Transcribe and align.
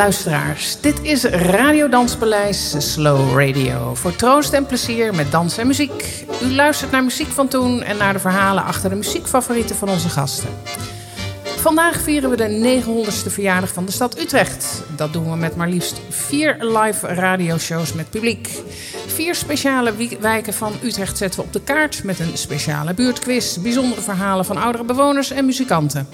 luisteraars. 0.00 0.80
Dit 0.80 1.02
is 1.02 1.24
Radio 1.24 1.88
Danspaleis 1.88 2.92
Slow 2.92 3.38
Radio. 3.38 3.94
Voor 3.94 4.16
troost 4.16 4.52
en 4.52 4.66
plezier 4.66 5.14
met 5.14 5.30
dans 5.30 5.58
en 5.58 5.66
muziek. 5.66 6.24
U 6.42 6.54
luistert 6.54 6.90
naar 6.90 7.04
muziek 7.04 7.28
van 7.28 7.48
toen 7.48 7.82
en 7.82 7.96
naar 7.96 8.12
de 8.12 8.18
verhalen 8.18 8.64
achter 8.64 8.90
de 8.90 8.96
muziekfavorieten 8.96 9.76
van 9.76 9.88
onze 9.88 10.08
gasten. 10.08 10.48
Vandaag 11.44 12.00
vieren 12.00 12.30
we 12.30 12.36
de 12.36 12.82
900ste 12.84 13.32
verjaardag 13.32 13.72
van 13.72 13.84
de 13.86 13.92
stad 13.92 14.18
Utrecht. 14.20 14.82
Dat 14.96 15.12
doen 15.12 15.30
we 15.30 15.36
met 15.36 15.56
maar 15.56 15.68
liefst 15.68 16.00
vier 16.08 16.56
live 16.58 17.06
radioshows 17.06 17.92
met 17.92 18.10
publiek. 18.10 18.48
Vier 19.06 19.34
speciale 19.34 19.92
wijken 20.20 20.54
van 20.54 20.72
Utrecht 20.82 21.16
zetten 21.16 21.40
we 21.40 21.46
op 21.46 21.52
de 21.52 21.60
kaart 21.60 22.04
met 22.04 22.18
een 22.18 22.36
speciale 22.36 22.94
buurtquiz, 22.94 23.56
bijzondere 23.56 24.00
verhalen 24.00 24.44
van 24.44 24.56
oudere 24.56 24.84
bewoners 24.84 25.30
en 25.30 25.44
muzikanten. 25.44 26.08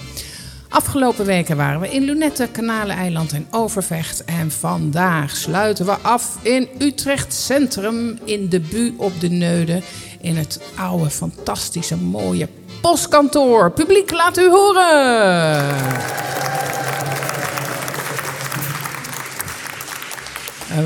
Afgelopen 0.69 1.25
weken 1.25 1.57
waren 1.57 1.79
we 1.79 1.89
in 1.89 2.03
Lunette, 2.03 2.47
Kanaleneiland 2.51 3.33
en 3.33 3.47
Overvecht. 3.51 4.25
En 4.25 4.51
vandaag 4.51 5.35
sluiten 5.35 5.85
we 5.85 5.91
af 5.91 6.37
in 6.41 6.67
Utrecht 6.79 7.33
Centrum 7.33 8.19
in 8.23 8.49
de 8.49 8.59
Bu 8.59 8.93
op 8.97 9.19
de 9.19 9.29
Neude. 9.29 9.81
In 10.21 10.37
het 10.37 10.61
oude, 10.75 11.09
fantastische, 11.09 11.97
mooie 11.97 12.47
postkantoor. 12.81 13.71
Publiek, 13.71 14.11
laat 14.11 14.37
u 14.37 14.49
horen! 14.49 15.75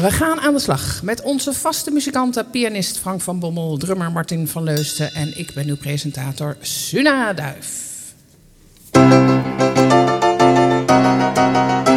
We 0.01 0.11
gaan 0.11 0.39
aan 0.39 0.53
de 0.53 0.59
slag 0.59 1.03
met 1.03 1.21
onze 1.21 1.53
vaste 1.53 1.91
muzikanten, 1.91 2.49
pianist 2.49 2.97
Frank 2.97 3.21
van 3.21 3.39
Bommel, 3.39 3.77
drummer 3.77 4.11
Martin 4.11 4.47
van 4.47 4.63
Leusden 4.63 5.13
en 5.13 5.37
ik 5.37 5.53
ben 5.53 5.67
uw 5.67 5.77
presentator 5.77 6.57
Suna 6.59 7.33
Duif. 7.33 7.90
Thank 8.93 9.37
you. 11.87 11.90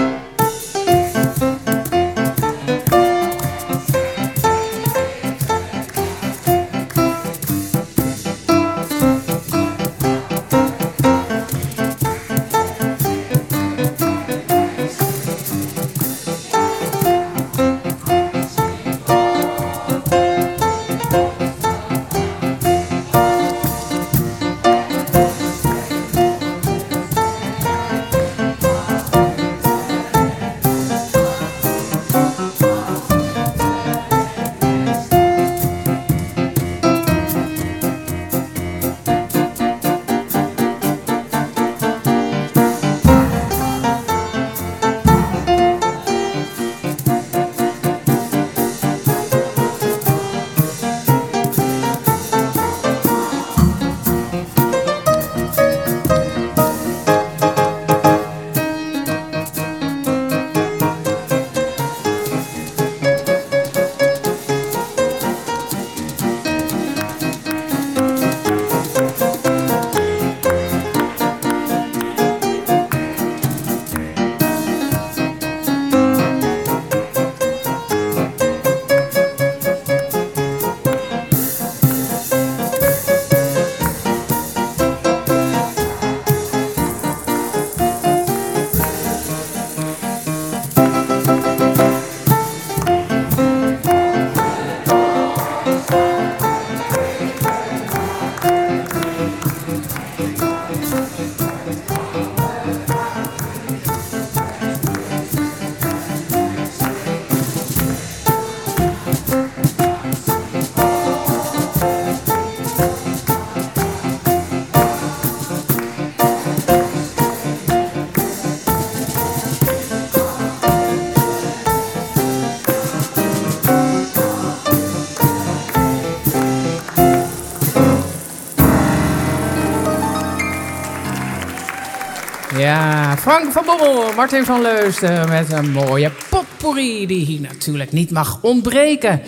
Frank 133.24 133.52
van 133.52 133.64
Bommel, 133.66 134.12
Martin 134.12 134.44
van 134.44 134.62
Leusden 134.62 135.28
met 135.28 135.52
een 135.52 135.70
mooie 135.70 136.12
potpourri 136.30 137.06
die 137.06 137.24
hier 137.24 137.40
natuurlijk 137.40 137.92
niet 137.92 138.10
mag 138.10 138.38
ontbreken. 138.42 139.22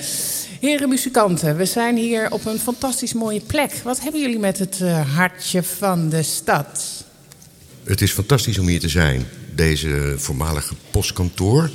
Heren 0.61 0.89
muzikanten, 0.89 1.57
we 1.57 1.65
zijn 1.65 1.97
hier 1.97 2.31
op 2.31 2.47
een 2.47 2.59
fantastisch 2.59 3.13
mooie 3.13 3.41
plek. 3.41 3.73
Wat 3.85 4.01
hebben 4.01 4.21
jullie 4.21 4.39
met 4.39 4.59
het 4.59 4.79
uh, 4.83 5.17
hartje 5.17 5.63
van 5.63 6.09
de 6.09 6.23
stad? 6.23 7.05
Het 7.85 8.01
is 8.01 8.13
fantastisch 8.13 8.59
om 8.59 8.67
hier 8.67 8.81
te 8.81 8.89
zijn, 8.89 9.27
deze 9.55 10.15
voormalige 10.17 10.75
postkantoor. 10.91 11.71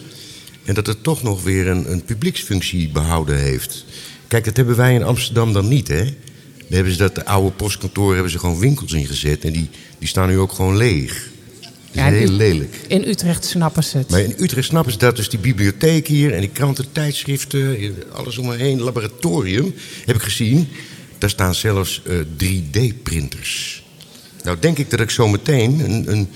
En 0.66 0.74
dat 0.74 0.88
het 0.88 1.04
toch 1.04 1.24
nog 1.24 1.44
weer 1.44 1.68
een, 1.68 1.92
een 1.92 2.04
publieksfunctie 2.04 2.90
behouden 2.90 3.38
heeft. 3.38 3.86
Kijk, 4.28 4.46
dat 4.46 4.58
hebben 4.58 4.76
wij 4.76 4.94
in 4.94 5.04
Amsterdam 5.04 5.54
dan 5.54 5.68
niet, 5.68 5.88
hè? 5.88 6.04
Daar 6.04 6.80
hebben 6.80 6.94
ze 6.94 6.98
dat 6.98 7.26
oude 7.26 7.52
postkantoor 7.52 8.14
hebben 8.14 8.32
ze 8.32 8.40
gewoon 8.40 8.60
winkels 8.60 8.94
ingezet 8.94 9.46
en 9.46 9.52
die, 9.52 9.70
die 10.00 10.08
staan 10.08 10.28
nu 10.28 10.38
ook 10.38 10.52
gewoon 10.52 10.78
leeg. 10.78 11.31
Ja, 11.92 12.06
heel 12.06 12.32
lelijk. 12.32 12.76
In 12.88 13.04
Utrecht 13.08 13.46
snappen 13.46 13.84
ze 13.84 13.98
het. 13.98 14.10
Maar 14.10 14.20
in 14.20 14.34
Utrecht 14.38 14.68
snappen 14.68 14.92
ze 14.92 14.98
dat. 14.98 15.16
Dus 15.16 15.30
die 15.30 15.40
bibliotheek 15.40 16.08
hier 16.08 16.34
en 16.34 16.40
die 16.40 16.50
kranten, 16.50 16.86
tijdschriften, 16.92 17.96
alles 18.12 18.38
om 18.38 18.46
me 18.46 18.56
heen. 18.56 18.82
Laboratorium 18.82 19.74
heb 20.06 20.16
ik 20.16 20.22
gezien. 20.22 20.68
Daar 21.18 21.30
staan 21.30 21.56
zelfs 21.56 22.02
3D-printers. 22.38 23.84
Eh, 24.38 24.44
nou 24.44 24.58
denk 24.60 24.78
ik 24.78 24.90
dat 24.90 25.00
ik 25.00 25.10
zo 25.10 25.28
meteen 25.28 25.80
een, 25.80 26.12
een, 26.12 26.30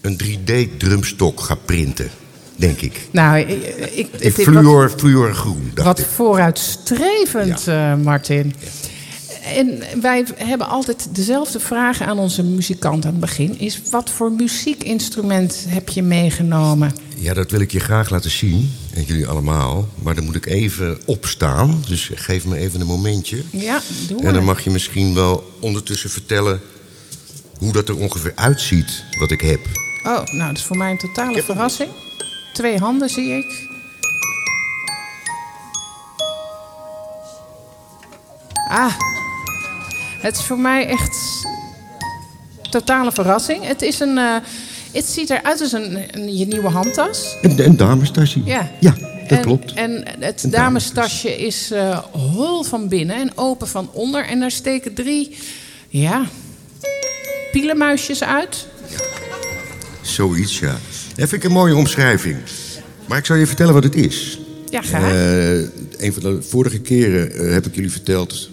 een 0.00 0.20
3D-drumstok 0.22 1.40
ga 1.40 1.54
printen. 1.54 2.10
Denk 2.56 2.80
ik. 2.80 3.00
Nou, 3.10 3.38
ik... 3.38 3.64
ik, 3.92 4.08
ik 4.18 4.32
fluor, 4.32 4.92
fluor 4.96 5.34
groen. 5.34 5.72
Wat 5.74 6.00
vooruitstrevend, 6.00 7.64
ja. 7.64 7.92
uh, 7.96 8.04
Martin. 8.04 8.54
Ja 8.60 8.87
en 9.56 9.82
wij 10.00 10.26
hebben 10.36 10.68
altijd 10.68 11.08
dezelfde 11.12 11.60
vragen 11.60 12.06
aan 12.06 12.18
onze 12.18 12.42
muzikant 12.42 13.04
aan 13.04 13.10
het 13.10 13.20
begin. 13.20 13.58
Is 13.58 13.80
wat 13.90 14.10
voor 14.10 14.32
muziekinstrument 14.32 15.64
heb 15.68 15.88
je 15.88 16.02
meegenomen? 16.02 16.92
Ja, 17.16 17.34
dat 17.34 17.50
wil 17.50 17.60
ik 17.60 17.72
je 17.72 17.80
graag 17.80 18.10
laten 18.10 18.30
zien. 18.30 18.72
En 18.94 19.02
jullie 19.02 19.26
allemaal. 19.26 19.88
Maar 20.02 20.14
dan 20.14 20.24
moet 20.24 20.34
ik 20.34 20.46
even 20.46 20.98
opstaan. 21.04 21.82
Dus 21.88 22.10
geef 22.14 22.44
me 22.46 22.56
even 22.56 22.80
een 22.80 22.86
momentje. 22.86 23.42
Ja, 23.50 23.80
doe 24.08 24.22
En 24.22 24.34
dan 24.34 24.44
mag 24.44 24.60
je 24.60 24.70
misschien 24.70 25.14
wel 25.14 25.52
ondertussen 25.60 26.10
vertellen... 26.10 26.60
hoe 27.58 27.72
dat 27.72 27.88
er 27.88 27.96
ongeveer 27.96 28.32
uitziet 28.34 29.04
wat 29.18 29.30
ik 29.30 29.40
heb. 29.40 29.60
Oh, 30.02 30.24
nou, 30.24 30.48
dat 30.48 30.56
is 30.56 30.62
voor 30.64 30.76
mij 30.76 30.90
een 30.90 30.98
totale 30.98 31.42
verrassing. 31.42 31.90
Twee 32.52 32.78
handen 32.78 33.08
zie 33.08 33.30
ik. 33.30 33.66
Ah, 38.70 38.92
het 40.20 40.36
is 40.36 40.42
voor 40.42 40.58
mij 40.58 40.86
echt 40.86 41.16
totale 42.70 43.12
verrassing. 43.12 43.66
Het 43.66 43.82
is 43.82 44.00
een. 44.00 44.16
Uh, 44.16 44.36
het 44.92 45.04
ziet 45.04 45.30
eruit 45.30 45.60
als 45.60 45.72
een, 45.72 45.98
een, 46.10 46.36
je 46.36 46.46
nieuwe 46.46 46.68
handtas. 46.68 47.36
Een, 47.42 47.64
een 47.64 47.76
damestasje. 47.76 48.40
Ja. 48.44 48.70
Ja, 48.80 48.94
dat 49.28 49.40
klopt. 49.40 49.72
En 49.72 50.04
het 50.18 50.46
damestasje 50.50 51.36
is 51.36 51.72
uh, 51.72 51.98
hol 52.12 52.62
van 52.62 52.88
binnen 52.88 53.16
en 53.16 53.30
open 53.34 53.68
van 53.68 53.90
onder. 53.92 54.26
En 54.26 54.40
daar 54.40 54.50
steken 54.50 54.94
drie, 54.94 55.36
ja, 55.88 56.26
pielenmuisjes 57.52 58.22
uit. 58.22 58.66
Ja. 58.88 58.96
Zoiets, 60.02 60.58
ja. 60.58 60.76
Dat 61.16 61.28
vind 61.28 61.32
ik 61.32 61.44
een 61.44 61.52
mooie 61.52 61.76
omschrijving. 61.76 62.36
Maar 63.06 63.18
ik 63.18 63.24
zal 63.24 63.36
je 63.36 63.46
vertellen 63.46 63.74
wat 63.74 63.84
het 63.84 63.94
is. 63.94 64.38
Ja, 64.70 64.82
graag. 64.82 65.12
Eh, 65.12 65.58
een 65.98 66.12
van 66.12 66.22
de 66.22 66.42
vorige 66.42 66.78
keren 66.78 67.32
eh, 67.32 67.52
heb 67.52 67.66
ik 67.66 67.74
jullie 67.74 67.90
verteld, 67.90 68.50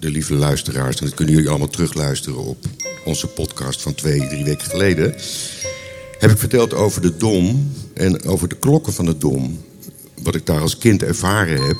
de 0.00 0.10
lieve 0.10 0.34
luisteraars, 0.34 0.96
en 0.96 1.06
dat 1.06 1.14
kunnen 1.14 1.34
jullie 1.34 1.50
allemaal 1.50 1.68
terugluisteren 1.68 2.38
op 2.38 2.64
onze 3.04 3.26
podcast 3.26 3.82
van 3.82 3.94
twee, 3.94 4.28
drie 4.28 4.44
weken 4.44 4.66
geleden. 4.66 5.14
Heb 6.18 6.30
ik 6.30 6.38
verteld 6.38 6.74
over 6.74 7.02
de 7.02 7.16
Dom 7.16 7.72
en 7.94 8.24
over 8.24 8.48
de 8.48 8.56
klokken 8.56 8.92
van 8.92 9.04
de 9.04 9.18
Dom. 9.18 9.64
Wat 10.22 10.34
ik 10.34 10.46
daar 10.46 10.60
als 10.60 10.78
kind 10.78 11.02
ervaren 11.02 11.62
heb. 11.62 11.78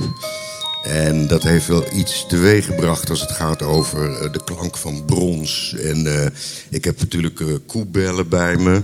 En 0.83 1.27
dat 1.27 1.43
heeft 1.43 1.67
wel 1.67 1.85
iets 1.95 2.25
teweeggebracht 2.29 3.11
als 3.11 3.21
het 3.21 3.31
gaat 3.31 3.63
over 3.63 4.13
eh, 4.13 4.33
de 4.33 4.45
klank 4.45 4.77
van 4.77 5.05
brons. 5.05 5.75
En 5.75 6.23
eh, 6.23 6.27
ik 6.71 6.85
heb 6.85 6.99
natuurlijk 6.99 7.41
eh, 7.41 7.47
koebellen 7.67 8.29
bij 8.29 8.57
me. 8.57 8.83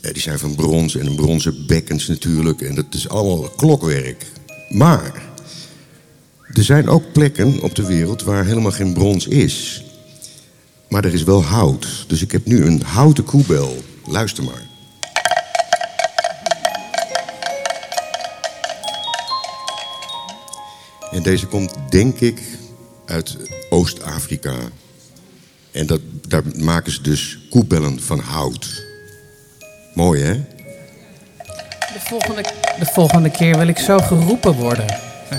Die 0.00 0.22
zijn 0.22 0.38
van 0.38 0.54
brons 0.54 0.96
en 0.96 1.06
een 1.06 1.16
bronzen 1.16 1.66
bekkens 1.66 2.06
natuurlijk. 2.06 2.60
En 2.60 2.74
dat 2.74 2.86
is 2.90 3.08
allemaal 3.08 3.48
klokwerk. 3.56 4.26
Maar 4.68 5.33
er 6.54 6.64
zijn 6.64 6.88
ook 6.88 7.12
plekken 7.12 7.60
op 7.60 7.74
de 7.74 7.86
wereld 7.86 8.22
waar 8.22 8.44
helemaal 8.44 8.72
geen 8.72 8.92
brons 8.92 9.26
is. 9.26 9.84
Maar 10.88 11.04
er 11.04 11.14
is 11.14 11.22
wel 11.22 11.44
hout. 11.44 12.04
Dus 12.08 12.22
ik 12.22 12.32
heb 12.32 12.46
nu 12.46 12.64
een 12.64 12.82
houten 12.82 13.24
koebel. 13.24 13.76
Luister 14.06 14.44
maar. 14.44 14.62
En 21.12 21.22
deze 21.22 21.46
komt, 21.46 21.74
denk 21.88 22.20
ik, 22.20 22.42
uit 23.06 23.36
Oost-Afrika. 23.70 24.54
En 25.70 25.86
dat, 25.86 26.00
daar 26.28 26.42
maken 26.56 26.92
ze 26.92 27.02
dus 27.02 27.38
koebellen 27.50 28.00
van 28.00 28.18
hout. 28.18 28.84
Mooi, 29.94 30.22
hè? 30.22 30.34
De 31.92 32.00
volgende, 32.00 32.42
de 32.78 32.86
volgende 32.86 33.30
keer 33.30 33.58
wil 33.58 33.68
ik 33.68 33.78
zo 33.78 33.98
geroepen 33.98 34.52
worden. 34.52 34.86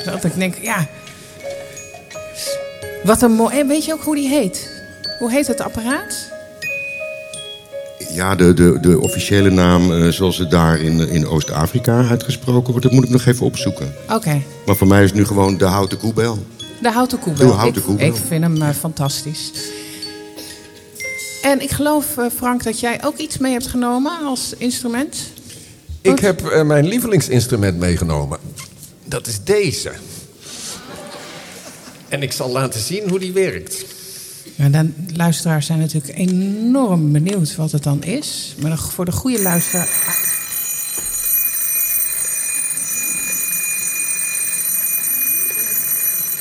Dat 0.05 0.23
ik 0.23 0.35
denk, 0.35 0.55
ja. 0.61 0.87
Wat 3.05 3.21
een 3.21 3.31
mooi. 3.31 3.59
en 3.59 3.67
Weet 3.67 3.85
je 3.85 3.93
ook 3.93 4.01
hoe 4.03 4.15
die 4.15 4.27
heet? 4.27 4.69
Hoe 5.19 5.31
heet 5.31 5.47
het 5.47 5.61
apparaat? 5.61 6.33
Ja, 8.13 8.35
de, 8.35 8.53
de, 8.53 8.77
de 8.81 8.99
officiële 8.99 9.49
naam 9.49 9.91
eh, 9.91 10.07
zoals 10.07 10.37
het 10.37 10.51
daar 10.51 10.79
in, 10.79 11.09
in 11.09 11.27
Oost-Afrika 11.27 12.07
uitgesproken 12.09 12.69
wordt, 12.71 12.83
dat 12.83 12.91
moet 12.91 13.03
ik 13.03 13.09
nog 13.09 13.25
even 13.25 13.45
opzoeken. 13.45 13.93
Oké, 14.09 14.41
Maar 14.65 14.75
voor 14.75 14.87
mij 14.87 15.03
is 15.03 15.09
het 15.09 15.19
nu 15.19 15.25
gewoon 15.25 15.57
de 15.57 15.65
houten 15.65 15.97
koebel. 15.97 16.45
de 16.81 16.91
houten 16.91 17.19
koebel. 17.19 17.47
De 17.47 17.53
houten 17.53 17.81
ik, 17.81 17.87
koebel. 17.87 18.05
ik 18.05 18.15
vind 18.27 18.43
hem 18.43 18.61
eh, 18.61 18.69
fantastisch. 18.69 19.51
En 21.41 21.61
ik 21.61 21.69
geloof, 21.71 22.17
eh, 22.17 22.25
Frank, 22.35 22.63
dat 22.63 22.79
jij 22.79 23.03
ook 23.03 23.17
iets 23.17 23.37
mee 23.37 23.51
hebt 23.51 23.67
genomen 23.67 24.11
als 24.25 24.53
instrument. 24.57 25.17
Ik 26.01 26.19
heb 26.19 26.45
eh, 26.45 26.63
mijn 26.63 26.85
lievelingsinstrument 26.87 27.77
meegenomen. 27.77 28.39
Dat 29.05 29.27
is 29.27 29.43
deze. 29.43 29.91
En 32.09 32.21
ik 32.21 32.31
zal 32.31 32.49
laten 32.49 32.79
zien 32.79 33.09
hoe 33.09 33.19
die 33.19 33.33
werkt. 33.33 33.85
Ja, 34.55 34.69
dan, 34.69 34.93
luisteraars 35.13 35.65
zijn 35.65 35.79
natuurlijk 35.79 36.17
enorm 36.17 37.11
benieuwd 37.11 37.55
wat 37.55 37.71
het 37.71 37.83
dan 37.83 38.03
is. 38.03 38.55
Maar 38.61 38.77
voor 38.77 39.05
de 39.05 39.11
goede 39.11 39.41
luisteraar. 39.41 40.23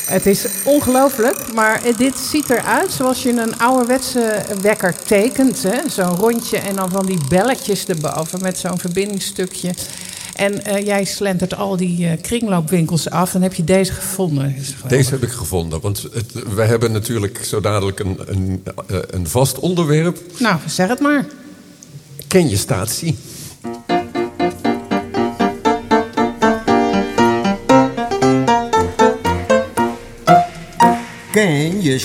Het 0.05 0.27
is 0.27 0.47
ongelooflijk, 0.65 1.53
maar 1.55 1.81
dit 1.97 2.19
ziet 2.19 2.51
eruit 2.51 2.93
zoals 2.93 3.23
je 3.23 3.31
een 3.31 3.59
ouderwetse 3.59 4.43
wekker 4.61 4.95
tekent. 5.05 5.63
hè. 5.63 5.89
Zo'n 5.89 6.17
rondje 6.17 6.59
en 6.59 6.75
dan 6.75 6.91
van 6.91 7.07
die 7.07 7.19
belletjes 7.29 7.87
erboven 7.87 8.43
met 8.43 8.59
zo'n 8.59 8.79
verbindingsstukje. 8.79 9.75
En 10.35 10.65
eh, 10.65 10.85
jij 10.87 11.05
slentert 11.05 11.55
al 11.55 11.77
die 11.77 12.07
eh, 12.07 12.21
kringloopwinkels 12.21 13.11
af. 13.11 13.33
Dan 13.33 13.43
heb 13.43 13.55
je 13.55 13.65
deze 13.65 13.93
gevonden. 13.93 14.57
Deze 14.89 15.11
heb 15.11 15.23
ik 15.23 15.31
gevonden, 15.31 15.81
want 15.81 16.07
het, 16.13 16.33
we 16.55 16.63
hebben 16.63 16.93
natuurlijk 16.93 17.45
zo 17.45 17.61
dadelijk 17.61 17.99
een, 18.01 18.19
een, 18.27 18.63
eh, 18.87 18.99
een 19.11 19.29
vast 19.29 19.59
onderwerp. 19.59 20.19
Nou, 20.39 20.59
zeg 20.67 20.89
het 20.89 21.01
maar. 21.01 21.27
Ken 22.29 22.49
je 22.49 22.57
statie? 22.57 23.17
Ken 31.33 31.83
je 31.83 31.99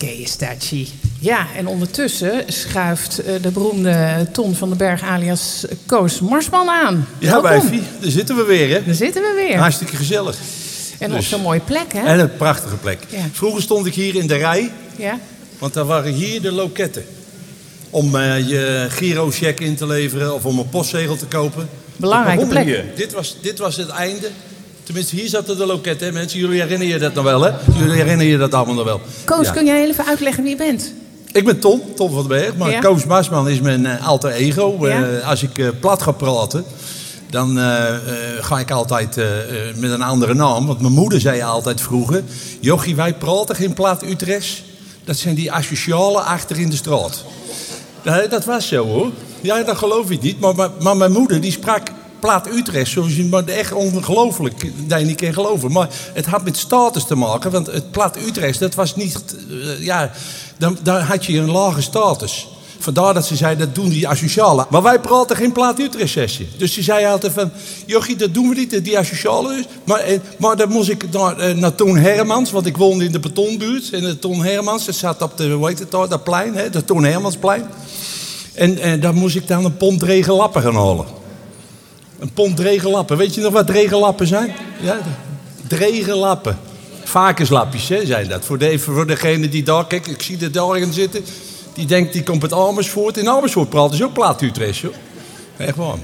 Stachi? 0.00 0.16
Keestachi. 0.16 0.88
Ja, 1.18 1.46
en 1.56 1.66
ondertussen 1.66 2.44
schuift 2.46 3.18
eh, 3.18 3.34
de 3.42 3.50
beroemde 3.50 4.26
Ton 4.32 4.54
van 4.54 4.68
den 4.68 4.78
Berg 4.78 5.02
alias 5.02 5.64
Koos 5.86 6.20
Marsman 6.20 6.68
aan. 6.68 7.08
Ja, 7.18 7.42
wijfie, 7.42 7.82
daar 8.00 8.10
zitten 8.10 8.36
we 8.36 8.42
weer, 8.44 8.68
hè? 8.68 8.84
Daar 8.84 8.94
zitten 8.94 9.22
we 9.22 9.46
weer. 9.46 9.58
Hartstikke 9.58 9.96
gezellig. 9.96 10.36
en 10.98 11.10
op 11.10 11.16
dus- 11.16 11.28
zo'n 11.28 11.40
mooie 11.40 11.60
plek, 11.60 11.92
hè? 11.92 12.00
En 12.00 12.18
een 12.18 12.36
prachtige 12.36 12.76
plek. 12.76 12.98
Ja. 13.08 13.18
Vroeger 13.32 13.62
stond 13.62 13.86
ik 13.86 13.94
hier 13.94 14.14
in 14.14 14.26
de 14.26 14.36
rij, 14.36 14.72
Ja. 14.96 15.18
want 15.58 15.74
daar 15.74 15.84
waren 15.86 16.12
hier 16.12 16.42
de 16.42 16.52
loketten. 16.52 17.04
Om 17.90 18.16
eh, 18.16 18.48
je 18.48 18.86
girocheck 18.90 19.60
in 19.60 19.76
te 19.76 19.86
leveren 19.86 20.34
of 20.34 20.44
om 20.44 20.58
een 20.58 20.68
postzegel 20.68 21.16
te 21.16 21.26
kopen. 21.26 21.68
Belangrijke 21.96 22.46
plek. 22.46 22.64
hier. 22.64 22.84
Dit 22.96 23.12
was, 23.12 23.36
dit 23.42 23.58
was 23.58 23.76
het 23.76 23.88
einde. 23.88 24.30
Tenminste, 24.82 25.16
hier 25.16 25.28
zaten 25.28 25.56
de 25.58 25.66
loketten, 25.66 26.06
hè, 26.06 26.12
mensen. 26.12 26.38
Jullie 26.38 26.60
herinneren 26.60 26.92
je 26.94 26.98
dat 26.98 27.14
nog 27.14 27.24
wel, 27.24 27.42
hè? 27.42 27.50
Jullie 27.78 27.94
herinneren 27.94 28.32
je 28.32 28.38
dat 28.38 28.54
allemaal 28.54 28.74
nog 28.74 28.84
wel. 28.84 29.00
Koos, 29.24 29.46
Ja. 29.46 29.52
kun 29.52 29.66
jij 29.66 29.88
even 29.88 30.06
uitleggen 30.06 30.42
wie 30.42 30.52
je 30.52 30.58
bent? 30.58 30.92
Ik 31.32 31.44
ben 31.44 31.58
Tom, 31.58 31.82
Tom 31.96 32.10
van 32.10 32.18
den 32.18 32.28
Berg. 32.28 32.56
Maar 32.56 32.70
Ja. 32.70 32.80
Koos 32.80 33.04
Maasman 33.04 33.48
is 33.48 33.60
mijn 33.60 33.86
eh, 33.86 34.06
alter 34.06 34.30
ego. 34.30 34.76
Ja. 34.80 35.02
Eh, 35.02 35.28
als 35.28 35.42
ik 35.42 35.58
eh, 35.58 35.68
plat 35.80 36.02
ga 36.02 36.10
praten, 36.12 36.64
dan 37.30 37.58
ga 38.40 38.58
ik 38.58 38.70
altijd 38.70 39.16
met 39.76 39.90
een 39.90 40.02
andere 40.02 40.34
naam. 40.34 40.66
Want 40.66 40.80
mijn 40.80 40.92
moeder 40.92 41.20
zei 41.20 41.42
altijd 41.42 41.80
vroeger... 41.80 42.22
Jochie, 42.60 42.96
wij 42.96 43.14
praten 43.14 43.56
geen 43.56 43.72
plat 43.74 44.02
Utrechts. 44.02 44.62
Dat 45.04 45.16
zijn 45.16 45.34
die 45.34 45.52
asocialen 45.52 46.24
achter 46.24 46.58
in 46.58 46.70
de 46.70 46.76
straat. 46.76 47.24
Dat 48.30 48.44
was 48.44 48.68
zo 48.68 48.84
hoor. 48.86 49.10
Ja, 49.40 49.62
dat 49.62 49.76
geloof 49.76 50.10
ik 50.10 50.22
niet. 50.22 50.40
Maar, 50.40 50.54
maar, 50.54 50.70
maar 50.80 50.96
mijn 50.96 51.12
moeder 51.12 51.40
die 51.40 51.52
sprak 51.52 51.88
plaat 52.20 52.48
Utrecht. 52.52 52.90
Zoals 52.90 53.16
je 53.16 53.24
maar 53.24 53.44
echt 53.44 53.72
ongelooflijk 53.72 54.70
je 54.88 54.94
niet 54.94 55.20
kan 55.20 55.32
geloven. 55.32 55.72
Maar 55.72 55.88
het 56.12 56.26
had 56.26 56.44
met 56.44 56.56
status 56.56 57.04
te 57.04 57.14
maken. 57.14 57.50
Want 57.50 57.66
het 57.66 57.90
plaat 57.90 58.16
Utrecht, 58.16 58.58
dat 58.58 58.74
was 58.74 58.96
niet... 58.96 59.36
eh, 59.50 59.84
ja, 59.84 60.10
dan, 60.58 60.78
dan 60.82 61.00
had 61.00 61.24
je 61.24 61.38
een 61.38 61.50
lage 61.50 61.82
status. 61.82 62.48
Vandaar 62.78 63.14
dat 63.14 63.26
ze 63.26 63.36
zei, 63.36 63.56
dat 63.56 63.74
doen 63.74 63.88
die 63.88 64.08
asocialen. 64.08 64.66
Maar 64.70 64.82
wij 64.82 65.00
praten 65.00 65.36
geen 65.36 65.52
plaat 65.52 65.78
Utrecht 65.78 66.10
sessie. 66.10 66.48
Dus 66.56 66.72
ze 66.72 66.82
zei 66.82 67.06
altijd 67.06 67.32
van, 67.32 67.50
jochie, 67.86 68.16
dat 68.16 68.34
doen 68.34 68.48
we 68.48 68.54
niet, 68.54 68.84
die 68.84 68.98
asocialen. 68.98 69.64
Maar, 69.84 70.00
eh, 70.00 70.18
maar 70.38 70.56
dan 70.56 70.68
moest 70.68 70.88
ik 70.88 71.10
naar, 71.12 71.38
eh, 71.38 71.54
naar 71.54 71.74
Toon 71.74 71.96
Hermans, 71.96 72.50
want 72.50 72.66
ik 72.66 72.76
woonde 72.76 73.04
in 73.04 73.12
de 73.12 73.20
betonbuurt. 73.20 73.90
En 73.90 74.00
de 74.00 74.18
Toon 74.18 74.44
Hermans, 74.44 74.86
dat 74.86 74.94
zat 74.94 75.22
op 75.22 75.36
de, 75.36 75.50
hoe 75.50 75.68
heet 75.68 75.78
het 75.78 75.90
daar, 75.90 76.08
dat 76.08 76.24
plein, 76.24 76.54
hè, 76.54 76.70
de 76.70 76.84
Toon 76.84 77.04
Hermansplein. 77.04 77.64
En, 78.54 78.78
en 78.78 79.00
daar 79.00 79.14
moest 79.14 79.36
ik 79.36 79.48
dan 79.48 79.64
een 79.64 79.76
pond 79.76 80.02
regenlappen 80.02 80.62
gaan 80.62 80.74
halen. 80.74 81.19
Een 82.20 82.32
pond 82.32 82.56
dregenlappen. 82.56 83.16
Weet 83.16 83.34
je 83.34 83.40
nog 83.40 83.52
wat 83.52 83.66
dregenlappen 83.66 84.26
zijn? 84.26 84.52
Ja, 84.80 84.98
dregenlappen. 85.66 86.58
Varkenslapjes 87.04 87.88
hè, 87.88 88.06
zijn 88.06 88.28
dat. 88.28 88.44
Voor, 88.44 88.58
de, 88.58 88.78
voor 88.78 89.06
degene 89.06 89.48
die 89.48 89.62
daar, 89.62 89.86
kijk, 89.86 90.06
ik 90.06 90.22
zie 90.22 90.38
er 90.40 90.52
daar 90.52 90.78
in 90.78 90.92
zitten. 90.92 91.24
Die 91.74 91.86
denkt, 91.86 92.12
die 92.12 92.22
komt 92.22 92.42
uit 92.42 92.52
Amersfoort. 92.52 93.16
In 93.16 93.28
Amersfoort 93.28 93.68
praten 93.68 93.96
ze 93.96 94.04
ook 94.04 94.12
plaat 94.12 94.42
Utrecht. 94.42 94.82
Echt 95.56 95.76
waar. 95.76 95.94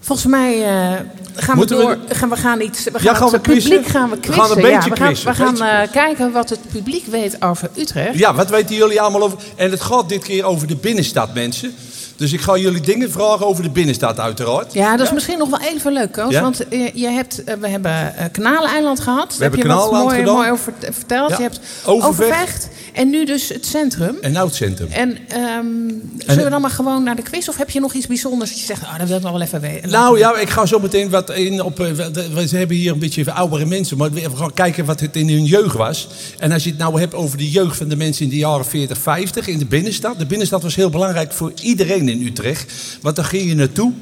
Volgens 0.00 0.26
mij 0.28 0.62
eh, 0.62 0.90
gaan 1.34 1.50
we 1.50 1.54
Moeten 1.54 1.76
we- 1.76 1.82
door. 1.82 1.98
Gaan, 2.08 2.28
we 2.28 2.36
gaan 2.36 2.60
iets. 2.60 2.84
We 2.84 2.90
gaan, 2.90 3.02
Ja, 3.02 3.14
gaan 3.14 3.26
we 3.28 3.32
het 3.32 3.42
publiek 3.42 3.86
gaan 3.86 4.10
we 4.10 4.14
We 4.16 4.20
quizzen. 4.20 4.42
gaan 4.44 4.50
een 4.58 4.62
ja, 4.62 4.74
beetje 4.74 4.90
we 4.90 4.96
gaan, 4.96 5.06
quizzen, 5.06 5.28
we 5.28 5.34
gaan 5.34 5.60
eh, 5.60 5.92
kijken 5.92 6.32
wat 6.32 6.50
het 6.50 6.58
publiek 6.72 7.06
weet 7.06 7.42
over 7.42 7.70
Utrecht. 7.76 8.18
Ja, 8.18 8.34
wat 8.34 8.50
weten 8.50 8.74
jullie 8.76 9.00
allemaal 9.00 9.22
over... 9.22 9.38
En 9.56 9.70
het 9.70 9.80
gaat 9.80 10.08
dit 10.08 10.22
keer 10.24 10.44
over 10.44 10.66
de 10.66 10.76
binnenstad, 10.76 11.34
mensen. 11.34 11.74
Dus 12.22 12.32
ik 12.32 12.40
ga 12.40 12.56
jullie 12.56 12.80
dingen 12.80 13.10
vragen 13.10 13.46
over 13.46 13.62
de 13.62 13.70
binnenstad, 13.70 14.20
uiteraard. 14.20 14.72
Ja, 14.72 14.96
dat 14.96 15.06
is 15.06 15.12
misschien 15.12 15.38
nog 15.38 15.48
wel 15.50 15.60
even 15.60 15.92
leuk, 15.92 16.12
Koos. 16.12 16.32
Ja? 16.32 16.40
Want 16.42 16.68
eh, 16.68 16.94
je 16.94 17.08
hebt, 17.08 17.44
eh, 17.44 17.54
we 17.60 17.68
hebben 17.68 18.16
eh, 18.16 18.24
Kanaleiland 18.32 19.00
gehad. 19.00 19.30
Daar 19.30 19.40
hebben 19.40 19.58
heb 19.58 19.68
je 19.68 19.74
wat 19.74 19.92
mooi, 19.92 20.22
mooi 20.22 20.50
over 20.50 20.72
vert- 20.80 20.94
verteld. 20.94 21.30
Ja. 21.30 21.36
Je 21.36 21.42
hebt 21.42 21.60
Overvecht. 21.84 22.08
Overvecht. 22.30 22.68
En 22.92 23.10
nu 23.10 23.24
dus 23.24 23.48
het 23.48 23.66
centrum. 23.66 24.16
En 24.20 24.32
nou 24.32 24.46
het 24.46 24.54
centrum. 24.56 24.88
En 24.90 25.18
ehm, 25.28 25.66
zullen 26.26 26.44
we 26.44 26.50
dan 26.50 26.60
maar 26.60 26.70
gewoon 26.70 27.02
naar 27.02 27.16
de 27.16 27.22
quiz? 27.22 27.48
Of 27.48 27.56
heb 27.56 27.70
je 27.70 27.80
nog 27.80 27.92
iets 27.94 28.06
bijzonders 28.06 28.50
dat 28.50 28.58
je 28.58 28.64
zegt, 28.66 28.82
oh, 28.82 28.98
dat 28.98 29.08
wil 29.08 29.16
ik 29.16 29.22
nog 29.22 29.32
wel 29.32 29.40
even 29.40 29.60
weten? 29.60 29.90
Nou 29.90 30.18
ja, 30.18 30.36
ik 30.36 30.48
ga 30.50 30.66
zo 30.66 30.78
meteen 30.78 31.10
wat 31.10 31.30
in 31.30 31.62
op. 31.62 31.80
eh, 31.80 31.90
we- 31.90 32.10
We 32.34 32.56
hebben 32.56 32.76
hier 32.76 32.92
een 32.92 32.98
beetje 32.98 33.32
oudere 33.32 33.64
mensen, 33.66 33.96
maar 33.96 34.10
we 34.12 34.36
gaan 34.36 34.52
kijken 34.54 34.84
wat 34.84 35.00
het 35.00 35.16
in 35.16 35.28
hun 35.28 35.44
jeugd 35.44 35.74
was. 35.76 36.08
En 36.38 36.52
als 36.52 36.64
je 36.64 36.70
het 36.70 36.78
nou 36.78 37.00
hebt 37.00 37.14
over 37.14 37.38
de 37.38 37.50
jeugd 37.50 37.76
van 37.76 37.88
de 37.88 37.96
mensen 37.96 38.24
in 38.24 38.30
de 38.30 38.36
jaren 38.36 38.64
40, 38.66 38.98
50 38.98 39.46
in 39.46 39.58
de 39.58 39.66
binnenstad. 39.66 40.18
De 40.18 40.26
binnenstad 40.26 40.62
was 40.62 40.74
heel 40.74 40.90
belangrijk 40.90 41.32
voor 41.32 41.52
iedereen 41.62 42.08
in 42.12 42.26
Utrecht. 42.26 42.72
Want 43.00 43.16
daar 43.16 43.24
ging 43.24 43.48
je 43.48 43.54
naartoe 43.54 43.92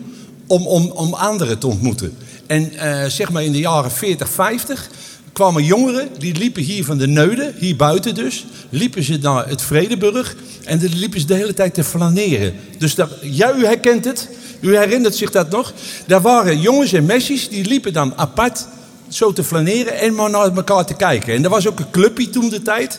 om, 0.47 0.67
om, 0.67 0.91
om 0.91 1.15
anderen 1.15 1.59
te 1.59 1.67
ontmoeten. 1.67 2.17
En 2.47 2.73
eh, 2.75 3.11
zeg 3.11 3.31
maar 3.31 3.45
in 3.45 3.53
de 3.53 3.59
jaren 3.59 3.91
40, 3.91 4.31
50 4.31 4.91
kwamen 5.33 5.65
jongeren, 5.65 6.09
die 6.19 6.35
liepen 6.35 6.63
hier 6.63 6.85
van 6.85 6.99
de 6.99 7.07
Neude, 7.07 7.53
hier 7.59 7.77
buiten 7.77 8.15
dus, 8.15 8.47
liepen 8.69 9.03
ze 9.03 9.19
naar 9.19 9.49
het 9.49 9.63
Vredeburg 9.63 10.37
en 10.65 10.79
dan 10.79 10.95
liepen 10.95 11.21
ze 11.21 11.27
de 11.27 11.35
hele 11.35 11.55
tijd 11.55 11.75
te 11.75 11.85
flaneren. 11.85 12.55
Dus 12.79 12.95
dat, 12.95 13.11
jij 13.21 13.55
u 13.55 13.65
herkent 13.65 14.05
het, 14.05 14.29
U 14.61 14.77
herinnert 14.77 15.17
zich 15.17 15.31
dat 15.31 15.51
nog? 15.51 15.73
Daar 16.07 16.21
waren 16.21 16.61
jongens 16.61 16.93
en 16.93 17.07
meisjes 17.07 17.49
die 17.49 17.65
liepen 17.65 17.93
dan 17.93 18.13
apart 18.17 18.67
zo 19.09 19.33
te 19.33 19.45
flaneren 19.45 19.99
en 19.99 20.15
maar 20.15 20.31
naar 20.31 20.57
elkaar 20.57 20.85
te 20.87 20.95
kijken. 20.95 21.35
En 21.35 21.45
er 21.45 21.51
was 21.51 21.69
ook 21.69 21.79
een 21.79 21.91
clubje 21.91 22.31
toen 22.31 22.49
de 22.49 22.63
tijd. 22.63 22.99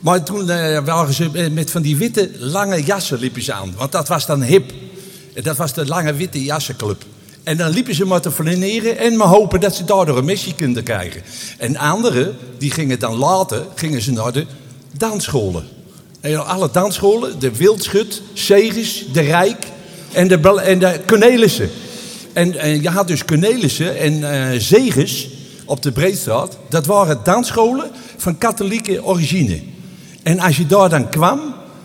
Maar 0.00 0.22
toen 0.22 0.50
eh, 0.50 0.84
waren 0.84 1.14
ze 1.14 1.30
eh, 1.32 1.50
met 1.50 1.70
van 1.70 1.82
die 1.82 1.96
witte 1.96 2.30
lange 2.38 2.82
jassen 2.82 3.18
liepen 3.18 3.42
ze 3.42 3.52
aan. 3.52 3.74
Want 3.76 3.92
dat 3.92 4.08
was 4.08 4.26
dan 4.26 4.42
hip. 4.42 4.72
Dat 5.42 5.56
was 5.56 5.72
de 5.72 5.86
lange 5.86 6.14
witte 6.14 6.44
jassenclub. 6.44 7.04
En 7.42 7.56
dan 7.56 7.70
liepen 7.70 7.94
ze 7.94 8.04
maar 8.04 8.20
te 8.20 8.30
flaneren 8.30 8.98
en 8.98 9.16
maar 9.16 9.28
hopen 9.28 9.60
dat 9.60 9.74
ze 9.74 9.84
daardoor 9.84 10.18
een 10.18 10.24
missie 10.24 10.54
konden 10.54 10.82
krijgen. 10.82 11.22
En 11.58 11.76
anderen, 11.76 12.36
die 12.58 12.70
gingen 12.70 12.98
dan 12.98 13.14
later, 13.16 13.66
gingen 13.74 14.02
ze 14.02 14.12
naar 14.12 14.32
de 14.32 14.46
dansscholen. 14.96 15.64
En 16.20 16.46
alle 16.46 16.68
dansscholen, 16.72 17.38
de 17.38 17.56
Wildschut, 17.56 18.22
Segers, 18.32 19.04
de 19.12 19.20
Rijk 19.20 19.66
en 20.12 20.28
de, 20.28 20.60
en 20.60 20.78
de 20.78 21.00
Cornelissen. 21.06 21.70
En, 22.32 22.82
je 22.82 22.88
had 22.88 23.08
dus 23.08 23.24
Cornelissen 23.24 23.98
en 23.98 24.32
eh 24.32 24.60
Zegers 24.60 25.28
op 25.64 25.82
de 25.82 25.92
Breedstraat. 25.92 26.58
Dat 26.68 26.86
waren 26.86 27.20
dansscholen 27.24 27.90
van 28.16 28.38
katholieke 28.38 29.04
origine. 29.04 29.60
En 30.26 30.40
als 30.40 30.56
je 30.56 30.66
daar 30.66 30.88
dan 30.88 31.08
kwam, 31.08 31.40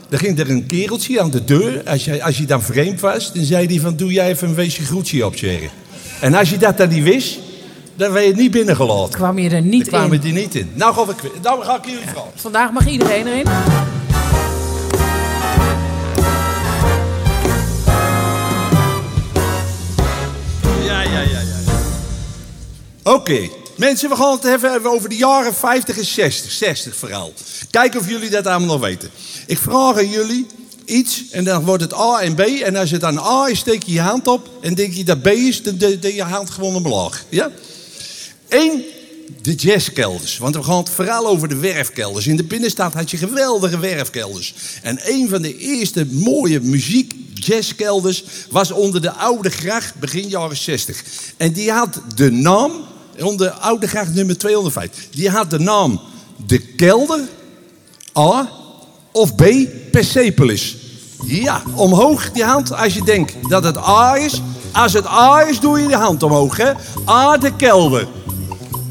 dan 0.10 0.20
ging 0.20 0.40
er 0.40 0.50
een 0.50 0.66
kereltje 0.66 1.22
aan 1.22 1.30
de 1.30 1.44
deur. 1.44 1.82
Als 1.86 2.06
je, 2.06 2.24
als 2.24 2.38
je 2.38 2.46
dan 2.46 2.62
vreemd 2.62 3.00
was, 3.00 3.34
dan 3.34 3.44
zei 3.44 3.66
hij 3.66 3.80
van 3.80 3.96
doe 3.96 4.12
jij 4.12 4.30
even 4.30 4.48
een 4.48 4.56
weesje 4.56 4.84
groetje 4.86 5.26
opzeggen. 5.26 5.70
En 6.22 6.34
als 6.34 6.50
je 6.50 6.58
dat 6.58 6.78
dan 6.78 6.90
niet 6.90 7.04
wist, 7.04 7.40
dan 7.96 8.12
werd 8.12 8.26
je 8.26 8.34
niet 8.34 8.52
binnengelaten. 8.52 9.14
Kwam 9.14 9.38
je 9.40 9.44
er 9.50 9.50
Dan 9.50 9.70
niet 9.70 9.88
kwamen 9.88 10.14
in. 10.14 10.20
die 10.20 10.34
niet 10.34 10.56
in. 10.56 10.70
Nou 10.74 10.94
ga 10.94 11.02
ik, 11.02 11.42
nou 11.42 11.64
ga 11.64 11.78
ik 11.78 11.86
jullie 11.86 12.08
vragen. 12.08 12.32
Vandaag 12.36 12.72
mag 12.72 12.88
iedereen 12.88 13.28
erin. 13.28 13.46
Ja, 20.86 21.02
ja, 21.02 21.20
ja, 21.22 21.40
ja. 21.40 21.58
Oké, 23.04 23.40
mensen, 23.82 24.10
we 24.10 24.16
gaan 24.16 24.32
het 24.32 24.46
even 24.46 24.86
over 24.86 25.10
de 25.10 25.16
jaren 25.16 25.56
50 25.56 25.98
en 25.98 26.06
60. 26.06 26.52
60 26.52 26.96
vooral. 26.96 27.34
Kijken 27.70 28.00
of 28.00 28.10
jullie 28.10 28.30
dat 28.30 28.48
allemaal 28.48 28.68
nog 28.68 28.82
weten. 28.82 29.10
Ik 29.48 29.58
vraag 29.58 29.98
aan 29.98 30.10
jullie 30.10 30.46
iets 30.86 31.24
en 31.32 31.44
dan 31.44 31.66
wordt 31.66 31.84
het 31.84 31.94
A 31.94 32.20
en 32.20 32.36
B. 32.36 32.40
En 32.40 32.76
als 32.76 32.92
het 32.92 33.02
dan 33.02 33.18
A 33.18 33.48
is, 33.50 33.60
steek 33.60 33.84
je 33.84 33.94
je 33.94 34.00
hand 34.00 34.28
op. 34.28 34.50
En 34.62 34.74
denk 34.74 34.94
je 34.94 35.04
dat 35.04 35.22
B 35.22 35.28
is, 35.28 35.64
dan 35.64 35.76
je 35.78 36.14
je 36.14 36.24
hand 36.24 36.50
gewoon 36.50 36.76
omlaag. 36.76 37.26
Ja? 37.30 37.52
Eén, 38.50 38.84
de 39.42 39.56
jazzkelders. 39.56 40.38
Want 40.38 40.56
we 40.56 40.64
gaan 40.64 40.78
het 40.78 40.90
vooral 40.90 41.28
over 41.28 41.48
de 41.48 41.58
werfkelders. 41.58 42.28
In 42.28 42.38
de 42.38 42.44
binnenstad 42.44 42.94
had 42.94 43.12
je 43.12 43.18
geweldige 43.18 43.80
werfkelders. 43.80 44.54
En 44.82 45.00
een 45.04 45.30
van 45.30 45.42
de 45.42 45.58
eerste 45.58 46.06
mooie 46.06 46.60
muziek 46.60 47.14
jazzkelders 47.34 48.24
was 48.50 48.72
onder 48.72 49.02
de 49.02 49.12
Oude 49.12 49.50
Gracht 49.50 49.96
begin 49.96 50.28
jaren 50.28 50.58
60. 50.58 51.04
En 51.38 51.52
die 51.54 51.72
had 51.72 52.02
de 52.16 52.32
naam, 52.32 52.72
onder 53.22 53.50
Oude 53.52 53.88
Gracht 53.88 54.14
nummer 54.14 54.38
205, 54.38 54.90
die 55.12 55.30
had 55.30 55.50
de 55.50 55.60
naam 55.60 56.00
De 56.46 56.60
Kelder, 56.60 57.20
A, 58.18 58.50
of 59.12 59.36
B, 59.36 59.44
Persepolis. 59.92 60.78
Ja, 61.26 61.62
omhoog 61.76 62.32
die 62.32 62.44
hand 62.44 62.74
als 62.76 62.94
je 62.94 63.04
denkt 63.04 63.50
dat 63.50 63.64
het 63.64 63.78
A 63.78 64.16
is. 64.18 64.42
Als 64.72 64.94
het 64.94 65.08
A 65.08 65.42
is, 65.50 65.60
doe 65.60 65.80
je 65.80 65.88
de 65.88 65.96
hand 65.96 66.24
omhoog, 66.24 66.58
hè. 66.58 66.72
A, 67.10 67.38
de 67.38 67.56
kelder. 67.56 68.08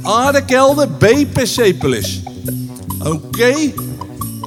A, 0.07 0.33
de 0.33 0.45
kelder. 0.45 0.89
B, 0.89 1.07
Persepolis. 1.33 2.21
Oké. 3.05 3.55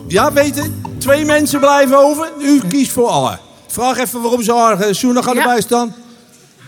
Ja, 0.07 0.33
weten? 0.33 0.81
Twee 0.97 1.25
mensen 1.25 1.59
blijven 1.59 1.97
over. 1.97 2.31
U 2.41 2.61
kiest 2.69 2.91
voor 2.91 3.09
A. 3.11 3.39
Vraag 3.67 3.97
even 3.97 4.21
waarom 4.21 4.43
ze 4.43 4.53
A. 4.53 4.71
eh, 4.79 4.93
Soena 4.93 5.21
gaat 5.21 5.33
Ja. 5.35 5.41
erbij 5.41 5.61
staan. 5.61 5.95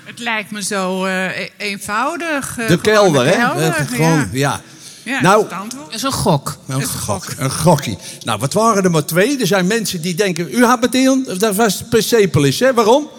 Het 0.05 0.19
lijkt 0.19 0.51
me 0.51 0.63
zo 0.63 1.05
eh, 1.05 1.39
e- 1.39 1.49
eenvoudig. 1.57 2.57
eh, 2.57 2.67
De 2.67 2.81
kelder, 2.81 3.23
de 3.23 3.29
hè? 3.29 3.35
kelder, 3.35 3.73
Gewoon, 3.73 4.29
ja. 4.31 4.61
Ja, 5.03 5.21
Nou, 5.21 5.35
dat 5.35 5.45
is 5.45 5.51
het 5.51 5.61
antwoord. 5.61 5.85
Dat 5.85 5.95
is 5.95 6.03
een 6.03 6.11
gok. 6.11 6.57
Een 6.67 6.79
is 6.81 6.85
gok. 6.87 7.23
gok. 7.23 7.33
Een 7.37 7.51
gokkie. 7.51 7.97
Nou, 8.23 8.39
wat 8.39 8.53
waren 8.53 8.83
er 8.83 8.91
maar 8.91 9.05
twee? 9.05 9.39
Er 9.39 9.47
zijn 9.47 9.67
mensen 9.67 10.01
die 10.01 10.15
denken... 10.15 10.47
U 10.51 10.65
had 10.65 10.81
meteen... 10.81 11.27
Dat 11.37 11.55
was 11.55 11.83
Persepolis, 11.89 12.59
hè? 12.59 12.73
Waarom? 12.73 13.09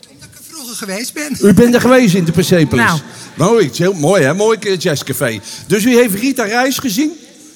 Dat 0.00 0.10
ik 0.30 0.38
er 0.38 0.44
vroeger 0.48 0.76
geweest 0.76 1.12
ben. 1.14 1.36
U 1.40 1.54
bent 1.54 1.74
er 1.74 1.80
geweest 1.80 2.14
in 2.14 2.24
de 2.24 2.32
Persepolis. 2.32 2.84
Nou. 2.84 3.00
Mooi, 3.34 3.64
het 3.64 3.72
is 3.72 3.78
heel 3.78 3.92
mooi 3.92 4.22
hè, 4.22 4.34
mooi 4.34 4.76
jazzcafé. 4.76 5.40
Dus 5.66 5.84
u 5.84 5.94
heeft 5.96 6.14
Rita 6.14 6.44
Reis 6.44 6.78
gezien? 6.78 7.12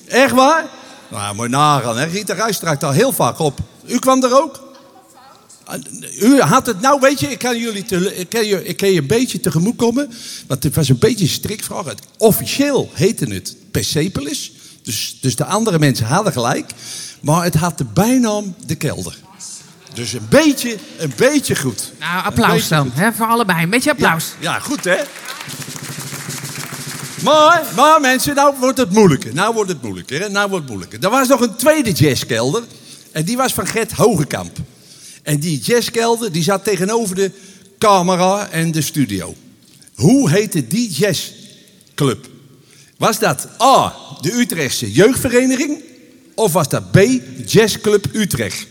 Echt 0.09 0.33
waar? 0.35 0.65
Nou, 1.09 1.35
mooi 1.35 1.49
nagaan 1.49 1.99
hè. 1.99 2.05
Rita 2.05 2.35
Reis 2.35 2.59
trakt 2.59 2.81
daar 2.81 2.95
heel 2.95 3.13
vaak 3.13 3.39
op. 3.39 3.59
U 3.87 3.99
kwam 3.99 4.23
er 4.25 4.43
ook? 4.43 4.65
U 6.21 6.41
had 6.41 6.67
het, 6.67 6.81
nou 6.81 7.01
weet 7.01 7.21
je, 7.21 7.31
ik 7.31 7.39
kan, 7.39 7.59
jullie 7.59 7.85
te, 7.85 8.17
ik, 8.17 8.29
kan 8.29 8.47
je, 8.47 8.65
ik 8.65 8.77
kan 8.77 8.91
je 8.91 9.01
een 9.01 9.07
beetje 9.07 9.41
tegemoet 9.41 9.77
komen. 9.77 10.11
Want 10.47 10.63
het 10.63 10.75
was 10.75 10.89
een 10.89 10.99
beetje 10.99 11.25
een 11.25 11.31
strikvraag. 11.31 11.85
Het, 11.85 12.01
officieel 12.19 12.91
heette 12.93 13.25
het 13.25 13.57
Persepolis. 13.71 14.53
Dus, 14.83 15.19
dus 15.21 15.37
de 15.37 15.45
andere 15.45 15.79
mensen 15.79 16.07
hadden 16.07 16.33
gelijk. 16.33 16.71
Maar 17.21 17.45
het 17.45 17.55
had 17.55 17.79
de 17.79 17.85
bijnaam 17.85 18.55
De 18.67 18.75
Kelder. 18.75 19.17
Dus 19.95 20.13
een 20.13 20.27
beetje, 20.29 20.77
een 20.99 21.13
beetje 21.17 21.57
goed. 21.57 21.93
Nou, 21.99 22.25
applaus 22.25 22.69
dan. 22.69 22.91
Hè, 22.93 23.13
voor 23.13 23.27
allebei. 23.27 23.63
Een 23.63 23.71
beetje 23.71 23.91
applaus. 23.91 24.35
Ja, 24.39 24.53
ja, 24.53 24.59
goed 24.59 24.85
hè? 24.85 24.97
Maar, 27.23 27.65
maar 27.75 28.01
mensen, 28.01 28.35
nou 28.35 28.55
wordt 28.59 28.79
het 28.79 28.91
moeilijker. 28.91 29.35
Nou 29.35 29.55
wordt 29.55 29.71
het 29.71 29.83
moeilijker. 29.83 30.21
Hè? 30.21 30.29
Nou 30.29 30.49
wordt 30.49 30.65
het 30.65 30.75
moeilijker. 30.75 31.05
Er 31.05 31.11
was 31.11 31.29
nog 31.29 31.41
een 31.41 31.55
tweede 31.55 31.93
jazzkelder. 31.93 32.63
En 33.13 33.25
die 33.25 33.37
was 33.37 33.53
van 33.53 33.67
Gert 33.67 33.93
Hogekamp. 33.93 34.59
En 35.27 35.39
die 35.41 35.59
jazzkelder 35.61 36.33
die 36.33 36.43
zat 36.43 36.65
tegenover 36.65 37.15
de 37.15 37.31
camera 37.79 38.49
en 38.49 38.71
de 38.73 38.81
studio. 38.83 39.35
Hoe 39.95 40.31
heette 40.31 40.67
die 40.67 40.91
jazzclub? 40.91 42.29
Was 42.97 43.19
dat 43.19 43.49
A, 43.63 43.95
de 44.21 44.33
Utrechtse 44.33 44.93
jeugdvereniging? 44.93 45.83
Of 46.35 46.53
was 46.53 46.69
dat 46.69 46.91
B, 46.91 46.99
Jazzclub 47.47 48.07
Utrecht? 48.13 48.67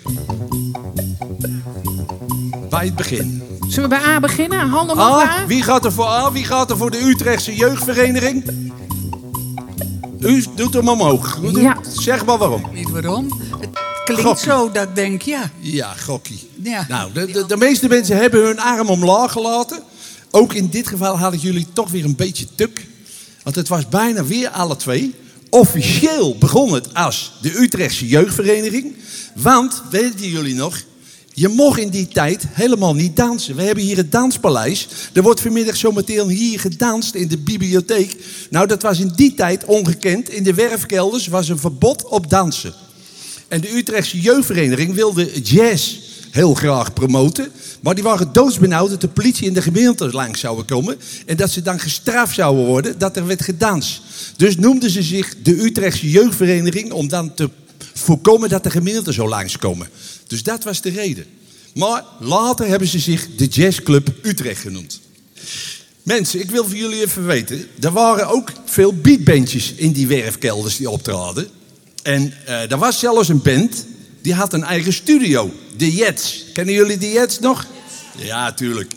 Bij 2.69 2.85
het 2.85 2.95
begin. 2.95 3.41
Zullen 3.67 3.89
we 3.89 3.95
bij 3.95 4.05
A 4.05 4.19
beginnen? 4.19 4.59
Handen 4.69 4.95
omhoog 4.95 5.15
bij 5.23 5.25
A, 5.25 5.41
A? 5.41 5.45
wie 5.45 5.63
gaat 5.63 5.85
er 5.85 5.91
voor 5.91 6.05
A? 6.07 6.31
Wie 6.31 6.43
gaat 6.45 6.69
er 6.71 6.77
voor 6.77 6.91
de 6.91 6.99
Utrechtse 7.01 7.55
jeugdvereniging? 7.55 8.43
U 10.19 10.45
doet 10.55 10.73
hem 10.73 10.89
omhoog. 10.89 11.37
U 11.43 11.51
doet- 11.51 11.61
Ja. 11.61 11.77
Zeg 11.99 12.25
maar 12.25 12.37
waarom. 12.37 12.63
Niet 12.73 12.89
waarom. 12.89 13.41
Klinkt 14.05 14.23
Gokkie. 14.23 14.45
zo 14.45 14.71
dat 14.71 14.83
ik 14.83 14.95
denk, 14.95 15.21
ja. 15.21 15.51
Ja, 15.59 15.93
gokkie. 15.93 16.49
Ja. 16.63 16.85
Nou, 16.89 17.11
de, 17.13 17.25
de, 17.31 17.45
de 17.45 17.57
meeste 17.57 17.87
mensen 17.87 18.17
hebben 18.17 18.45
hun 18.45 18.59
arm 18.59 18.89
omlaag 18.89 19.31
gelaten. 19.31 19.83
Ook 20.31 20.53
in 20.53 20.69
dit 20.69 20.87
geval 20.87 21.17
hadden 21.17 21.39
jullie 21.39 21.67
toch 21.73 21.91
weer 21.91 22.05
een 22.05 22.15
beetje 22.15 22.47
tuk. 22.55 22.87
Want 23.43 23.55
het 23.55 23.67
was 23.67 23.89
bijna 23.89 24.25
weer 24.25 24.49
alle 24.49 24.75
twee. 24.75 25.15
Officieel 25.49 26.37
begon 26.37 26.73
het 26.73 26.93
als 26.93 27.33
de 27.41 27.59
Utrechtse 27.59 28.07
jeugdvereniging. 28.07 28.95
Want, 29.35 29.81
weten 29.89 30.29
jullie 30.29 30.55
nog, 30.55 30.81
je 31.33 31.47
mocht 31.47 31.79
in 31.79 31.89
die 31.89 32.07
tijd 32.07 32.45
helemaal 32.51 32.93
niet 32.93 33.15
dansen. 33.15 33.55
We 33.55 33.61
hebben 33.61 33.83
hier 33.83 33.97
het 33.97 34.11
danspaleis. 34.11 34.87
Er 35.13 35.21
wordt 35.21 35.41
vanmiddag 35.41 35.75
zometeen 35.75 36.29
hier 36.29 36.59
gedanst 36.59 37.15
in 37.15 37.27
de 37.27 37.37
bibliotheek. 37.37 38.15
Nou, 38.49 38.67
dat 38.67 38.81
was 38.81 38.99
in 38.99 39.11
die 39.15 39.33
tijd 39.33 39.65
ongekend. 39.65 40.29
In 40.29 40.43
de 40.43 40.53
werfkelders 40.53 41.27
was 41.27 41.49
een 41.49 41.59
verbod 41.59 42.05
op 42.05 42.29
dansen. 42.29 42.73
En 43.47 43.61
de 43.61 43.75
Utrechtse 43.75 44.19
jeugdvereniging 44.21 44.93
wilde 44.93 45.41
jazz 45.41 45.97
heel 46.31 46.53
graag 46.53 46.93
promoten. 46.93 47.51
Maar 47.81 47.95
die 47.95 48.03
waren 48.03 48.33
doodsbenauwd 48.33 48.89
dat 48.89 49.01
de 49.01 49.07
politie 49.07 49.47
en 49.47 49.53
de 49.53 49.61
gemeente 49.61 50.09
langs 50.11 50.39
zouden 50.39 50.65
komen. 50.65 50.97
En 51.25 51.37
dat 51.37 51.51
ze 51.51 51.61
dan 51.61 51.79
gestraft 51.79 52.35
zouden 52.35 52.65
worden 52.65 52.97
dat 52.97 53.17
er 53.17 53.27
werd 53.27 53.41
gedanst. 53.43 54.01
Dus 54.37 54.57
noemden 54.57 54.89
ze 54.89 55.03
zich 55.03 55.35
de 55.43 55.63
Utrechtse 55.63 56.09
jeugdvereniging 56.09 56.91
om 56.91 57.07
dan 57.07 57.33
te 57.33 57.49
voorkomen 57.93 58.49
dat 58.49 58.63
de 58.63 58.69
gemeente 58.69 59.13
zo 59.13 59.27
langskomen. 59.27 59.87
Dus 60.27 60.43
dat 60.43 60.63
was 60.63 60.81
de 60.81 60.89
reden. 60.89 61.25
Maar 61.73 62.03
later 62.19 62.67
hebben 62.67 62.87
ze 62.87 62.99
zich 62.99 63.27
de 63.35 63.45
Jazzclub 63.45 64.13
Utrecht 64.21 64.61
genoemd. 64.61 64.99
Mensen, 66.03 66.39
ik 66.39 66.49
wil 66.49 66.65
voor 66.65 66.77
jullie 66.77 67.01
even 67.01 67.25
weten. 67.25 67.67
Er 67.81 67.91
waren 67.91 68.27
ook 68.27 68.51
veel 68.65 68.93
beatbandjes 68.93 69.73
in 69.73 69.91
die 69.91 70.07
werfkelders 70.07 70.77
die 70.77 70.89
optraden. 70.89 71.47
En 72.05 72.33
eh, 72.45 72.71
er 72.71 72.77
was 72.77 72.99
zelfs 72.99 73.29
een 73.29 73.41
band 73.41 73.85
die 74.21 74.33
had 74.33 74.53
een 74.53 74.63
eigen 74.63 74.93
studio. 74.93 75.51
De 75.77 75.95
Jets. 75.95 76.45
Kennen 76.53 76.73
jullie 76.73 76.97
de 76.97 77.11
Jets 77.11 77.39
nog? 77.39 77.65
Ja, 78.17 78.53
tuurlijk. 78.53 78.91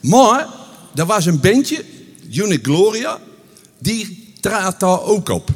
Maar 0.00 0.48
er 0.94 1.06
was 1.06 1.26
een 1.26 1.40
bandje, 1.40 1.84
Unit 2.32 2.60
Gloria, 2.62 3.18
die 3.78 4.32
trad 4.40 4.80
daar 4.80 5.02
ook 5.02 5.28
op. 5.28 5.50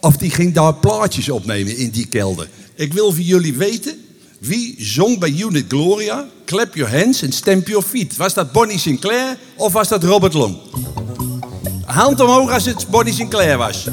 Of 0.00 0.16
die 0.16 0.30
ging 0.30 0.54
daar 0.54 0.74
plaatjes 0.74 1.28
opnemen 1.28 1.76
in 1.76 1.90
die 1.90 2.06
kelder. 2.06 2.48
Ik 2.74 2.92
wil 2.92 3.12
voor 3.12 3.24
jullie 3.24 3.54
weten, 3.54 4.04
wie 4.38 4.74
zong 4.78 5.18
bij 5.18 5.30
Unit 5.30 5.64
Gloria? 5.68 6.28
Clap 6.44 6.74
your 6.74 6.96
hands 6.96 7.22
and 7.22 7.34
stamp 7.34 7.68
your 7.68 7.84
feet. 7.84 8.16
Was 8.16 8.34
dat 8.34 8.52
Bonnie 8.52 8.78
Sinclair 8.78 9.36
of 9.56 9.72
was 9.72 9.88
dat 9.88 10.04
Robert 10.04 10.34
Long? 10.34 10.56
Hand 11.84 12.20
omhoog 12.20 12.50
als 12.50 12.64
het 12.64 12.86
Bonnie 12.90 13.14
Sinclair 13.14 13.58
was. 13.58 13.86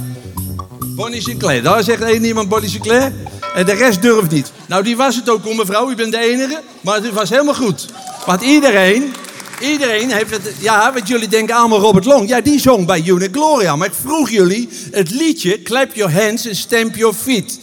Bonnie 1.01 1.21
Sinclair. 1.21 1.63
Daar 1.63 1.83
zegt 1.83 2.01
één 2.01 2.23
iemand 2.23 2.49
Bonnie 2.49 2.69
Sinclair. 2.69 3.13
En 3.55 3.65
de 3.65 3.73
rest 3.73 4.01
durft 4.01 4.31
niet. 4.31 4.51
Nou, 4.67 4.83
die 4.83 4.95
was 4.95 5.15
het 5.15 5.29
ook, 5.29 5.43
hoor, 5.43 5.55
mevrouw. 5.55 5.91
U 5.91 5.95
bent 5.95 6.11
de 6.11 6.19
enige. 6.19 6.61
Maar 6.81 6.95
het 6.95 7.13
was 7.13 7.29
helemaal 7.29 7.53
goed. 7.53 7.85
Want 8.25 8.41
iedereen, 8.41 9.13
iedereen 9.61 10.11
heeft 10.11 10.31
het... 10.31 10.53
Ja, 10.59 10.93
want 10.93 11.07
jullie 11.07 11.27
denken 11.27 11.55
allemaal 11.55 11.79
Robert 11.79 12.05
Long. 12.05 12.29
Ja, 12.29 12.41
die 12.41 12.59
zong 12.59 12.85
bij 12.85 13.03
Unit 13.05 13.29
Gloria. 13.31 13.75
Maar 13.75 13.87
ik 13.87 13.93
vroeg 14.03 14.29
jullie 14.29 14.69
het 14.91 15.09
liedje 15.09 15.61
Clap 15.61 15.93
Your 15.93 16.13
Hands 16.13 16.47
and 16.47 16.55
Stamp 16.55 16.95
Your 16.95 17.13
Feet. 17.13 17.59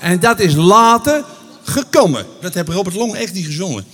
En 0.00 0.20
dat 0.20 0.40
is 0.40 0.54
later 0.54 1.24
gekomen. 1.64 2.26
Dat 2.40 2.54
heeft 2.54 2.68
Robert 2.68 2.96
Long 2.96 3.14
echt 3.14 3.32
niet 3.34 3.46
gezongen. 3.46 3.84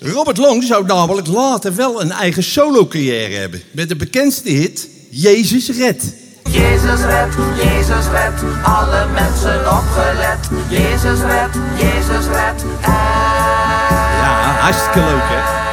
Robert 0.00 0.36
Long 0.36 0.64
zou 0.64 0.86
namelijk 0.86 1.26
later 1.26 1.74
wel 1.74 2.00
een 2.00 2.12
eigen 2.12 2.42
solo-carrière 2.42 3.34
hebben. 3.34 3.62
Met 3.70 3.88
de 3.88 3.96
bekendste 3.96 4.50
hit 4.50 4.88
Jezus 5.10 5.68
Red. 5.68 6.02
Jezus 6.50 7.00
red, 7.00 7.34
Jezus 7.56 8.06
red, 8.06 8.42
alle 8.62 9.06
mensen 9.14 9.60
opgelet. 9.60 10.48
Jezus 10.68 11.20
red, 11.20 11.50
Jezus 11.76 12.26
red, 12.26 12.64
Ja, 12.80 14.56
hartstikke 14.60 14.98
leuk 14.98 15.22
hè. 15.22 15.66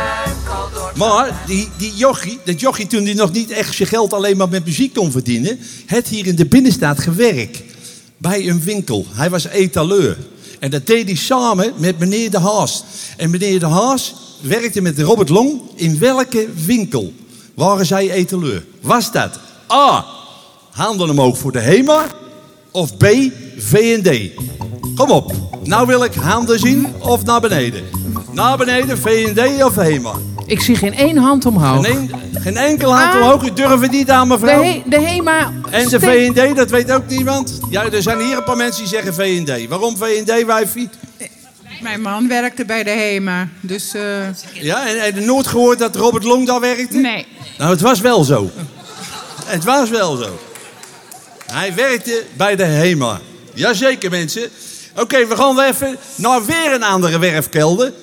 Maar 0.96 1.42
die, 1.46 1.70
die 1.78 1.96
jochie, 1.96 2.40
dat 2.46 2.60
jochie 2.60 2.88
toen 2.88 3.04
hij 3.04 3.14
nog 3.14 3.32
niet 3.32 3.52
echt 3.52 3.76
zijn 3.76 3.88
geld 3.88 4.14
alleen 4.14 4.38
maar 4.38 4.50
met 4.50 4.66
muziek 4.66 4.94
kon 4.94 5.12
verdienen... 5.12 5.60
had 5.86 6.08
hier 6.08 6.28
in 6.28 6.36
de 6.36 6.46
binnenstad 6.46 7.00
gewerkt. 7.00 7.62
Bij 8.18 8.50
een 8.50 8.62
winkel. 8.64 9.06
Hij 9.14 9.30
was 9.30 9.48
etaleur. 9.48 10.18
En 10.60 10.72
dat 10.72 10.88
deed 10.88 11.06
hij 11.06 11.16
samen 11.16 11.74
met 11.78 12.00
meneer 12.00 12.32
De 12.32 12.40
Haas. 12.40 12.84
En 13.18 13.30
meneer 13.30 13.60
De 13.60 13.68
Haas 13.68 14.16
werkte 14.42 14.82
met 14.82 15.00
Robert 15.00 15.30
Long 15.30 15.62
in 15.76 16.00
welke 16.00 16.48
winkel 16.66 17.14
waren 17.54 17.86
zij 17.86 18.12
etaleur? 18.12 18.66
Was 18.82 19.12
dat 19.12 19.40
A. 19.72 20.06
Handen 20.76 21.10
omhoog 21.10 21.38
voor 21.38 21.52
de 21.52 21.60
HEMA 21.60 22.06
of 22.72 22.98
B. 22.98 23.06
V&D? 23.58 24.32
Kom 24.96 25.10
op. 25.12 25.32
Nou 25.64 25.88
wil 25.88 26.04
ik 26.04 26.14
handen 26.14 26.60
zien 26.60 26.94
of 27.00 27.24
naar 27.24 27.40
beneden. 27.42 27.84
Naar 28.32 28.58
beneden, 28.58 28.98
V&D 28.98 29.64
of 29.64 29.76
HEMA? 29.76 30.12
Ik 30.46 30.62
zie 30.62 30.76
geen 30.76 30.94
één 30.94 31.18
hand 31.18 31.46
omhoog. 31.46 31.86
Geen, 31.86 31.96
een- 32.34 32.42
geen 32.42 32.58
enkel 32.58 32.96
hand 32.96 33.14
Ah. 33.16 33.22
omhoog. 33.22 33.44
U 33.46 33.54
durft 33.54 33.82
het 33.82 33.92
niet 33.92 34.10
aan, 34.10 34.28
De, 34.30 34.34
mevrouw. 34.38 34.62
he, 34.64 34.82
de 34.86 35.02
HEMA... 35.02 35.52
En 35.70 35.90
de 35.90 36.00
V&D, 36.00 36.56
dat 36.56 36.70
weet 36.70 36.92
ook 36.92 37.08
niemand. 37.08 37.60
Ja, 37.70 37.84
er 37.92 38.02
zijn 38.02 38.20
hier 38.20 38.38
een 38.38 38.44
paar 38.44 38.58
mensen 38.58 38.82
die 38.84 38.92
zeggen 38.94 39.14
V&D. 39.14 39.68
Waarom 39.68 39.98
V&D, 39.98 40.46
wijfie? 40.46 40.90
Mijn 41.82 42.02
man 42.02 42.28
werkte 42.28 42.66
bij 42.66 42.84
de 42.84 42.90
HEMA, 42.90 43.48
dus 43.62 43.94
eh, 43.94 44.02
Ja, 44.54 44.88
en 44.88 45.02
heb 45.04 45.16
je 45.16 45.26
nooit 45.26 45.48
gehoord 45.48 45.80
dat 45.80 45.96
Robert 45.96 46.24
Long 46.24 46.48
daar 46.48 46.60
werkte? 46.60 46.98
nee. 46.98 47.26
Nou, 47.58 47.72
het 47.72 47.82
was 47.82 48.00
wel 48.00 48.24
zo. 48.24 48.50
Het 49.46 49.64
was 49.64 49.90
wel 49.90 50.16
zo. 50.16 50.40
Hij 51.46 51.76
werkte 51.76 52.24
bij 52.38 52.56
de 52.56 52.64
HEMA. 52.64 53.22
Jazeker, 53.54 54.10
mensen. 54.10 54.50
Oké, 54.96 55.28
we 55.28 55.36
gaan 55.36 55.60
even 55.60 55.98
naar 56.16 56.46
weer 56.46 56.74
een 56.74 56.84
andere 56.84 57.20
werfkelder. 57.20 57.94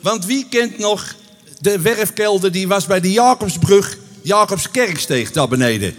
Want 0.00 0.24
wie 0.26 0.46
kent 0.50 0.78
nog 0.78 1.14
de 1.60 1.80
werfkelder 1.80 2.52
die 2.52 2.68
was 2.68 2.86
bij 2.86 3.00
de 3.00 3.12
Jacobsbrug, 3.12 3.98
Jacobskerksteeg 4.22 5.32
daar 5.32 5.48
beneden? 5.48 5.94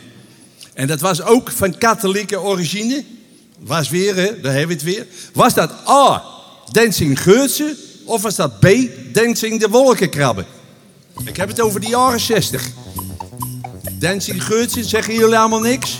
En 0.74 0.88
dat 0.88 1.00
was 1.00 1.22
ook 1.22 1.51
van 1.51 1.77
katholieke 1.77 2.39
origine. 2.39 3.04
Was 3.60 3.89
weer, 3.89 4.16
hè, 4.16 4.42
daar 4.42 4.54
hebben 4.54 4.68
we 4.68 4.74
het 4.74 4.96
weer. 4.96 5.08
Was 5.34 5.54
dat 5.54 5.72
A, 5.88 6.24
Dancing 6.72 7.22
Geurtse, 7.22 7.75
of 8.04 8.22
was 8.22 8.36
dat 8.36 8.60
B, 8.60 8.68
Dancing 9.13 9.60
de 9.60 9.70
Wolkenkrabben? 9.70 10.46
Ik 11.25 11.38
heb 11.38 11.48
het 11.48 11.62
over 11.62 11.80
de 11.80 11.88
jaren 11.88 12.20
60. 12.20 12.68
Dancing 13.92 14.44
Geurtsen, 14.44 14.86
zeggen 14.86 15.13
jullie 15.13 15.38
allemaal 15.38 15.60
niks? 15.60 16.00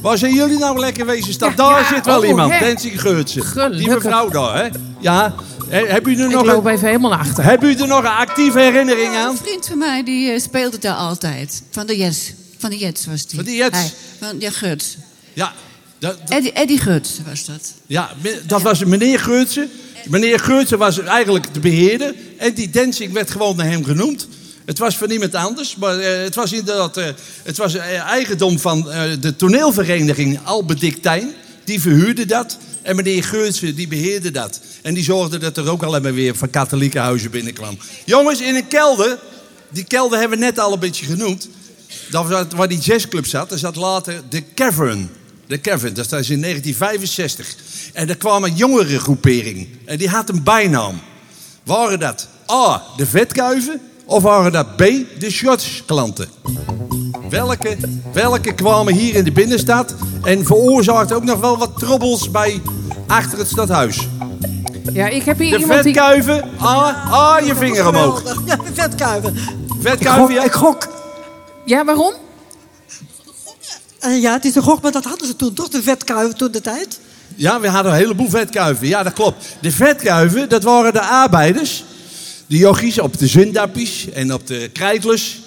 Waar 0.00 0.18
zijn 0.18 0.34
jullie 0.34 0.58
nou 0.58 0.78
lekker 0.78 1.06
wezen 1.06 1.32
staan? 1.32 1.50
Ja, 1.50 1.56
daar 1.56 1.80
ja, 1.80 1.94
zit 1.94 2.04
wel 2.06 2.20
oh, 2.20 2.26
iemand, 2.26 2.52
hè. 2.52 2.58
Dancing 2.66 3.00
Geurtsen. 3.00 3.72
Die 3.76 3.88
mevrouw 3.88 4.28
daar, 4.28 4.56
hè? 4.64 4.68
Ja. 5.00 5.34
He- 5.68 5.86
Heb 5.86 6.06
u 6.06 6.16
er 6.18 6.24
Ik 6.24 6.30
nog 6.32 6.44
loop 6.44 6.64
een, 6.64 6.72
even 6.72 6.86
helemaal 6.86 7.10
naar 7.10 7.18
achter. 7.18 7.44
heb 7.44 7.62
u 7.64 7.74
er 7.74 7.86
nog 7.86 7.98
een 7.98 8.06
actieve 8.06 8.58
herinnering 8.60 9.12
Ja, 9.12 9.22
aan? 9.24 9.30
Een 9.30 9.36
vriend 9.36 9.66
van 9.66 9.78
mij 9.78 10.04
die 10.04 10.30
eh, 10.30 10.40
speelde 10.40 10.78
daar 10.78 10.94
altijd. 10.94 11.62
Van 11.70 11.86
de 11.86 11.96
Jets. 11.96 12.32
Van 12.58 12.70
de 12.70 12.76
Jets 12.76 13.06
was 13.06 13.26
die. 13.26 13.36
Van 13.36 13.44
de 13.44 13.54
Jets? 13.54 13.78
Hij- 13.78 13.90
van, 14.20 14.36
ja, 14.40 14.50
Guts. 14.50 14.96
Ja. 15.32 15.52
Dat, 15.98 16.18
dat- 16.20 16.30
Eddie, 16.30 16.52
Eddie 16.52 16.78
Guts 16.78 17.10
was 17.28 17.44
dat. 17.44 17.72
ja, 17.86 18.10
dat 18.46 18.62
was 18.62 18.84
meneer 18.84 19.18
Geurtsen. 19.20 19.70
Meneer 20.08 20.40
Geurtsen 20.40 20.78
was 20.78 20.98
eigenlijk 21.00 21.54
de 21.54 21.60
beheerder. 21.60 22.14
En 22.38 22.54
die 22.54 22.70
dancing 22.70 23.12
werd 23.12 23.30
gewoon 23.30 23.56
naar 23.56 23.66
hem 23.66 23.84
genoemd. 23.84 24.28
Het 24.66 24.78
was 24.78 24.96
van 24.96 25.08
niemand 25.08 25.34
anders, 25.34 25.76
maar 25.76 25.98
eh, 25.98 26.22
het 26.22 26.34
was 26.34 26.52
inderdaad 26.52 26.96
eh, 26.96 27.06
het 27.42 27.56
was, 27.56 27.74
eh, 27.74 28.00
eigendom 28.00 28.58
van 28.58 28.82
de 29.20 29.34
toneelvereniging 29.36 30.40
Albediktijn. 30.44 31.34
Die 31.64 31.80
verhuurde 31.80 32.26
dat. 32.26 32.58
En 32.82 32.96
meneer 32.96 33.24
Geurtsen 33.24 33.74
die 33.74 33.88
beheerde 33.88 34.30
dat. 34.30 34.60
En 34.82 34.94
die 34.94 35.04
zorgde 35.04 35.38
dat 35.38 35.56
er 35.56 35.70
ook 35.70 35.82
allemaal 35.82 36.12
weer 36.12 36.36
van 36.36 36.50
katholieke 36.50 36.98
huizen 36.98 37.30
binnenkwam. 37.30 37.78
Jongens, 38.04 38.40
in 38.40 38.54
een 38.54 38.68
kelder, 38.68 39.18
die 39.70 39.84
kelder 39.84 40.18
hebben 40.18 40.38
we 40.38 40.44
net 40.44 40.58
al 40.58 40.72
een 40.72 40.78
beetje 40.78 41.06
genoemd. 41.06 41.48
Dat 42.10 42.52
waar 42.52 42.68
die 42.68 42.78
jazzclub 42.78 43.26
zat, 43.26 43.48
daar 43.48 43.58
zat 43.58 43.76
later 43.76 44.22
de 44.28 44.42
Cavern. 44.54 45.10
De 45.46 45.60
Cavern, 45.60 45.94
dat 45.94 46.12
is 46.12 46.30
in 46.30 46.40
1965. 46.40 47.56
En 47.92 48.08
er 48.08 48.16
kwam 48.16 48.44
een 48.44 48.54
jongere 48.54 48.98
groepering. 48.98 49.68
En 49.84 49.98
die 49.98 50.08
had 50.08 50.28
een 50.28 50.42
bijnaam. 50.42 51.00
Waren 51.64 51.98
dat 51.98 52.28
A, 52.50 52.82
de 52.96 53.06
vetkuiven? 53.06 53.80
Of 54.06 54.22
waren 54.22 54.52
dat 54.52 54.76
B, 54.76 54.82
de 55.18 55.30
shortsklanten? 55.30 56.28
Welke, 57.30 57.76
welke 58.12 58.54
kwamen 58.54 58.94
hier 58.94 59.14
in 59.14 59.24
de 59.24 59.32
binnenstad 59.32 59.94
en 60.22 60.44
veroorzaakten 60.44 61.16
ook 61.16 61.24
nog 61.24 61.40
wel 61.40 61.58
wat 61.58 61.78
trobbels 61.78 62.30
bij 62.30 62.62
achter 63.06 63.38
het 63.38 63.48
stadhuis? 63.48 64.08
Ja, 64.92 65.06
ik 65.06 65.22
heb 65.22 65.38
hier 65.38 65.50
De 65.50 65.58
iemand 65.58 65.82
die... 65.82 65.92
vetkuiven, 65.92 66.50
A, 66.62 67.08
A, 67.12 67.38
je 67.38 67.54
vinger 67.54 67.88
omhoog. 67.88 68.22
Ja, 68.44 68.58
vetkuiven. 68.72 69.36
Vetkuiven, 69.80 70.34
ja. 70.34 70.44
Ik 70.44 70.52
gok. 70.52 70.88
Ja, 71.64 71.84
waarom? 71.84 72.14
Eh, 73.98 74.20
ja, 74.22 74.32
het 74.32 74.44
is 74.44 74.54
een 74.54 74.62
gok, 74.62 74.82
maar 74.82 74.92
dat 74.92 75.04
hadden 75.04 75.26
ze 75.26 75.36
toen 75.36 75.54
toch, 75.54 75.68
de 75.68 75.82
vetkuiven 75.82 76.36
toen 76.36 76.50
de 76.50 76.60
tijd. 76.60 77.00
Ja, 77.34 77.60
we 77.60 77.68
hadden 77.68 77.92
een 77.92 77.98
heleboel 77.98 78.28
vetkuiven. 78.30 78.86
Ja, 78.86 79.02
dat 79.02 79.12
klopt. 79.12 79.56
De 79.60 79.70
vetkuiven, 79.72 80.48
dat 80.48 80.62
waren 80.62 80.92
de 80.92 81.00
arbeiders. 81.02 81.84
De 82.46 82.56
jochies 82.56 82.98
op 82.98 83.18
de 83.18 83.26
zundappies 83.26 84.10
en 84.12 84.32
op 84.32 84.46
de 84.46 84.70
krijtlers. 84.72 85.40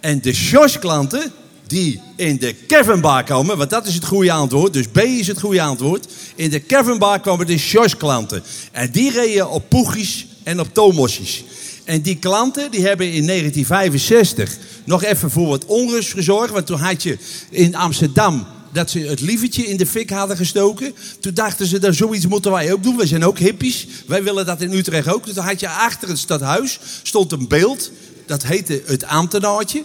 En 0.00 0.20
de 0.20 0.34
shosklanten 0.34 1.32
die 1.66 2.00
in 2.16 2.36
de 2.36 2.52
Kevinbar 2.52 3.24
komen, 3.24 3.56
want 3.56 3.70
dat 3.70 3.86
is 3.86 3.94
het 3.94 4.04
goede 4.04 4.32
antwoord. 4.32 4.72
Dus 4.72 4.86
B 4.92 4.98
is 4.98 5.26
het 5.26 5.40
goede 5.40 5.62
antwoord. 5.62 6.06
In 6.34 6.50
de 6.50 6.60
Kevinbar 6.60 7.20
kwamen 7.20 7.46
de 7.46 7.58
shosklanten. 7.58 8.42
En 8.72 8.90
die 8.90 9.10
reden 9.10 9.50
op 9.50 9.68
poegies 9.68 10.26
en 10.42 10.60
op 10.60 10.74
tomosjes. 10.74 11.44
En 11.84 12.00
die 12.00 12.16
klanten 12.16 12.70
die 12.70 12.86
hebben 12.86 13.06
in 13.06 13.26
1965 13.26 14.56
nog 14.84 15.02
even 15.02 15.30
voor 15.30 15.46
wat 15.46 15.64
onrust 15.64 16.12
gezorgd. 16.12 16.52
Want 16.52 16.66
toen 16.66 16.78
had 16.78 17.02
je 17.02 17.18
in 17.50 17.74
Amsterdam 17.74 18.46
dat 18.72 18.90
ze 18.90 18.98
het 18.98 19.20
lievertje 19.20 19.66
in 19.66 19.76
de 19.76 19.86
fik 19.86 20.10
hadden 20.10 20.36
gestoken. 20.36 20.94
Toen 21.20 21.34
dachten 21.34 21.66
ze, 21.66 21.78
dat 21.78 21.94
zoiets 21.94 22.26
moeten 22.26 22.50
wij 22.50 22.72
ook 22.72 22.82
doen. 22.82 22.96
Wij 22.96 23.06
zijn 23.06 23.24
ook 23.24 23.38
hippies. 23.38 23.86
Wij 24.06 24.22
willen 24.22 24.46
dat 24.46 24.60
in 24.60 24.72
Utrecht 24.72 25.08
ook. 25.08 25.24
Dus 25.24 25.34
toen 25.34 25.44
had 25.44 25.60
je 25.60 25.68
achter 25.68 26.08
het 26.08 26.18
stadhuis 26.18 26.78
stond 27.02 27.32
een 27.32 27.48
beeld. 27.48 27.90
Dat 28.26 28.42
heette 28.42 28.82
het 28.86 29.04
ambtenaartje. 29.04 29.82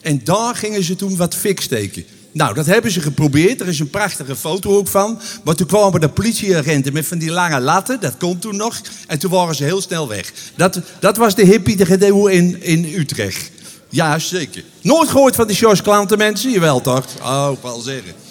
En 0.00 0.20
daar 0.24 0.54
gingen 0.54 0.84
ze 0.84 0.96
toen 0.96 1.16
wat 1.16 1.34
fik 1.34 1.60
steken. 1.60 2.04
Nou, 2.32 2.54
dat 2.54 2.66
hebben 2.66 2.90
ze 2.90 3.00
geprobeerd. 3.00 3.60
Er 3.60 3.68
is 3.68 3.78
een 3.78 3.90
prachtige 3.90 4.36
foto 4.36 4.76
ook 4.76 4.88
van. 4.88 5.20
Maar 5.44 5.54
toen 5.54 5.66
kwamen 5.66 6.00
de 6.00 6.08
politieagenten 6.08 6.92
met 6.92 7.06
van 7.06 7.18
die 7.18 7.30
lange 7.30 7.60
latten. 7.60 8.00
Dat 8.00 8.16
kon 8.16 8.38
toen 8.38 8.56
nog. 8.56 8.80
En 9.06 9.18
toen 9.18 9.30
waren 9.30 9.54
ze 9.54 9.64
heel 9.64 9.80
snel 9.80 10.08
weg. 10.08 10.32
Dat, 10.56 10.80
dat 11.00 11.16
was 11.16 11.34
de 11.34 11.44
hippie 11.44 11.76
de 11.76 11.86
gedeelte 11.86 12.32
in, 12.32 12.62
in 12.62 12.84
Utrecht. 12.84 13.50
Ja, 13.88 14.18
zeker. 14.18 14.64
Nooit 14.80 15.08
gehoord 15.08 15.34
van 15.34 15.46
die 15.46 15.56
Sjors 15.56 15.82
klanten 15.82 16.18
mensen? 16.18 16.50
Jawel 16.50 16.80
toch? 16.80 17.06
Oh, 17.22 17.52
ik 17.52 17.82
zeggen. 17.84 18.21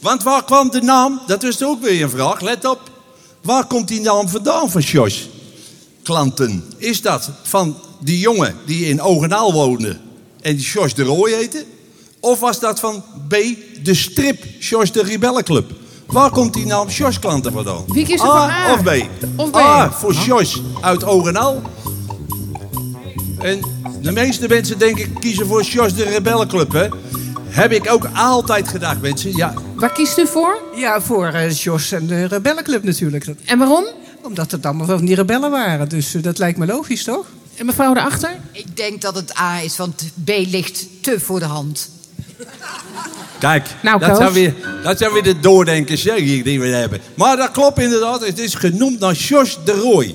Want 0.00 0.22
waar 0.22 0.44
kwam 0.44 0.70
de 0.70 0.80
naam? 0.80 1.20
Dat 1.26 1.42
is 1.42 1.62
ook 1.62 1.82
weer 1.82 2.02
een 2.02 2.10
vraag. 2.10 2.40
Let 2.40 2.64
op. 2.64 2.80
Waar 3.40 3.66
komt 3.66 3.88
die 3.88 4.00
naam 4.00 4.28
vandaan 4.28 4.70
van 4.70 4.82
Sjors? 4.82 5.28
Klanten. 6.02 6.64
Is 6.76 7.02
dat 7.02 7.30
van 7.42 7.76
die 8.00 8.18
jongen 8.18 8.56
die 8.66 8.86
in 8.86 9.00
Ogenaal 9.00 9.52
woonde 9.52 9.96
en 10.40 10.56
die 10.56 10.64
Sjors 10.64 10.94
de 10.94 11.02
Rooij 11.02 11.32
heette? 11.32 11.64
Of 12.20 12.40
was 12.40 12.60
dat 12.60 12.80
van 12.80 13.04
B, 13.28 13.34
de 13.82 13.94
strip 13.94 14.44
Sjors 14.60 14.92
de 14.92 15.02
Rebellenclub? 15.02 15.70
Waar 16.06 16.30
komt 16.30 16.54
die 16.54 16.66
naam 16.66 16.90
Sjors 16.90 17.18
Klanten 17.18 17.52
vandaan? 17.52 17.84
Wie 17.86 18.04
kiest 18.04 18.22
er 18.22 18.28
A 18.28 18.50
A? 18.50 18.72
of 18.72 18.82
B? 18.82 18.90
Of 19.36 19.50
B? 19.50 19.56
A 19.56 19.92
voor 19.92 20.14
Sjors 20.14 20.60
uit 20.80 21.04
Ogenaal. 21.04 21.62
En 23.38 23.60
de 24.02 24.12
meeste 24.12 24.48
mensen 24.48 24.78
denken 24.78 25.18
kiezen 25.18 25.46
voor 25.46 25.64
Sjors 25.64 25.94
de 25.94 26.04
Rebellenclub, 26.04 26.72
hè? 26.72 26.88
Heb 27.58 27.72
ik 27.72 27.90
ook 27.92 28.08
altijd 28.14 28.68
gedacht, 28.68 29.00
mensen. 29.00 29.36
Ja, 29.36 29.54
Waar 29.74 29.92
kiest 29.92 30.18
u 30.18 30.26
voor? 30.26 30.58
Ja, 30.76 31.00
voor 31.00 31.26
eh 31.26 31.50
Jos 31.50 31.92
en 31.92 32.06
de 32.06 32.24
rebellenclub 32.26 32.84
natuurlijk. 32.84 33.26
Dat- 33.26 33.36
En 33.44 33.58
waarom? 33.58 33.84
Omdat 34.22 34.50
het 34.50 34.66
allemaal 34.66 34.86
van 34.86 35.04
die 35.04 35.14
rebellen 35.14 35.50
waren. 35.50 35.88
Dus 35.88 36.14
eh, 36.14 36.22
dat 36.22 36.38
lijkt 36.38 36.58
me 36.58 36.66
logisch, 36.66 37.04
toch? 37.04 37.26
En 37.56 37.66
mevrouw 37.66 37.94
daarachter? 37.94 38.30
Ik 38.52 38.76
denk 38.76 39.00
dat 39.02 39.14
het 39.14 39.38
A 39.38 39.60
is, 39.62 39.76
want 39.76 40.02
B 40.24 40.28
ligt 40.28 40.86
te 41.00 41.20
voor 41.20 41.38
de 41.38 41.44
hand. 41.44 41.90
Kijk, 43.38 43.66
Nou, 43.82 43.98
dat, 44.00 44.16
zijn 44.16 44.32
weer, 44.32 44.54
dat 44.82 44.98
zijn 44.98 45.12
weer 45.12 45.22
de 45.22 45.40
doordenkers 45.40 46.04
hè, 46.04 46.14
die 46.42 46.60
we 46.60 46.66
hebben. 46.66 47.00
Maar 47.14 47.36
dat 47.36 47.50
klopt 47.50 47.78
inderdaad. 47.78 48.26
Het 48.26 48.38
is 48.38 48.54
genoemd 48.54 48.98
naar 49.00 49.14
Jos 49.14 49.58
de 49.64 49.72
Rooij. 49.72 50.14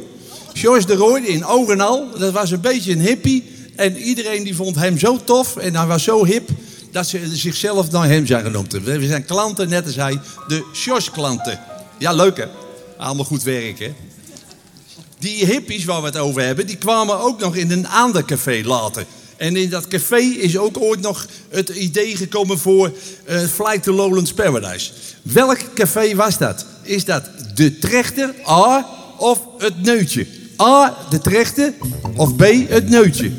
George 0.54 0.86
de 0.86 0.96
Roy 0.96 1.20
in 1.20 1.46
oog 1.46 1.70
en 1.70 1.80
al, 1.82 2.08
dat 2.18 2.32
was 2.34 2.52
een 2.52 2.62
beetje 2.62 2.92
een 2.92 3.00
hippie. 3.02 3.52
En 3.76 3.98
iedereen 3.98 4.44
die 4.44 4.56
vond 4.56 4.76
hem 4.76 4.98
zo 4.98 5.20
tof 5.24 5.56
en 5.58 5.76
hij 5.76 5.86
was 5.86 6.04
zo 6.04 6.26
hip 6.26 6.50
dat 6.94 7.08
ze 7.08 7.30
zichzelf 7.32 7.92
naar 7.92 8.08
hem 8.08 8.26
zijn 8.26 8.44
genoemd. 8.44 8.72
We 8.72 9.08
zijn 9.08 9.26
klanten, 9.26 9.70
net 9.70 9.86
als 9.86 9.96
hij, 9.96 10.20
de 10.48 10.66
George-klanten. 10.74 11.60
Ja, 11.98 12.14
leuk 12.14 12.38
hè? 12.38 12.46
Allemaal 12.98 13.26
goed 13.26 13.44
werk 13.44 13.80
hè? 13.80 13.94
Die 15.20 15.46
hippies 15.46 15.86
waar 15.86 16.00
we 16.00 16.06
het 16.06 16.18
over 16.18 16.42
hebben, 16.42 16.68
die 16.68 16.78
kwamen 16.78 17.20
ook 17.20 17.40
nog 17.40 17.56
in 17.56 17.72
een 17.72 17.88
ander 17.88 18.26
café 18.26 18.62
later. 18.64 19.06
En 19.38 19.56
in 19.56 19.70
dat 19.70 19.88
café 19.88 20.18
is 20.18 20.58
ook 20.58 20.82
ooit 20.82 21.02
nog 21.02 21.28
het 21.50 21.70
idee 21.70 22.16
gekomen 22.16 22.60
voor 22.60 22.92
eh, 23.26 23.40
Flight 23.40 23.84
to 23.84 23.94
Lowlands 23.94 24.34
Paradise. 24.34 24.92
Welk 25.22 25.60
café 25.74 26.16
was 26.16 26.38
dat? 26.38 26.66
Is 26.82 27.06
dat 27.06 27.30
de 27.56 27.78
trechter, 27.78 28.34
A, 28.48 28.90
of 29.18 29.40
het 29.58 29.82
neutje? 29.82 30.28
A, 30.62 30.98
de 31.10 31.20
trechter, 31.20 31.74
of 32.16 32.36
B, 32.36 32.44
het 32.68 32.90
neutje? 32.90 33.32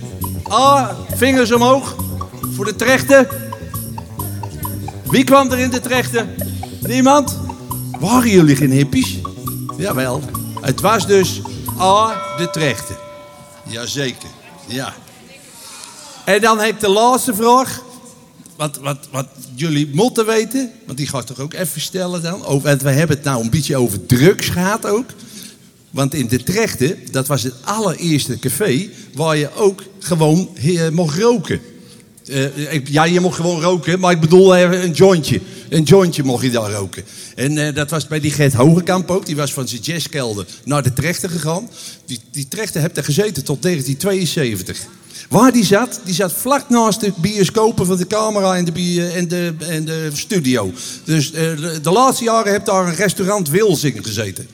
A, 0.50 0.96
vingers 1.16 1.52
omhoog 1.52 1.96
voor 2.54 2.64
de 2.64 2.76
trechter. 2.76 3.28
Wie 5.10 5.24
kwam 5.24 5.50
er 5.50 5.58
in 5.58 5.70
de 5.70 5.80
trechter? 5.80 6.26
Niemand? 6.80 7.38
Waren 8.00 8.30
jullie 8.30 8.56
geen 8.56 8.70
hippies? 8.70 9.18
Jawel. 9.76 10.22
Het 10.60 10.80
was 10.80 11.06
dus 11.06 11.40
A, 11.80 12.22
de 12.36 12.50
trechter. 12.50 12.96
Jazeker, 13.66 14.28
ja. 14.66 14.94
En 16.24 16.40
dan 16.40 16.58
heb 16.58 16.68
ik 16.68 16.80
de 16.80 16.88
laatste 16.88 17.34
vraag. 17.34 17.82
Wat, 18.56 18.76
wat, 18.76 19.08
wat 19.10 19.26
jullie 19.54 19.90
moeten 19.94 20.26
weten, 20.26 20.70
want 20.86 20.98
die 20.98 21.06
ga 21.06 21.18
ik 21.18 21.24
toch 21.24 21.40
ook 21.40 21.52
even 21.54 21.80
stellen 21.80 22.22
dan. 22.22 22.44
Over, 22.44 22.68
en 22.68 22.78
we 22.78 22.90
hebben 22.90 23.16
het 23.16 23.24
nou 23.24 23.42
een 23.42 23.50
beetje 23.50 23.76
over 23.76 24.06
drugs 24.06 24.48
gehad 24.48 24.86
ook. 24.86 25.06
Want 25.90 26.14
in 26.14 26.28
de 26.28 26.42
Trechten, 26.42 26.98
dat 27.10 27.26
was 27.26 27.42
het 27.42 27.54
allereerste 27.64 28.38
café 28.38 28.88
waar 29.14 29.36
je 29.36 29.54
ook 29.54 29.82
gewoon 29.98 30.48
eh, 30.56 30.88
mocht 30.88 31.18
roken. 31.18 31.60
Eh, 32.28 32.72
ik- 32.72 32.88
ja, 32.88 33.04
je 33.04 33.20
mocht 33.20 33.36
gewoon 33.36 33.60
roken, 33.60 34.00
maar 34.00 34.12
ik 34.12 34.20
bedoel 34.20 34.56
even 34.56 34.82
een 34.82 34.92
jointje. 34.92 35.40
Een 35.68 35.82
jointje 35.82 36.22
mocht 36.22 36.42
je 36.44 36.50
daar 36.50 36.72
roken. 36.72 37.04
En 37.34 37.58
eh, 37.58 37.74
dat 37.74 37.90
was 37.90 38.06
bij 38.06 38.20
die 38.20 38.30
Gert 38.30 38.52
Hogekamp 38.52 39.10
ook. 39.10 39.26
Die 39.26 39.36
was 39.36 39.52
van 39.52 39.68
zijn 39.68 39.80
jazzkelder 39.80 40.46
naar 40.64 40.82
de 40.82 40.92
Trechten 40.92 41.30
gegaan. 41.30 41.68
Die, 42.06 42.20
die 42.30 42.48
Trechten 42.48 42.80
heeft 42.80 42.96
er 42.96 43.04
gezeten 43.04 43.44
tot 43.44 43.62
1972. 43.62 44.78
Waar 45.28 45.52
die 45.52 45.64
zat, 45.64 46.00
die 46.04 46.14
zat 46.14 46.32
vlak 46.32 46.68
naast 46.68 47.00
de 47.00 47.12
bioscopen 47.16 47.86
van 47.86 47.96
de 47.96 48.06
camera 48.06 48.56
en 48.56 48.64
de, 48.64 49.10
en 49.14 49.28
de, 49.28 49.54
en 49.68 49.84
de 49.84 50.10
studio. 50.12 50.72
Dus 51.04 51.32
eh, 51.32 51.42
de, 51.82 51.90
laatste 51.90 52.24
jaren 52.24 52.52
heeft 52.52 52.66
daar 52.66 52.86
een 52.88 52.94
restaurant 52.94 53.48
Wilzing 53.50 53.98
gezeten. 54.02 54.46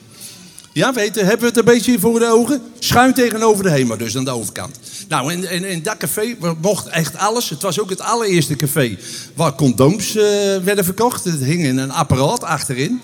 Ja, 0.73 0.93
weten, 0.93 1.25
hebben 1.25 1.39
we 1.39 1.47
het 1.47 1.57
een 1.57 1.73
beetje 1.73 1.99
voor 1.99 2.19
de 2.19 2.25
ogen? 2.25 2.61
Schuin 2.79 3.13
tegenover 3.13 3.63
de 3.63 3.69
HEMA, 3.69 3.95
dus 3.95 4.17
aan 4.17 4.25
de 4.25 4.31
overkant. 4.31 4.79
Nou, 5.07 5.33
in 5.47 5.83
dat 5.83 5.97
café 5.97 6.35
mocht 6.61 6.87
echt 6.87 7.17
alles. 7.17 7.49
Het 7.49 7.61
was 7.61 7.79
ook 7.79 7.89
het 7.89 8.01
allereerste 8.01 8.55
café 8.55 8.97
waar 9.35 9.55
condooms 9.55 10.15
eh, 10.15 10.23
werden 10.63 10.85
verkocht. 10.85 11.23
Het 11.23 11.43
hing 11.43 11.63
in 11.63 11.77
een 11.77 11.91
apparaat 11.91 12.43
achterin. 12.43 13.01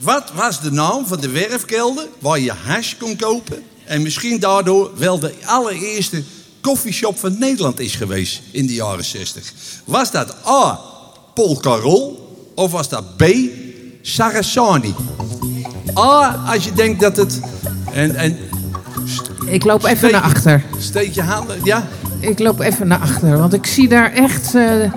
Wat 0.00 0.32
was 0.34 0.60
de 0.60 0.72
naam 0.72 1.06
van 1.06 1.20
de 1.20 1.28
werfkelder 1.28 2.08
waar 2.18 2.40
je 2.40 2.52
hash 2.52 2.94
kon 2.98 3.16
kopen? 3.16 3.62
En 3.84 4.02
misschien 4.02 4.38
daardoor 4.38 4.90
wel 4.96 5.18
de 5.18 5.34
allereerste 5.44 6.22
koffieshop 6.60 7.18
van 7.18 7.38
Nederland 7.38 7.80
is 7.80 7.94
geweest 7.94 8.42
in 8.50 8.66
de 8.66 8.74
jaren 8.74 9.04
60. 9.04 9.52
Was 9.84 10.10
dat 10.10 10.34
A. 10.46 10.80
Paul 11.34 11.56
Carol 11.56 12.36
of 12.54 12.70
was 12.70 12.88
dat 12.88 13.16
B. 13.16 13.24
Sarasani? 14.02 14.94
A, 15.98 16.34
als 16.46 16.64
je 16.64 16.72
denkt 16.72 17.00
dat 17.00 17.16
het... 17.16 17.40
En, 17.92 18.14
en 18.16 18.38
Ik 19.46 19.64
loop 19.64 19.84
even 19.84 19.96
Steek- 19.98 20.10
naar 20.12 20.22
achter. 20.22 20.64
steek 20.78 21.12
je 21.14 21.22
handen... 21.22 21.64
Ja? 21.64 21.86
Ik 22.20 22.38
loop 22.38 22.60
even 22.60 22.86
naar 22.86 22.98
achter, 22.98 23.38
want 23.38 23.52
ik 23.52 23.66
zie 23.66 23.88
daar 23.88 24.12
echt. 24.12 24.54
eh, 24.54 24.92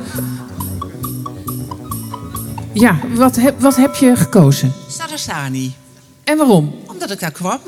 Ja, 2.74 2.98
wat 3.14 3.36
heb, 3.36 3.62
wat 3.62 3.76
heb 3.76 3.96
je 3.96 4.16
gekozen? 4.16 4.74
Sarasani. 4.90 5.76
En 6.24 6.38
waarom? 6.38 6.76
Omdat 6.88 7.12
ik 7.12 7.20
daar 7.20 7.32
kwam. 7.32 7.60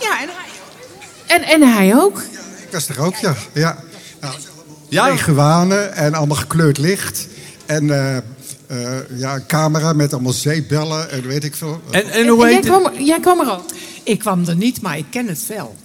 Ja, 0.00 0.20
en 0.20 0.28
hij... 0.28 1.36
En, 1.38 1.42
en 1.62 1.72
hij 1.74 1.94
ook? 1.96 2.18
Ik 2.66 2.68
was 2.72 2.88
er 2.88 3.00
ook, 3.00 3.14
ja. 3.16 3.34
ja. 3.52 3.76
Nou, 4.20 4.34
Ja? 4.88 5.06
En 5.94 6.14
allemaal 6.14 6.36
gekleurd 6.36 6.78
licht. 6.78 7.26
En 7.66 7.90
eh, 8.14 8.16
eh, 8.72 9.18
ja, 9.18 9.34
een 9.34 9.46
camera 9.46 9.92
met 9.92 10.12
allemaal 10.12 10.32
zeepbellen 10.32 11.10
en 11.10 11.26
weet 11.26 11.44
ik 11.44 11.56
veel. 11.56 11.80
En, 11.90 12.10
en 12.10 12.26
hoe 12.28 12.40
jij, 12.40 12.54
heet 12.54 12.64
het? 12.64 12.80
kwam, 12.80 12.98
jij 12.98 13.20
kwam 13.20 13.40
er 13.40 13.52
ook. 13.52 13.64
Ik 14.02 14.18
kwam 14.18 14.44
er 14.46 14.56
niet, 14.56 14.80
maar 14.80 14.98
ik 14.98 15.06
ken 15.10 15.26
het 15.26 15.46
wel. 15.46 15.76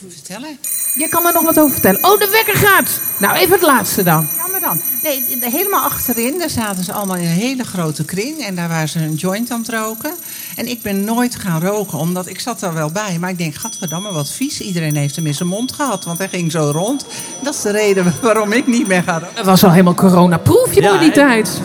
Hoe 0.00 0.10
vertellen? 0.10 0.58
Jij 0.94 1.08
kan 1.08 1.26
er 1.26 1.32
nog 1.32 1.42
wat 1.42 1.58
over 1.58 1.72
vertellen. 1.72 2.04
Oh, 2.04 2.18
de 2.18 2.28
wekker 2.30 2.56
gaat! 2.56 3.00
Nou, 3.18 3.36
even 3.36 3.52
het 3.52 3.62
laatste 3.62 4.02
dan. 4.02 4.28
Dan. 4.60 4.80
Nee, 5.02 5.24
helemaal 5.40 5.82
achterin, 5.82 6.38
daar 6.38 6.50
zaten 6.50 6.84
ze 6.84 6.92
allemaal 6.92 7.16
in 7.16 7.24
een 7.24 7.28
hele 7.28 7.64
grote 7.64 8.04
kring. 8.04 8.38
En 8.38 8.54
daar 8.54 8.68
waren 8.68 8.88
ze 8.88 8.98
een 8.98 9.14
joint 9.14 9.50
aan 9.50 9.60
het 9.60 9.68
roken. 9.68 10.14
En 10.56 10.68
ik 10.68 10.82
ben 10.82 11.04
nooit 11.04 11.36
gaan 11.36 11.60
roken, 11.60 11.98
omdat 11.98 12.26
ik 12.26 12.40
zat 12.40 12.62
er 12.62 12.74
wel 12.74 12.90
bij. 12.90 13.18
Maar 13.18 13.30
ik 13.30 13.38
denk, 13.38 13.54
gadverdamme, 13.54 14.12
wat 14.12 14.30
vies. 14.30 14.60
Iedereen 14.60 14.96
heeft 14.96 15.16
hem 15.16 15.26
in 15.26 15.34
zijn 15.34 15.48
mond 15.48 15.72
gehad, 15.72 16.04
want 16.04 16.18
hij 16.18 16.28
ging 16.28 16.50
zo 16.52 16.70
rond. 16.70 17.06
Dat 17.42 17.54
is 17.54 17.60
de 17.60 17.70
reden 17.70 18.14
waarom 18.22 18.52
ik 18.52 18.66
niet 18.66 18.86
meer 18.86 19.02
ga 19.02 19.12
roken. 19.18 19.36
Het 19.36 19.46
was 19.46 19.64
al 19.64 19.70
helemaal 19.70 19.94
coronaproof, 19.94 20.74
je 20.74 20.80
Ja, 20.80 20.98
die 20.98 21.10
tijd. 21.10 21.60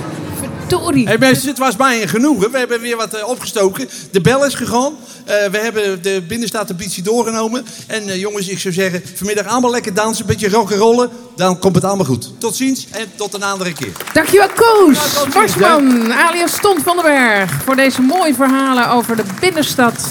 Verdorie. 0.71 1.07
Hey 1.07 1.17
mensen, 1.17 1.47
het 1.47 1.57
was 1.57 1.75
mij 1.75 2.01
een 2.01 2.07
genoegen. 2.07 2.51
We 2.51 2.57
hebben 2.57 2.81
weer 2.81 2.97
wat 2.97 3.13
eh, 3.13 3.27
opgestoken. 3.27 3.89
De 4.12 4.21
bel 4.21 4.45
is 4.45 4.53
gegaan. 4.53 4.93
Eh, 5.25 5.45
we 5.45 5.57
hebben 5.57 6.01
de 6.01 6.23
binnenstaatsambitie 6.27 7.03
doorgenomen. 7.03 7.65
En 7.88 8.07
eh, 8.07 8.19
jongens, 8.19 8.47
ik 8.47 8.60
zou 8.60 8.73
zeggen, 8.73 9.01
vanmiddag 9.15 9.45
allemaal 9.45 9.71
lekker 9.71 9.93
dansen, 9.93 10.21
een 10.21 10.27
beetje 10.27 10.49
rock'n'rollen. 10.49 11.10
Dan 11.36 11.60
komt 11.60 11.75
het 11.75 11.84
allemaal 11.84 12.05
goed. 12.05 12.39
Tot 12.39 12.55
ziens 12.55 12.88
en 12.91 13.12
tot 13.15 13.34
een 13.34 13.43
andere 13.43 13.73
keer. 13.73 13.91
Dankjewel, 14.13 14.47
Koos 14.55 15.13
Ja, 15.13 15.25
Marsman, 15.34 16.13
alias 16.13 16.57
Ton 16.62 16.79
van 16.84 16.95
den 16.95 17.05
Berg... 17.05 17.51
voor 17.63 17.75
deze 17.75 18.01
mooie 18.01 18.34
verhalen 18.34 18.89
over 18.89 19.15
de 19.15 19.23
binnenstad 19.39 20.07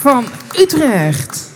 van 0.00 0.26
Utrecht. 0.58 1.50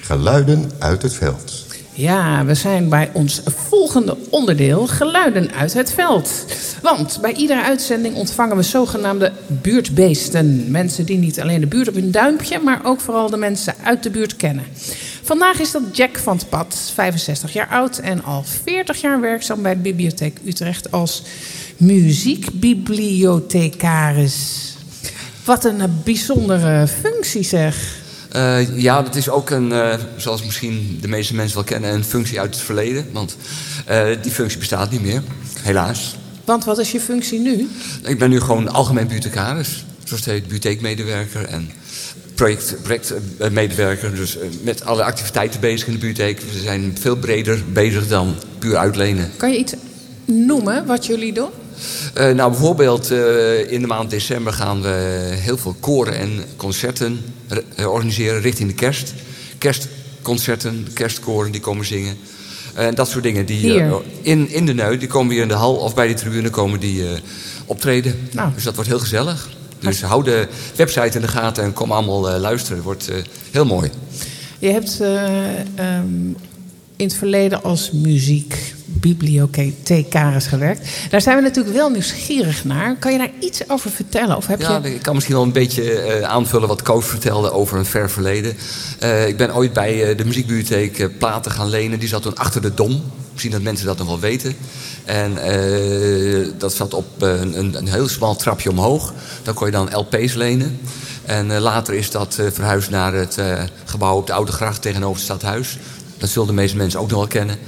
Geluiden 0.00 0.70
uit 0.78 1.02
het 1.02 1.14
veld. 1.14 1.65
Ja, 1.96 2.44
we 2.44 2.54
zijn 2.54 2.88
bij 2.88 3.10
ons 3.12 3.40
volgende 3.44 4.16
onderdeel, 4.30 4.86
geluiden 4.86 5.52
uit 5.52 5.72
het 5.72 5.92
veld. 5.92 6.44
Want 6.82 7.18
bij 7.20 7.32
iedere 7.32 7.62
uitzending 7.62 8.14
ontvangen 8.14 8.56
we 8.56 8.62
zogenaamde 8.62 9.32
buurtbeesten. 9.46 10.70
Mensen 10.70 11.04
die 11.04 11.18
niet 11.18 11.40
alleen 11.40 11.60
de 11.60 11.66
buurt 11.66 11.88
op 11.88 11.94
hun 11.94 12.10
duimpje, 12.10 12.58
maar 12.58 12.80
ook 12.84 13.00
vooral 13.00 13.30
de 13.30 13.36
mensen 13.36 13.74
uit 13.82 14.02
de 14.02 14.10
buurt 14.10 14.36
kennen. 14.36 14.64
Vandaag 15.22 15.60
is 15.60 15.70
dat 15.70 15.82
Jack 15.92 16.18
van 16.18 16.36
het 16.36 16.48
Pad, 16.48 16.90
65 16.94 17.52
jaar 17.52 17.68
oud 17.68 17.98
en 17.98 18.24
al 18.24 18.44
40 18.62 19.00
jaar 19.00 19.20
werkzaam 19.20 19.62
bij 19.62 19.78
Bibliotheek 19.78 20.38
Utrecht 20.44 20.92
als 20.92 21.22
muziekbibliothecaris. 21.76 24.74
Wat 25.44 25.64
een 25.64 26.00
bijzondere 26.04 26.86
functie 26.86 27.42
zeg. 27.42 28.04
Eh, 28.36 28.78
ja, 28.78 29.02
dat 29.02 29.14
is 29.14 29.28
ook 29.28 29.50
een, 29.50 29.72
eh, 29.72 29.94
zoals 30.16 30.44
misschien 30.44 30.98
de 31.00 31.08
meeste 31.08 31.34
mensen 31.34 31.54
wel 31.56 31.64
kennen, 31.64 31.94
een 31.94 32.04
functie 32.04 32.40
uit 32.40 32.54
het 32.54 32.64
verleden. 32.64 33.06
Want 33.12 33.36
eh, 33.86 34.06
die 34.22 34.32
functie 34.32 34.58
bestaat 34.58 34.90
niet 34.90 35.02
meer, 35.02 35.22
helaas. 35.60 36.16
Want 36.44 36.64
wat 36.64 36.78
is 36.78 36.92
je 36.92 37.00
functie 37.00 37.40
nu? 37.40 37.68
Ik 38.04 38.18
ben 38.18 38.30
nu 38.30 38.40
gewoon 38.40 38.68
algemeen 38.68 39.06
bibliothecaris. 39.06 39.84
Zoals 40.04 40.24
het 40.24 40.32
heet, 40.32 40.42
bibliotheekmedewerker 40.42 41.44
en 41.44 41.70
project- 42.34 42.76
projectmedewerker. 42.82 44.14
dus 44.14 44.36
met 44.62 44.84
alle 44.84 45.02
activiteiten 45.02 45.60
bezig 45.60 45.86
in 45.86 45.92
de 45.92 45.98
bibliotheek. 45.98 46.40
We 46.40 46.58
zijn 46.58 46.96
veel 47.00 47.16
breder 47.16 47.62
bezig 47.72 48.08
dan 48.08 48.34
puur 48.58 48.76
uitlenen. 48.76 49.30
Kan 49.36 49.52
je 49.52 49.58
iets 49.58 49.74
noemen 50.24 50.86
wat 50.86 51.06
jullie 51.06 51.32
doen? 51.32 51.50
Eh, 52.14 52.30
nou, 52.30 52.50
bijvoorbeeld 52.50 53.10
eh, 53.10 53.72
in 53.72 53.80
de 53.80 53.86
maand 53.86 54.10
december 54.10 54.52
gaan 54.52 54.82
we 54.82 54.88
heel 55.32 55.58
veel 55.58 55.76
koren 55.80 56.18
en 56.18 56.44
concerten 56.56 57.20
eh, 57.76 57.90
organiseren 57.92 58.40
richting 58.40 58.68
de 58.68 58.74
kerst. 58.74 59.14
Kerstconcerten, 59.58 60.86
kerstkoren 60.92 61.52
die 61.52 61.60
komen 61.60 61.84
zingen. 61.84 62.16
En 62.74 62.94
dat 62.94 63.08
soort 63.08 63.22
dingen. 63.22 63.46
Die, 63.46 63.58
Hier? 63.58 64.02
in, 64.22 64.50
in 64.50 64.66
de 64.66 64.74
Neu, 64.74 64.98
die 64.98 65.08
komen 65.08 65.32
hier 65.32 65.42
in 65.42 65.48
de 65.48 65.54
hal 65.54 65.74
of 65.74 65.94
bij 65.94 66.08
de 66.08 66.14
tribune 66.14 66.50
komen 66.50 66.80
die 66.80 67.04
optreden. 67.66 68.28
Nou. 68.32 68.50
Dus 68.54 68.64
dat 68.64 68.74
wordt 68.74 68.90
heel 68.90 68.98
gezellig. 68.98 69.48
Dus 69.78 70.02
hou 70.02 70.24
de 70.24 70.48
website 70.76 71.16
in 71.16 71.20
de 71.20 71.28
gaten 71.28 71.64
en 71.64 71.72
kom 71.72 71.92
allemaal 71.92 72.38
luisteren. 72.38 72.76
Het 72.76 72.84
wordt 72.84 73.10
heel 73.50 73.64
mooi. 73.64 73.90
Je 74.58 74.68
hebt 74.68 75.00
eh, 75.00 75.60
ehm, 75.60 76.32
in 76.96 77.06
het 77.06 77.16
verleden 77.16 77.62
als 77.62 77.90
muziekbibliothecaris 77.90 80.46
gewerkt. 80.46 80.88
Daar 81.10 81.20
zijn 81.20 81.36
we 81.36 81.42
natuurlijk 81.42 81.76
wel 81.76 81.90
nieuwsgierig 81.90 82.64
naar. 82.64 82.96
Kan 82.96 83.12
je 83.12 83.18
daar 83.18 83.30
iets 83.40 83.68
over 83.68 83.90
vertellen? 83.90 84.36
Of 84.36 84.46
heb 84.46 84.60
Ja, 84.60 84.80
je... 84.82 84.94
ik 84.94 85.02
kan 85.02 85.14
misschien 85.14 85.34
wel 85.34 85.44
een 85.44 85.52
beetje 85.52 86.00
eh, 86.00 86.28
aanvullen 86.28 86.68
wat 86.68 86.82
Koos 86.82 87.06
vertelde 87.06 87.52
over 87.52 87.78
een 87.78 87.84
ver 87.84 88.10
verleden. 88.10 88.56
Eh, 88.98 89.28
ik 89.28 89.36
ben 89.36 89.54
ooit 89.54 89.72
bij 89.72 90.02
eh, 90.02 90.16
de 90.16 90.24
muziekbibliotheek 90.24 91.18
platen 91.18 91.50
gaan 91.50 91.68
lenen. 91.68 91.98
Die 91.98 92.08
zat 92.08 92.22
toen 92.22 92.36
achter 92.36 92.62
de 92.62 92.74
Dom. 92.74 93.02
Misschien 93.30 93.52
dat 93.52 93.62
mensen 93.62 93.86
dat 93.86 93.98
nog 93.98 94.06
wel 94.06 94.20
weten. 94.20 94.56
En 95.04 95.34
dat 96.58 96.72
zat 96.72 96.94
op 96.94 97.22
een, 97.22 97.76
een, 97.76 97.88
heel 97.88 98.08
smal 98.08 98.36
trapje 98.36 98.70
omhoog. 98.70 99.14
Dan 99.42 99.54
kon 99.54 99.66
je 99.66 99.72
dan 99.72 99.88
LP's 99.92 100.34
lenen. 100.34 100.80
En 101.24 101.58
later 101.58 101.94
is 101.94 102.10
dat 102.10 102.38
verhuisd 102.52 102.90
naar 102.90 103.12
het 103.12 103.38
gebouw 103.84 104.16
op 104.16 104.26
de 104.26 104.32
Oude 104.32 104.52
Gracht 104.52 104.82
tegenover 104.82 105.14
het 105.14 105.24
stadhuis. 105.24 105.78
Dat 106.18 106.28
zullen 106.28 106.48
de 106.48 106.54
meeste 106.54 106.76
mensen 106.76 107.00
ook 107.00 107.08
nog 107.08 107.18
wel 107.18 107.28
kennen. 107.28 107.58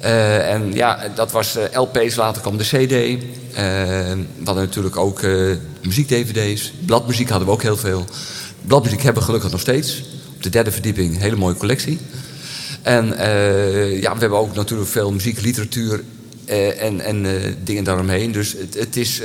Eh, 0.00 0.52
en 0.52 0.72
ja, 0.72 1.12
dat 1.14 1.32
was 1.32 1.56
eh, 1.56 1.80
LP's, 1.80 2.14
later 2.14 2.42
kwam 2.42 2.56
de 2.56 2.64
CD. 2.64 2.92
Eh, 2.92 3.18
we 3.54 4.44
hadden 4.44 4.64
natuurlijk 4.64 4.96
ook 4.96 5.20
muziek-DVD's. 5.82 6.72
Bladmuziek 6.86 7.28
hadden 7.28 7.46
we 7.48 7.54
ook 7.54 7.62
heel 7.62 7.76
veel. 7.76 8.04
Bladmuziek 8.62 9.02
hebben 9.02 9.20
we 9.20 9.26
gelukkig 9.26 9.50
nog 9.50 9.60
steeds. 9.60 10.02
Op 10.34 10.42
de 10.42 10.48
derde 10.48 10.72
verdieping, 10.72 11.14
een 11.14 11.20
hele 11.20 11.36
mooie 11.36 11.56
collectie. 11.56 11.98
En 12.82 13.06
ja, 14.00 14.12
we 14.14 14.20
hebben 14.20 14.38
ook 14.38 14.54
natuurlijk 14.54 14.90
veel 14.90 15.12
muziek, 15.12 15.40
literatuur 15.40 16.04
en, 16.78 17.00
en 17.00 17.26
dingen 17.64 17.84
daaromheen. 17.84 18.32
Dus 18.32 18.52
het, 18.52 18.74
het 18.74 18.96
is 18.96 19.20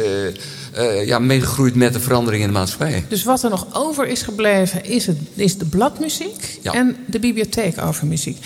eh, 0.72 1.06
ja, 1.08 1.20
meegegroeid 1.20 1.76
met 1.76 1.94
de 1.94 2.00
verandering 2.00 2.42
in 2.44 2.48
de 2.50 2.54
maatschappij. 2.54 3.06
Dus 3.08 3.24
wat 3.24 3.44
er 3.44 3.50
nog 3.50 3.68
over 3.74 4.08
is 4.08 4.22
gebleven 4.22 4.86
is, 4.86 5.06
het, 5.06 5.18
is 5.36 5.58
de 5.58 5.66
bladmuziek 5.66 6.60
Ja. 6.62 6.74
en 6.74 6.96
de 7.06 7.20
bibliotheek 7.20 7.82
over 7.82 8.08
muziek. 8.08 8.38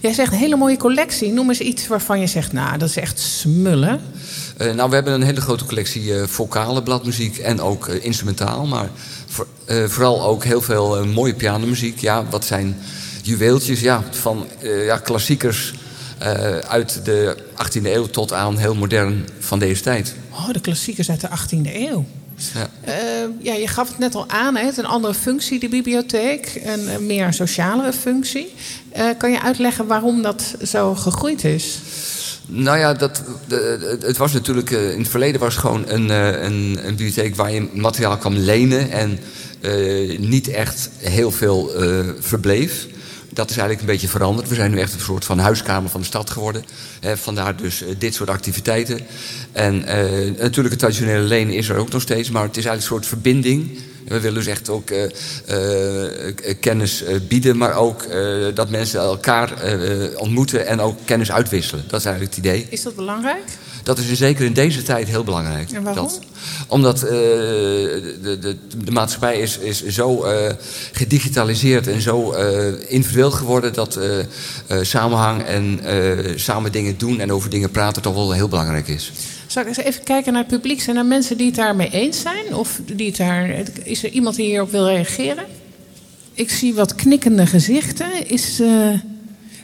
Jij 0.00 0.12
zegt 0.12 0.32
een 0.32 0.38
hele 0.38 0.56
mooie 0.56 0.76
collectie. 0.76 1.32
Noem 1.32 1.48
eens 1.48 1.60
iets 1.60 1.86
waarvan 1.86 2.20
je 2.20 2.26
zegt, 2.26 2.52
nou, 2.52 2.78
dat 2.78 2.88
is 2.88 2.96
echt 2.96 3.18
smullen. 3.20 4.00
Eh, 4.56 4.72
nou, 4.74 4.88
we 4.88 4.94
hebben 4.94 5.12
een 5.12 5.22
hele 5.22 5.40
grote 5.40 5.64
collectie 5.64 6.14
eh, 6.14 6.26
vocale 6.26 6.82
bladmuziek 6.82 7.38
en 7.38 7.60
ook 7.60 7.88
instrumentaal. 7.88 8.66
Maar 8.66 8.88
voor- 9.26 9.46
vooral 9.66 10.22
ook 10.22 10.44
heel 10.44 10.60
veel 10.62 11.06
mooie 11.06 11.34
pianomuziek. 11.34 11.98
Ja, 11.98 12.24
wat 12.30 12.44
zijn 12.44 12.76
juweeltjes 13.22 13.80
ja, 13.80 14.02
van 14.10 14.46
ja, 14.62 14.96
klassiekers 14.98 15.74
uit 16.68 17.00
de 17.04 17.36
18e 17.56 17.82
eeuw 17.82 18.06
tot 18.06 18.32
aan 18.32 18.56
heel 18.56 18.74
modern 18.74 19.28
van 19.38 19.58
deze 19.58 19.82
tijd. 19.82 20.14
Oh, 20.38 20.52
de 20.52 20.60
klassiekers 20.60 21.10
uit 21.10 21.20
de 21.20 21.28
18e 21.28 21.74
eeuw. 21.74 22.04
Ja. 22.54 22.70
Eh, 22.80 22.94
ja, 23.42 23.54
je 23.54 23.66
gaf 23.66 23.88
het 23.88 23.98
net 23.98 24.14
al 24.14 24.28
aan, 24.28 24.56
hè? 24.56 24.68
een 24.76 24.86
andere 24.86 25.14
functie, 25.14 25.58
de 25.58 25.68
bibliotheek. 25.68 26.62
Een, 26.64 27.06
meer 27.06 27.32
socialere 27.32 27.92
functie. 27.92 28.54
Eh, 28.92 29.06
kan 29.18 29.30
je 29.30 29.42
uitleggen 29.42 29.86
waarom 29.86 30.22
dat 30.22 30.54
zo 30.62 30.94
gegroeid 30.94 31.44
is? 31.44 31.78
Nou 32.46 32.78
ja, 32.78 32.94
dat, 32.94 33.22
het 34.00 34.16
was 34.16 34.32
natuurlijk. 34.32 34.70
eh, 34.70 34.92
in 34.92 34.98
het 34.98 35.08
verleden 35.08 35.40
was 35.40 35.54
het 35.54 35.64
gewoon 35.64 35.84
een, 35.88 36.08
een, 36.08 36.78
een 36.82 36.96
bibliotheek 36.96 37.36
waar 37.36 37.52
je 37.52 37.68
materiaal 37.72 38.16
kwam 38.16 38.34
lenen 38.34 38.90
en 38.90 39.18
niet 40.18 40.48
echt 40.48 40.90
heel 40.98 41.30
veel 41.30 41.70
verbleef. 42.20 42.86
Dat 43.30 43.50
is 43.50 43.56
eigenlijk 43.56 43.80
een 43.80 43.92
beetje 43.92 44.08
veranderd. 44.08 44.48
We 44.48 44.54
zijn 44.54 44.70
nu 44.70 44.80
echt 44.80 44.94
een 44.94 45.00
soort 45.00 45.24
van 45.24 45.38
huiskamer 45.38 45.90
van 45.90 46.00
de 46.00 46.06
stad 46.06 46.30
geworden. 46.30 46.64
Vandaar 47.00 47.56
dus 47.56 47.82
eh, 47.82 47.88
dit 47.98 48.14
soort 48.14 48.28
activiteiten. 48.28 49.00
En 49.52 49.84
eh, 49.84 50.40
natuurlijk 50.40 50.70
het 50.70 50.78
traditionele 50.78 51.22
lenen 51.22 51.54
is 51.54 51.68
er 51.68 51.76
ook 51.76 51.90
nog 51.90 52.02
steeds, 52.02 52.30
maar 52.30 52.42
het 52.42 52.56
is 52.56 52.64
eigenlijk 52.64 52.82
een 52.82 52.96
soort 52.96 53.06
verbinding. 53.06 53.78
We 54.06 54.20
willen 54.20 54.38
dus 54.38 54.46
echt 54.46 54.68
ook 54.68 54.90
eh, 54.90 56.54
kennis 56.60 57.04
bieden, 57.28 57.56
maar 57.56 57.74
ook 57.74 58.06
dat 58.54 58.70
mensen 58.70 59.00
elkaar 59.00 59.52
ontmoeten 60.16 60.66
en 60.66 60.80
ook 60.80 60.98
kennis 61.04 61.32
uitwisselen. 61.32 61.84
Dat 61.88 62.00
is 62.00 62.06
eigenlijk 62.06 62.36
het 62.36 62.44
idee. 62.44 62.66
Is 62.68 62.82
dat 62.82 62.94
belangrijk? 62.94 63.44
Dat 63.88 63.98
is 63.98 64.12
zeker 64.12 64.44
in 64.44 64.52
deze 64.52 64.82
tijd 64.82 65.08
heel 65.08 65.24
belangrijk. 65.24 65.70
En 65.70 65.82
waarom? 65.82 66.04
Dat, 66.04 66.20
omdat 66.66 67.02
eh, 67.02 67.10
de, 67.10 68.36
de, 68.40 68.56
de 68.84 68.90
maatschappij 68.90 69.40
is, 69.40 69.58
is 69.58 69.86
zo 69.86 70.22
eh, 70.22 70.52
gedigitaliseerd 70.92 71.86
en 71.86 72.00
zo 72.00 72.32
eh, 72.32 72.66
individueel 72.88 73.30
geworden 73.30 73.72
dat 73.72 73.98
samenhang 74.82 75.42
en 75.42 75.80
samen 76.36 76.72
dingen 76.72 76.98
doen 76.98 77.20
en 77.20 77.32
over 77.32 77.50
dingen 77.50 77.70
praten 77.70 78.02
toch 78.02 78.14
wel 78.14 78.32
heel 78.32 78.48
belangrijk 78.48 78.88
is. 78.88 79.12
Zal 79.46 79.62
ik 79.62 79.68
eens 79.68 79.76
even 79.76 80.04
kijken 80.04 80.32
naar 80.32 80.42
het 80.42 80.52
publiek? 80.52 80.80
Zijn 80.80 80.96
er 80.96 81.06
mensen 81.06 81.36
die 81.36 81.46
het 81.46 81.56
daarmee 81.56 81.90
eens 81.90 82.20
zijn? 82.20 82.54
Of 82.54 82.80
die 82.84 83.06
het 83.06 83.16
daar, 83.16 83.62
is 83.82 84.04
er 84.04 84.10
iemand 84.10 84.36
die 84.36 84.46
hierop 84.46 84.70
wil 84.70 84.86
reageren? 84.86 85.44
Ik 86.34 86.50
zie 86.50 86.74
wat 86.74 86.94
knikkende 86.94 87.46
gezichten. 87.46 88.28
Is, 88.28 88.60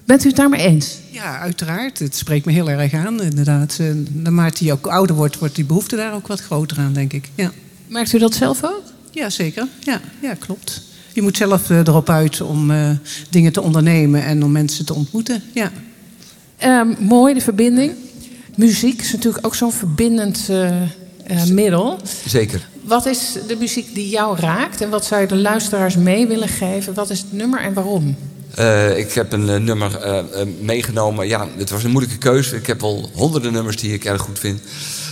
bent 0.05 0.25
u 0.25 0.27
het 0.29 0.37
daarmee 0.37 0.61
eens? 0.61 0.99
Ja, 1.11 1.39
uiteraard. 1.39 1.99
Het 1.99 2.17
spreekt 2.17 2.45
me 2.47 2.53
heel 2.53 2.71
erg 2.71 2.93
aan, 2.95 3.23
inderdaad. 3.23 3.77
Eh, 3.81 3.87
Naarmate 4.13 4.65
je 4.65 4.73
ook 4.73 4.87
ouder 4.87 5.17
wordt, 5.17 5.39
wordt 5.39 5.55
die 5.55 5.65
behoefte 5.65 5.97
daar 5.97 6.15
ook 6.15 6.27
wat 6.27 6.41
groter 6.41 6.79
aan, 6.79 6.93
denk 6.93 7.13
ik. 7.13 7.29
Ja, 7.35 7.53
Merkt 7.87 8.13
u 8.13 8.19
dat 8.19 8.35
zelf 8.35 8.65
ook? 8.65 8.83
ja 9.11 9.31
zeker. 9.31 9.67
Ja, 9.81 10.01
ja, 10.23 10.35
klopt. 10.35 10.83
Je 11.13 11.23
moet 11.23 11.37
zelf 11.37 11.71
eh, 11.71 11.79
erop 11.79 12.11
uit 12.11 12.41
om 12.41 12.71
eh, 12.71 12.91
dingen 13.31 13.53
te 13.53 13.63
ondernemen 13.63 14.25
en 14.25 14.45
om 14.45 14.53
mensen 14.53 14.85
te 14.87 14.95
ontmoeten. 14.95 15.43
Ja. 15.53 15.71
Ehm, 16.57 16.89
mooi, 16.99 17.35
de 17.35 17.41
verbinding. 17.41 17.93
Muziek 18.57 19.01
is 19.01 19.13
natuurlijk 19.13 19.47
ook 19.47 19.55
zo'n 19.55 19.73
verbindend 19.73 20.47
eh, 20.49 20.83
eh, 20.83 21.45
middel. 21.51 21.99
Zeker. 22.27 22.69
Wat 22.83 23.07
is 23.07 23.33
de 23.49 23.57
muziek 23.59 23.95
die 23.95 24.09
jou 24.09 24.39
raakt 24.39 24.81
en 24.81 24.91
wat 24.91 25.05
zou 25.05 25.21
je 25.21 25.27
de 25.27 25.37
luisteraars 25.37 25.97
mee 25.97 26.27
willen 26.27 26.49
geven? 26.49 26.95
Wat 26.95 27.11
is 27.11 27.19
het 27.19 27.33
nummer 27.33 27.61
en 27.61 27.73
waarom? 27.75 28.17
Eh, 28.57 28.99
ik 28.99 29.13
heb 29.13 29.33
een 29.33 29.49
eh, 29.49 29.61
nummer 29.61 29.97
eh, 30.01 30.23
meegenomen. 30.61 31.27
Ja, 31.27 31.49
het 31.57 31.71
was 31.71 31.85
een 31.85 31.91
moeilijke 31.91 32.19
keuze. 32.19 32.57
Ik 32.57 32.67
heb 32.67 32.83
al 32.83 33.11
honderden 33.15 33.53
nummers 33.53 33.77
die 33.77 33.93
ik 33.93 34.05
erg 34.05 34.21
goed 34.21 34.39
vind. 34.39 34.61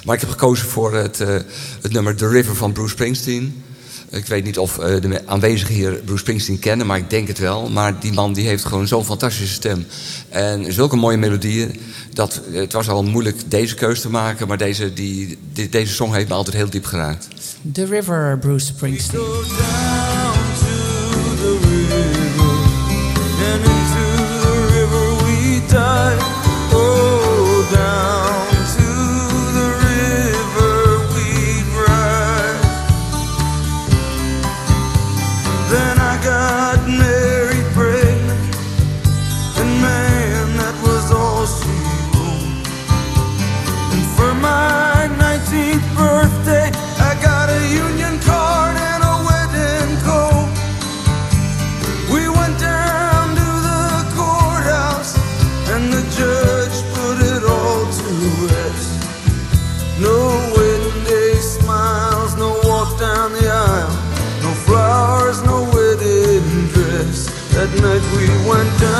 Maar 0.05 0.15
ik 0.15 0.21
heb 0.21 0.31
gekozen 0.31 0.67
voor 0.69 0.95
het, 0.95 1.19
het 1.83 1.93
nummer 1.93 2.17
The 2.17 2.29
River 2.29 2.55
van 2.57 2.73
Bruce 2.73 2.91
Springsteen. 2.91 3.63
Ik 4.11 4.27
weet 4.27 4.45
niet 4.45 4.59
of 4.59 4.75
de 4.77 5.21
aanwezigen 5.27 5.75
hier 5.75 5.93
Bruce 5.93 6.19
Springsteen 6.21 6.59
kennen, 6.59 6.87
maar 6.87 6.97
ik 6.99 7.11
denk 7.11 7.29
het 7.29 7.39
wel. 7.39 7.69
Maar 7.71 8.01
die 8.01 8.13
man 8.13 8.33
die 8.33 8.47
heeft 8.47 8.65
gewoon 8.65 8.87
zo'n 8.89 9.05
fantastische 9.05 9.55
stem. 9.55 9.87
En 10.29 10.73
zulke 10.73 10.97
mooie 10.97 11.17
melodieën. 11.17 11.81
Dat, 12.13 12.41
het 12.53 12.73
was 12.73 12.89
al 12.89 13.03
moeilijk 13.03 13.37
deze 13.51 13.75
keuze 13.75 14.01
te 14.01 14.11
maken, 14.11 14.49
maar 14.49 14.59
deze, 14.59 14.93
die, 14.93 15.39
die- 15.53 15.69
deze 15.69 15.93
song 15.95 16.13
heeft 16.13 16.29
me 16.29 16.35
altijd 16.35 16.57
heel 16.57 16.71
diep 16.71 16.85
geraakt. 16.85 17.29
The 17.73 17.85
River, 17.85 18.39
Bruce 18.39 18.67
Springsteen. 18.67 19.21
River 25.73 25.79
we 25.79 25.79
dive. 25.79 26.19
Oh, 26.75 27.12
That 67.63 67.71
night 67.81 68.03
we 68.19 68.27
went 68.51 68.81
down 68.81 68.92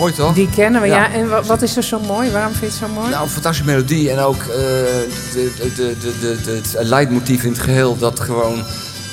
Mooi 0.00 0.12
toch? 0.12 0.34
Die 0.34 0.48
kennen 0.50 0.80
we, 0.80 0.86
ja. 0.86 0.94
Ja. 0.96 1.12
En 1.12 1.28
wa- 1.28 1.42
wat 1.42 1.62
is 1.62 1.76
er 1.76 1.82
zo 1.82 2.00
mooi? 2.00 2.30
Waarom 2.30 2.52
vind 2.54 2.72
je 2.72 2.78
het 2.78 2.88
zo 2.90 2.94
mooi? 3.00 3.10
Nou, 3.10 3.22
een 3.22 3.28
fantastische 3.30 3.70
melodie 3.70 4.10
en 4.10 4.18
ook 4.18 4.40
eh, 4.42 4.46
de, 4.48 5.52
de, 5.76 5.96
de, 6.44 6.60
het 6.62 6.76
leidmotief 6.88 7.42
in 7.44 7.50
het 7.52 7.58
geheel 7.60 7.98
dat 7.98 8.20
gewoon 8.20 8.64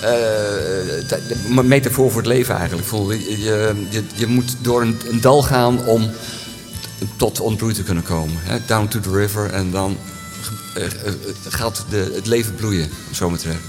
de, 0.02 1.22
de 1.56 1.64
metafoor 1.64 2.12
voor 2.12 2.22
het 2.22 2.30
leven 2.30 2.56
eigenlijk. 2.56 2.88
Voel, 2.88 3.12
je, 3.12 3.40
je, 3.42 3.86
je, 3.90 4.04
je 4.14 4.28
moet 4.28 4.56
door 4.62 4.82
een, 4.82 5.00
een 5.10 5.22
dal 5.22 5.44
gaan 5.44 5.86
om 5.86 6.10
tot 7.16 7.40
ontbloei 7.40 7.74
te 7.74 7.84
kunnen 7.84 8.04
komen. 8.04 8.36
Hè? 8.44 8.58
Down 8.66 8.88
to 8.88 9.00
the 9.00 9.12
river 9.12 9.50
en 9.52 9.72
dan 9.72 9.98
eh, 10.76 10.84
gaat 11.50 11.86
de, 11.90 12.12
het 12.16 12.28
leven 12.28 12.56
bloeien, 12.56 12.90
om 13.08 13.14
zo 13.14 13.30
maar 13.30 13.38
te 13.40 13.44
zeggen. 13.48 13.64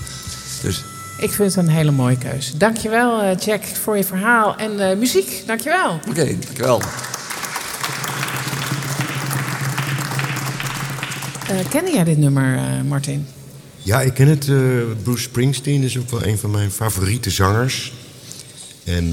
Dus 0.62 0.85
Ik 1.18 1.33
vind 1.33 1.54
het 1.54 1.64
een 1.64 1.70
hele 1.72 1.90
mooie 1.90 2.18
keuze. 2.18 2.57
Dankjewel 2.57 3.35
Jack 3.44 3.62
voor 3.83 3.96
je 3.96 4.04
verhaal 4.04 4.57
en 4.57 4.90
eh, 4.90 4.96
muziek. 4.96 5.42
Dankjewel. 5.46 6.00
oké, 6.09 6.24
dankjewel. 6.24 6.81
Eh 11.49 11.57
kende 11.69 11.91
jij 11.93 12.05
dit 12.05 12.19
nummer, 12.19 12.57
eh, 12.57 12.63
Martin? 12.89 13.27
Ja, 13.83 14.01
ik 14.01 14.15
ken 14.15 14.29
het. 14.29 14.49
eh, 14.49 14.57
Bruce 15.03 15.23
Springsteen 15.23 15.83
is 15.83 15.99
ook 15.99 16.11
wel 16.11 16.25
een 16.27 16.39
van 16.39 16.51
mijn 16.51 16.71
favoriete 16.71 17.31
zangers. 17.31 17.93
En, 18.85 19.09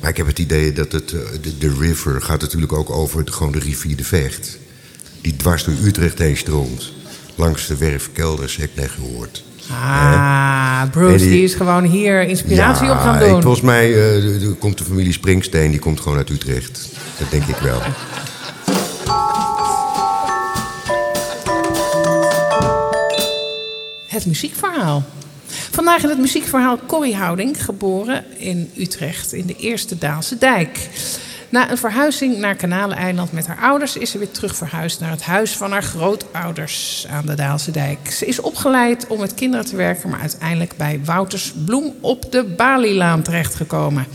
maar 0.00 0.10
ik 0.10 0.16
heb 0.16 0.26
het 0.26 0.38
idee 0.38 0.72
dat 0.72 0.92
het, 0.92 1.08
de, 1.08 1.58
de 1.58 1.74
river 1.80 2.22
gaat 2.22 2.40
natuurlijk 2.40 2.72
ook 2.72 2.90
over 2.90 3.18
het, 3.18 3.30
gewoon 3.30 3.52
de 3.52 3.58
rivier 3.58 3.96
de 3.96 4.04
Vecht. 4.04 4.58
Die 5.20 5.36
dwars 5.36 5.64
door 5.64 5.74
Utrecht 5.84 6.18
heen 6.18 6.36
stroomt. 6.36 6.92
Langs 7.34 7.66
de 7.66 7.76
werfkelders, 7.76 8.56
heb 8.56 8.70
ik 8.70 8.76
net 8.76 8.90
gehoord. 8.90 9.44
Ah, 9.70 10.82
Bruce 10.90 11.16
die- 11.24 11.30
die 11.30 11.42
is 11.44 11.54
gewoon 11.54 11.84
hier 11.84 12.22
inspiratie 12.22 12.90
op 12.90 12.96
gaan 12.98 13.22
ik- 13.22 13.28
doen. 13.28 13.42
volgens 13.42 13.62
mij 13.62 13.94
komt 14.58 14.78
de 14.78 14.84
familie 14.84 15.12
Springsteen, 15.12 15.70
die 15.70 15.80
komt 15.80 16.00
gewoon 16.00 16.18
uit 16.18 16.30
Utrecht. 16.30 16.88
Dat 17.18 17.30
denk 17.30 17.46
ik 17.46 17.56
wel. 17.56 17.80
Het 24.12 24.26
muziekverhaal. 24.26 25.02
Vandaag 25.46 26.02
in 26.02 26.08
het 26.08 26.18
muziekverhaal 26.18 26.78
Corrie 26.86 27.16
Houding, 27.16 27.64
geboren 27.64 28.24
in 28.38 28.70
Utrecht 28.76 29.32
in 29.32 29.46
de 29.46 29.56
Eerste 29.56 29.98
Daalse 29.98 30.38
Dijk. 30.38 30.88
Na 31.48 31.70
een 31.70 31.78
verhuizing 31.78 32.36
naar 32.38 32.54
Kanaleneiland 32.54 33.32
met 33.32 33.46
haar 33.46 33.58
ouders 33.58 33.96
is 33.96 34.10
ze 34.10 34.18
weer 34.18 34.30
terug 34.30 34.56
verhuisd 34.56 35.00
naar 35.00 35.10
het 35.10 35.22
huis 35.22 35.56
van 35.56 35.72
haar 35.72 35.82
grootouders 35.82 37.06
aan 37.10 37.26
de 37.26 37.34
Daalse 37.34 37.70
Dijk. 37.70 38.10
Ze 38.10 38.26
is 38.26 38.40
opgeleid 38.40 39.06
om 39.06 39.20
met 39.20 39.34
kinderen 39.34 39.66
te 39.66 39.76
werken, 39.76 40.10
maar 40.10 40.20
uiteindelijk 40.20 40.76
bij 40.76 41.00
Wouters 41.04 41.52
Bloem 41.64 41.94
op 42.00 42.32
de 42.32 42.44
Balilaan 42.44 43.22
terechtgekomen. 43.22 44.06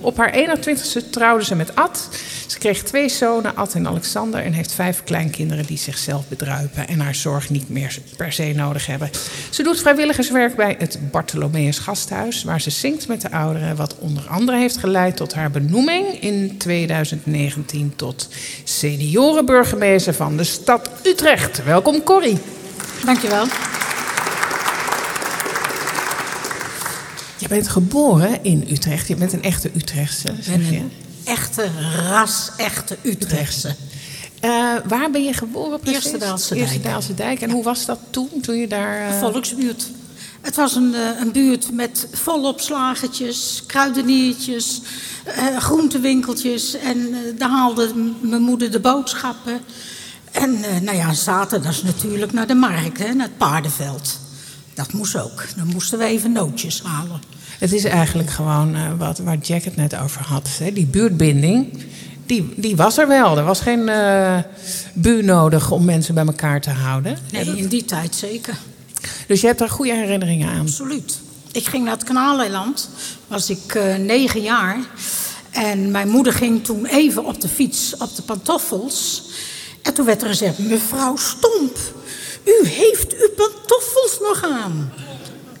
Op 0.00 0.16
haar 0.16 0.34
21ste 0.34 1.10
trouwde 1.10 1.44
ze 1.44 1.54
met 1.54 1.74
Ad. 1.74 2.08
Ze 2.46 2.58
kreeg 2.58 2.82
twee 2.82 3.08
zonen, 3.08 3.56
Ad 3.56 3.74
en 3.74 3.86
Alexander, 3.86 4.42
en 4.42 4.52
heeft 4.52 4.72
vijf 4.72 5.04
kleinkinderen 5.04 5.66
die 5.66 5.78
zichzelf 5.78 6.28
bedruipen 6.28 6.88
en 6.88 7.00
haar 7.00 7.14
zorg 7.14 7.50
niet 7.50 7.68
meer 7.68 7.98
per 8.16 8.32
se 8.32 8.52
nodig 8.56 8.86
hebben. 8.86 9.10
Ze 9.50 9.62
doet 9.62 9.80
vrijwilligerswerk 9.80 10.56
bij 10.56 10.74
het 10.78 10.98
Bartholomeus 11.10 11.78
Gasthuis, 11.78 12.44
waar 12.44 12.60
ze 12.60 12.70
zingt 12.70 13.08
met 13.08 13.20
de 13.20 13.30
ouderen, 13.30 13.76
wat 13.76 13.98
onder 13.98 14.26
andere 14.28 14.58
heeft 14.58 14.76
geleid 14.76 15.16
tot 15.16 15.34
haar 15.34 15.50
benoeming 15.50 16.20
in 16.20 16.58
2019 16.58 17.92
tot 17.96 18.28
seniorenburgemeester 18.64 20.14
van 20.14 20.36
de 20.36 20.44
stad 20.44 20.90
Utrecht. 21.04 21.64
Welkom 21.64 22.02
Corrie. 22.02 22.38
Dankjewel. 23.04 23.46
Bent 27.50 27.68
geboren 27.68 28.44
in 28.44 28.66
Utrecht. 28.70 29.08
Je 29.08 29.14
bent 29.14 29.32
een 29.32 29.42
echte 29.42 29.70
Utrechtse, 29.76 30.34
zeg 30.40 30.56
ben 30.56 30.72
je. 30.72 30.78
een 30.78 30.92
echte 31.24 31.68
ras, 32.08 32.50
echte 32.56 32.96
Utrechtse. 33.02 33.74
Eh, 34.40 34.50
waar 34.88 35.10
ben 35.10 35.24
je 35.24 35.32
geboren 35.32 35.80
precies? 35.80 36.02
Eerste 36.04 36.18
Daalse 36.18 36.54
Eerste 36.54 36.74
Dijk. 36.80 36.84
Daalse 36.92 37.14
Dijk. 37.14 37.40
En 37.40 37.50
hoe 37.50 37.62
was 37.62 37.84
dat 37.86 37.98
toen, 38.10 38.28
toen 38.42 38.56
je 38.56 38.66
daar... 38.68 39.08
eh, 39.08 39.18
Volksbuurt. 39.18 39.90
Het 40.40 40.56
was 40.56 40.74
een, 40.74 40.94
eh, 40.94 41.20
een 41.20 41.32
buurt 41.32 41.72
met 41.72 42.06
volop 42.12 42.60
slagertjes, 42.60 43.62
kruideniertjes, 43.66 44.80
eh, 45.24 45.56
groentewinkeltjes. 45.56 46.74
En 46.74 47.14
daar 47.38 47.50
haalde 47.50 47.92
mijn 48.20 48.42
moeder 48.42 48.70
de 48.70 48.80
boodschappen. 48.80 49.60
En 50.30 50.60
nou 50.82 50.96
ja, 50.96 51.12
zaterdags 51.14 51.82
natuurlijk 51.82 52.32
naar 52.32 52.46
de 52.46 52.54
markt, 52.54 52.98
hè, 52.98 53.14
naar 53.14 53.26
het 53.26 53.36
paardenveld. 53.38 54.18
Dat 54.74 54.92
moest 54.92 55.16
ook. 55.16 55.44
Dan 55.56 55.66
moesten 55.66 55.98
we 55.98 56.04
even 56.04 56.32
nootjes 56.32 56.82
halen. 56.82 57.20
Het 57.60 57.72
is 57.72 57.84
eigenlijk 57.84 58.30
gewoon 58.30 58.74
eh, 58.74 58.82
wat, 58.98 59.18
waar 59.18 59.38
Jack 59.38 59.62
het 59.62 59.76
net 59.76 59.96
over 59.96 60.20
had. 60.20 60.48
Hè? 60.58 60.72
Die 60.72 60.86
buurtbinding, 60.86 61.84
die, 62.26 62.52
die 62.56 62.76
was 62.76 62.98
er 62.98 63.08
wel. 63.08 63.38
Er 63.38 63.44
was 63.44 63.60
geen 63.60 63.88
eh, 63.88 64.38
buur 64.92 65.24
nodig 65.24 65.70
om 65.70 65.84
mensen 65.84 66.14
bij 66.14 66.26
elkaar 66.26 66.60
te 66.60 66.70
houden. 66.70 67.18
Nee, 67.32 67.56
in 67.56 67.68
die 67.68 67.84
tijd 67.84 68.14
zeker. 68.14 68.58
Dus 69.26 69.40
je 69.40 69.46
hebt 69.46 69.58
daar 69.58 69.68
goede 69.68 69.94
herinneringen 69.94 70.48
aan. 70.48 70.60
Absoluut. 70.60 71.18
Ik 71.52 71.66
ging 71.66 71.84
naar 71.84 71.92
het 71.92 72.04
Kanaaleiland, 72.04 72.88
was 73.26 73.50
ik 73.50 73.74
eh, 73.74 73.96
negen 73.96 74.42
jaar. 74.42 74.78
En 75.50 75.90
mijn 75.90 76.08
moeder 76.08 76.32
ging 76.32 76.64
toen 76.64 76.86
even 76.86 77.24
op 77.24 77.40
de 77.40 77.48
fiets, 77.48 77.96
op 77.96 78.16
de 78.16 78.22
pantoffels. 78.22 79.22
En 79.82 79.94
toen 79.94 80.06
werd 80.06 80.22
er 80.22 80.28
gezegd, 80.28 80.58
mevrouw 80.58 81.16
Stomp, 81.16 81.78
u 82.44 82.66
heeft 82.68 83.12
uw 83.12 83.30
pantoffels 83.36 84.18
nog 84.20 84.44
aan. 84.44 84.92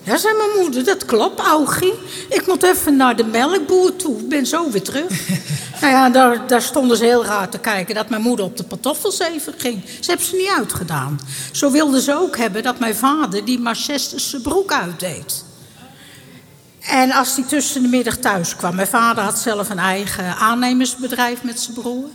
Ja, 0.02 0.16
zei 0.16 0.36
mijn 0.36 0.62
moeder, 0.62 0.84
dat 0.84 1.04
klopt, 1.04 1.40
Augie. 1.40 1.94
Ik 2.28 2.46
moet 2.46 2.62
even 2.62 2.96
naar 2.96 3.16
de 3.16 3.24
melkboer 3.24 3.96
toe, 3.96 4.18
ik 4.18 4.28
ben 4.28 4.46
zo 4.46 4.70
weer 4.70 4.82
terug. 4.82 5.28
nou 5.80 5.92
ja, 5.92 6.10
daar, 6.10 6.46
daar 6.46 6.62
stonden 6.62 6.96
ze 6.96 7.04
heel 7.04 7.24
raar 7.24 7.48
te 7.48 7.58
kijken 7.58 7.94
dat 7.94 8.08
mijn 8.08 8.22
moeder 8.22 8.44
op 8.44 8.56
de 8.56 8.64
pantoffels 8.64 9.18
even 9.18 9.54
ging. 9.56 9.82
Ze 10.00 10.10
hebben 10.10 10.26
ze 10.26 10.36
niet 10.36 10.54
uitgedaan. 10.56 11.20
Zo 11.52 11.70
wilden 11.70 12.00
ze 12.00 12.14
ook 12.14 12.36
hebben 12.36 12.62
dat 12.62 12.78
mijn 12.78 12.94
vader 12.94 13.44
die 13.44 13.58
Manchesterse 13.58 14.40
broek 14.40 14.72
uitdeed. 14.72 15.44
En 16.80 17.12
als 17.12 17.36
hij 17.36 17.44
tussen 17.44 17.82
de 17.82 17.88
middag 17.88 18.16
thuis 18.16 18.56
kwam, 18.56 18.74
mijn 18.74 18.88
vader 18.88 19.24
had 19.24 19.38
zelf 19.38 19.70
een 19.70 19.78
eigen 19.78 20.36
aannemersbedrijf 20.36 21.42
met 21.42 21.60
zijn 21.60 21.76
broer. 21.76 22.08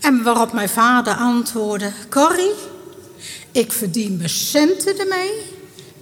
En 0.00 0.22
waarop 0.22 0.52
mijn 0.52 0.68
vader 0.68 1.14
antwoordde: 1.14 1.92
Corrie, 2.10 2.52
ik 3.52 3.72
verdien 3.72 4.16
mijn 4.16 4.28
centen 4.28 4.98
ermee 4.98 5.56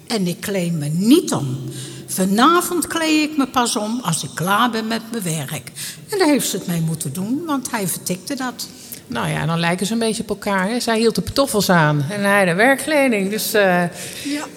en 0.07 0.27
ik 0.27 0.41
kleed 0.41 0.73
me 0.73 0.89
niet 0.89 1.33
om. 1.33 1.59
Vanavond 2.07 2.87
kleed 2.87 3.31
ik 3.31 3.37
me 3.37 3.47
pas 3.47 3.77
om 3.77 4.01
als 4.03 4.25
ik 4.25 4.31
klaar 4.35 4.71
ben 4.71 4.87
met 4.87 5.03
mijn 5.11 5.23
werk. 5.23 5.73
En 6.09 6.19
daar 6.19 6.29
heeft 6.29 6.49
ze 6.49 6.57
het 6.57 6.67
mee 6.67 6.81
moeten 6.81 7.13
doen, 7.13 7.43
want 7.47 7.71
hij 7.71 7.89
vertikte 7.89 8.35
dat. 8.35 8.69
Nou 9.07 9.29
ja, 9.29 9.47
dan 9.47 9.59
lijken 9.59 9.87
ze 9.87 9.93
een 9.93 9.99
beetje 9.99 10.23
op 10.23 10.29
elkaar. 10.29 10.69
Hè? 10.69 10.81
Zij 10.81 10.99
hield 10.99 11.15
de 11.15 11.21
pantoffels 11.21 11.71
aan 11.71 12.05
en 12.11 12.25
hij 12.25 12.45
de 12.45 12.55
werkkleding. 12.55 13.31
Dus 13.31 13.55
eh, 13.55 13.83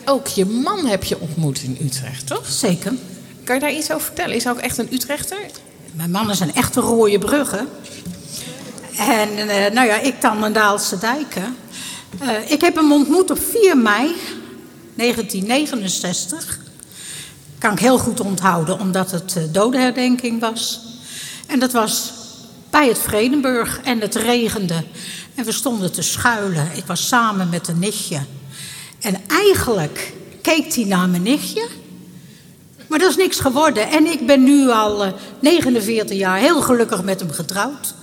ook 0.05 0.27
je 0.27 0.45
man 0.45 0.85
heb 0.85 1.03
je 1.03 1.19
ontmoet 1.19 1.61
in 1.61 1.77
Utrecht, 1.81 2.27
toch? 2.27 2.47
Zeker. 2.47 2.93
Kan 3.43 3.55
je 3.55 3.61
daar 3.61 3.73
iets 3.73 3.91
over 3.91 4.05
vertellen? 4.05 4.35
Is 4.35 4.43
hij 4.43 4.53
ook 4.53 4.59
echt 4.59 4.77
een 4.77 4.93
Utrechter? 4.93 5.37
Mijn 5.93 6.11
man 6.11 6.29
is 6.29 6.39
een 6.39 6.53
echte 6.53 6.79
rode 6.79 7.19
bruggen. 7.19 7.67
En 8.97 9.49
eh, 9.49 9.71
nou 9.73 9.87
ja, 9.87 9.99
ik 9.99 10.21
dan 10.21 10.43
een 10.43 10.53
Daalse 10.53 10.97
dijken. 10.97 11.55
Eh, 12.19 12.51
ik 12.51 12.61
heb 12.61 12.75
hem 12.75 12.91
ontmoet 12.91 13.31
op 13.31 13.39
4 13.39 13.77
mei 13.77 14.15
1969. 14.99 16.59
Kan 17.57 17.71
ik 17.71 17.79
heel 17.79 17.97
goed 17.97 18.19
onthouden, 18.19 18.79
omdat 18.79 19.11
het 19.11 19.35
eh, 19.35 19.43
dodenherdenking 19.51 20.39
was. 20.39 20.79
En 21.47 21.59
dat 21.59 21.71
was 21.71 22.11
bij 22.69 22.87
het 22.87 22.99
Vredenburg 22.99 23.79
en 23.83 24.01
het 24.01 24.15
regende. 24.15 24.83
En 25.35 25.45
we 25.45 25.51
stonden 25.51 25.91
te 25.91 26.01
schuilen. 26.01 26.67
Ik 26.75 26.85
was 26.85 27.07
samen 27.07 27.49
met 27.49 27.67
een 27.67 27.79
nichtje. 27.79 28.19
En 28.99 29.17
eigenlijk 29.27 30.13
keek 30.41 30.73
hij 30.73 30.83
naar 30.83 31.09
mijn 31.09 31.23
nichtje. 31.23 31.67
Maar 32.87 32.99
dat 32.99 33.09
is 33.09 33.15
niks 33.15 33.39
geworden. 33.39 33.89
En 33.89 34.05
ik 34.05 34.27
ben 34.27 34.43
nu 34.43 34.69
al 34.69 35.03
eh, 35.03 35.11
49 35.39 36.17
jaar 36.17 36.37
heel 36.37 36.61
gelukkig 36.61 37.03
met 37.03 37.19
hem 37.19 37.31
getrouwd. 37.31 37.93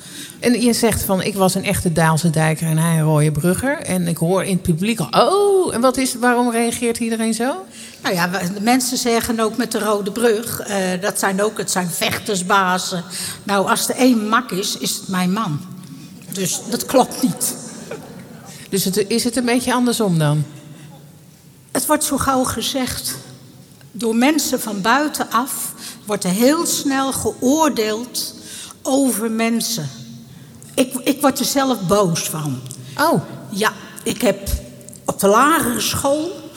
En 0.40 0.60
je 0.60 0.72
zegt 0.72 1.02
van, 1.02 1.22
ik 1.22 1.34
was 1.34 1.54
een 1.54 1.64
echte 1.64 1.92
Daalse 1.92 2.30
dijker 2.30 2.66
en 2.66 2.78
hij 2.78 2.98
een 2.98 3.04
rode 3.04 3.32
brugger. 3.32 3.78
En 3.78 4.08
ik 4.08 4.16
hoor 4.16 4.44
in 4.44 4.52
het 4.52 4.62
publiek, 4.62 5.00
oh, 5.16 5.74
en 5.74 5.80
wat 5.80 5.96
is, 5.96 6.14
waarom 6.14 6.50
reageert 6.50 6.98
iedereen 6.98 7.34
zo? 7.34 7.64
Nou 8.02 8.14
ja, 8.14 8.26
de 8.26 8.60
mensen 8.60 8.96
zeggen 8.96 9.40
ook 9.40 9.56
met 9.56 9.72
de 9.72 9.78
Rode 9.78 10.12
Brug, 10.12 10.60
eh, 10.60 11.00
dat 11.00 11.18
zijn 11.18 11.42
ook, 11.42 11.58
het 11.58 11.70
zijn 11.70 11.88
vechtersbazen. 11.88 13.04
Nou, 13.42 13.68
als 13.68 13.88
er 13.88 13.94
één 13.94 14.28
mak 14.28 14.50
is, 14.50 14.78
is 14.78 14.94
het 14.94 15.08
mijn 15.08 15.32
man. 15.32 15.60
Dus 16.32 16.60
dat 16.70 16.86
klopt 16.86 17.22
niet. 17.22 17.54
Dus 18.68 18.84
het, 18.84 19.04
is 19.08 19.24
het 19.24 19.36
een 19.36 19.44
beetje 19.44 19.74
andersom 19.74 20.18
dan? 20.18 20.44
Het 21.72 21.86
wordt 21.86 22.04
zo 22.04 22.16
gauw 22.16 22.44
gezegd. 22.44 23.14
Door 23.92 24.16
mensen 24.16 24.60
van 24.60 24.80
buitenaf 24.80 25.72
wordt 26.06 26.24
er 26.24 26.30
heel 26.30 26.66
snel 26.66 27.12
geoordeeld 27.12 28.34
over 28.82 29.30
mensen. 29.30 29.88
Ik, 30.76 30.94
ik 30.94 31.20
word 31.20 31.38
er 31.38 31.44
zelf 31.44 31.80
boos 31.80 32.28
van. 32.28 32.60
Oh. 32.98 33.22
Ja, 33.50 33.72
ik 34.02 34.20
heb 34.20 34.48
op 35.04 35.20
de 35.20 35.26
lagere 35.26 35.80
school 35.80 36.50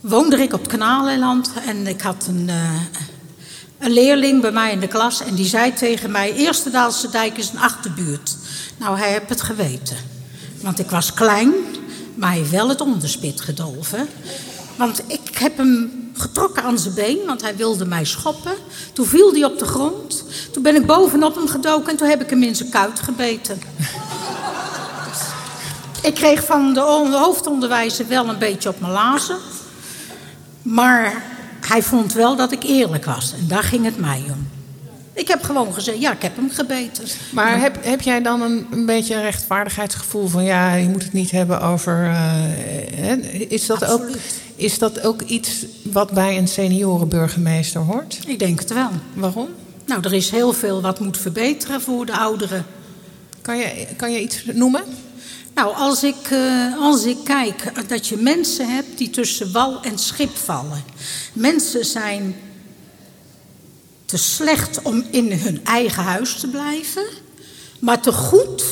woonde 0.00 0.42
ik 0.42 0.52
op 0.52 0.60
het 0.60 0.68
Kanaaleiland 0.68 1.50
en 1.66 1.86
ik 1.86 2.00
had 2.00 2.26
een, 2.28 2.48
eh, 2.48 2.80
een 3.78 3.90
leerling 3.90 4.40
bij 4.40 4.52
mij 4.52 4.72
in 4.72 4.80
de 4.80 4.88
klas 4.88 5.20
en 5.20 5.34
die 5.34 5.46
zei 5.46 5.72
tegen 5.72 6.10
mij: 6.10 6.34
Eerste 6.34 6.70
Daalse 6.70 7.10
Dijk 7.10 7.38
is 7.38 7.50
een 7.50 7.58
achterbuurt. 7.58 8.36
Nou, 8.76 8.98
hij 8.98 9.10
heeft 9.10 9.28
het 9.28 9.42
geweten. 9.42 9.96
Want 10.62 10.78
ik 10.78 10.90
was 10.90 11.14
klein, 11.14 11.52
maar 12.14 12.28
hij 12.28 12.38
heeft 12.38 12.50
wel 12.50 12.68
het 12.68 12.80
onderspit 12.80 13.40
gedolven. 13.40 14.08
Want 14.76 15.02
ik 15.06 15.38
heb 15.38 15.56
hem 15.56 15.99
getrokken 16.20 16.62
aan 16.62 16.78
zijn 16.78 16.94
been, 16.94 17.18
want 17.26 17.42
hij 17.42 17.56
wilde 17.56 17.84
mij 17.84 18.04
schoppen. 18.04 18.52
Toen 18.92 19.06
viel 19.06 19.32
hij 19.32 19.44
op 19.44 19.58
de 19.58 19.64
grond. 19.64 20.24
Toen 20.52 20.62
ben 20.62 20.74
ik 20.74 20.86
bovenop 20.86 21.34
hem 21.34 21.48
gedoken 21.48 21.90
en 21.90 21.96
toen 21.96 22.08
heb 22.08 22.22
ik 22.22 22.30
hem 22.30 22.42
in 22.42 22.56
zijn 22.56 22.70
kuit 22.70 23.00
gebeten. 23.00 23.58
Ik 26.02 26.14
kreeg 26.14 26.44
van 26.44 26.74
de 26.74 26.80
hoofdonderwijzer 27.12 28.08
wel 28.08 28.28
een 28.28 28.38
beetje 28.38 28.68
op 28.68 28.80
mijn 28.80 28.92
lazen. 28.92 29.36
Maar 30.62 31.22
hij 31.66 31.82
vond 31.82 32.12
wel 32.12 32.36
dat 32.36 32.52
ik 32.52 32.62
eerlijk 32.62 33.04
was. 33.04 33.32
En 33.38 33.48
daar 33.48 33.62
ging 33.62 33.84
het 33.84 33.98
mij 33.98 34.24
om. 34.30 34.48
Ik 35.12 35.28
heb 35.28 35.42
gewoon 35.42 35.74
gezegd, 35.74 36.00
ja, 36.00 36.12
ik 36.12 36.22
heb 36.22 36.36
hem 36.36 36.50
gebeten. 36.50 37.04
Maar 37.30 37.60
heb, 37.60 37.84
heb 37.84 38.00
jij 38.00 38.22
dan 38.22 38.42
een, 38.42 38.66
een 38.70 38.86
beetje 38.86 39.14
een 39.14 39.22
rechtvaardigheidsgevoel 39.22 40.26
van 40.26 40.44
ja, 40.44 40.74
je 40.74 40.88
moet 40.88 41.02
het 41.02 41.12
niet 41.12 41.30
hebben 41.30 41.60
over. 41.60 42.04
eh, 42.04 43.50
is, 43.50 43.66
dat 43.66 43.84
ook, 43.84 44.06
is 44.60 44.78
dat 44.78 45.00
ook 45.02 45.22
iets 45.22 45.64
wat 45.82 46.10
bij 46.10 46.38
een 46.38 46.48
seniorenburgemeester 46.48 47.80
hoort? 47.80 48.18
Ik 48.26 48.38
denk 48.38 48.58
het 48.58 48.72
wel. 48.72 48.90
Waarom? 49.14 49.48
Nou, 49.86 50.02
er 50.02 50.12
is 50.12 50.30
heel 50.30 50.52
veel 50.52 50.80
wat 50.80 51.00
moet 51.00 51.18
verbeteren 51.18 51.80
voor 51.80 52.06
de 52.06 52.16
ouderen. 52.18 52.66
Kan 53.42 53.58
je, 53.58 53.86
kan 53.96 54.12
je 54.12 54.20
iets 54.20 54.44
noemen? 54.52 54.84
Nou, 55.54 55.74
als 55.74 56.02
ik, 56.02 56.30
eh, 56.30 56.78
als 56.78 57.04
ik 57.04 57.16
kijk 57.24 57.88
dat 57.88 58.06
je 58.06 58.16
mensen 58.16 58.74
hebt 58.74 58.98
die 58.98 59.10
tussen 59.10 59.52
wal 59.52 59.82
en 59.82 59.98
schip 59.98 60.36
vallen. 60.36 60.84
Mensen 61.32 61.84
zijn 61.84 62.34
te 64.04 64.16
slecht 64.16 64.82
om 64.82 65.04
in 65.10 65.32
hun 65.32 65.64
eigen 65.64 66.02
huis 66.02 66.34
te 66.34 66.48
blijven, 66.48 67.04
maar 67.78 68.00
te 68.00 68.12
goed 68.12 68.64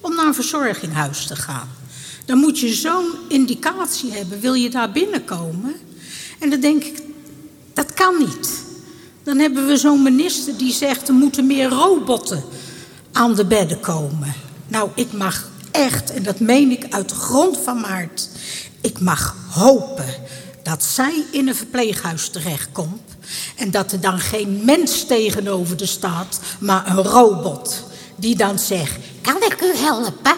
om 0.00 0.14
naar 0.14 0.26
een 0.26 0.34
verzorginghuis 0.34 1.26
te 1.26 1.36
gaan. 1.36 1.68
Dan 2.30 2.38
moet 2.38 2.58
je 2.58 2.74
zo'n 2.74 3.14
indicatie 3.28 4.12
hebben, 4.12 4.40
wil 4.40 4.54
je 4.54 4.70
daar 4.70 4.92
binnenkomen? 4.92 5.74
En 6.38 6.50
dan 6.50 6.60
denk 6.60 6.84
ik, 6.84 7.02
dat 7.74 7.94
kan 7.94 8.18
niet. 8.18 8.62
Dan 9.22 9.38
hebben 9.38 9.66
we 9.66 9.76
zo'n 9.76 10.02
minister 10.02 10.56
die 10.56 10.72
zegt 10.72 11.08
er 11.08 11.14
moeten 11.14 11.46
meer 11.46 11.68
robotten 11.68 12.44
aan 13.12 13.34
de 13.34 13.44
bedden 13.44 13.80
komen. 13.80 14.34
Nou, 14.68 14.90
ik 14.94 15.12
mag 15.12 15.48
echt, 15.70 16.12
en 16.12 16.22
dat 16.22 16.40
meen 16.40 16.70
ik 16.70 16.86
uit 16.90 17.12
grond 17.12 17.58
van 17.58 17.80
mijn 17.80 17.92
hart, 17.92 18.28
ik 18.80 19.00
mag 19.00 19.36
hopen 19.50 20.14
dat 20.62 20.84
zij 20.84 21.24
in 21.30 21.48
een 21.48 21.54
verpleeghuis 21.54 22.28
terechtkomt 22.28 23.02
en 23.56 23.70
dat 23.70 23.92
er 23.92 24.00
dan 24.00 24.18
geen 24.18 24.62
mens 24.64 25.04
tegenover 25.04 25.76
de 25.76 25.86
staat, 25.86 26.40
maar 26.60 26.86
een 26.86 27.02
robot 27.02 27.84
die 28.16 28.36
dan 28.36 28.58
zegt: 28.58 28.98
Kan 29.20 29.36
ik 29.36 29.62
u 29.62 29.76
helpen? 29.76 30.36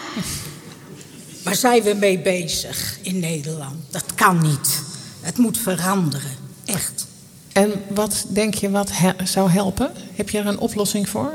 Waar 1.43 1.55
zijn 1.55 1.83
we 1.83 1.93
mee 1.93 2.19
bezig 2.19 2.97
in 3.01 3.19
Nederland? 3.19 3.75
Dat 3.89 4.05
kan 4.15 4.41
niet. 4.41 4.81
Het 5.21 5.37
moet 5.37 5.57
veranderen. 5.57 6.31
Echt. 6.65 7.07
En 7.53 7.71
wat 7.89 8.25
denk 8.29 8.53
je 8.53 8.69
wat 8.69 8.89
he- 8.91 9.25
zou 9.25 9.49
helpen? 9.49 9.91
Heb 10.15 10.29
je 10.29 10.37
er 10.39 10.45
een 10.47 10.57
oplossing 10.59 11.09
voor? 11.09 11.33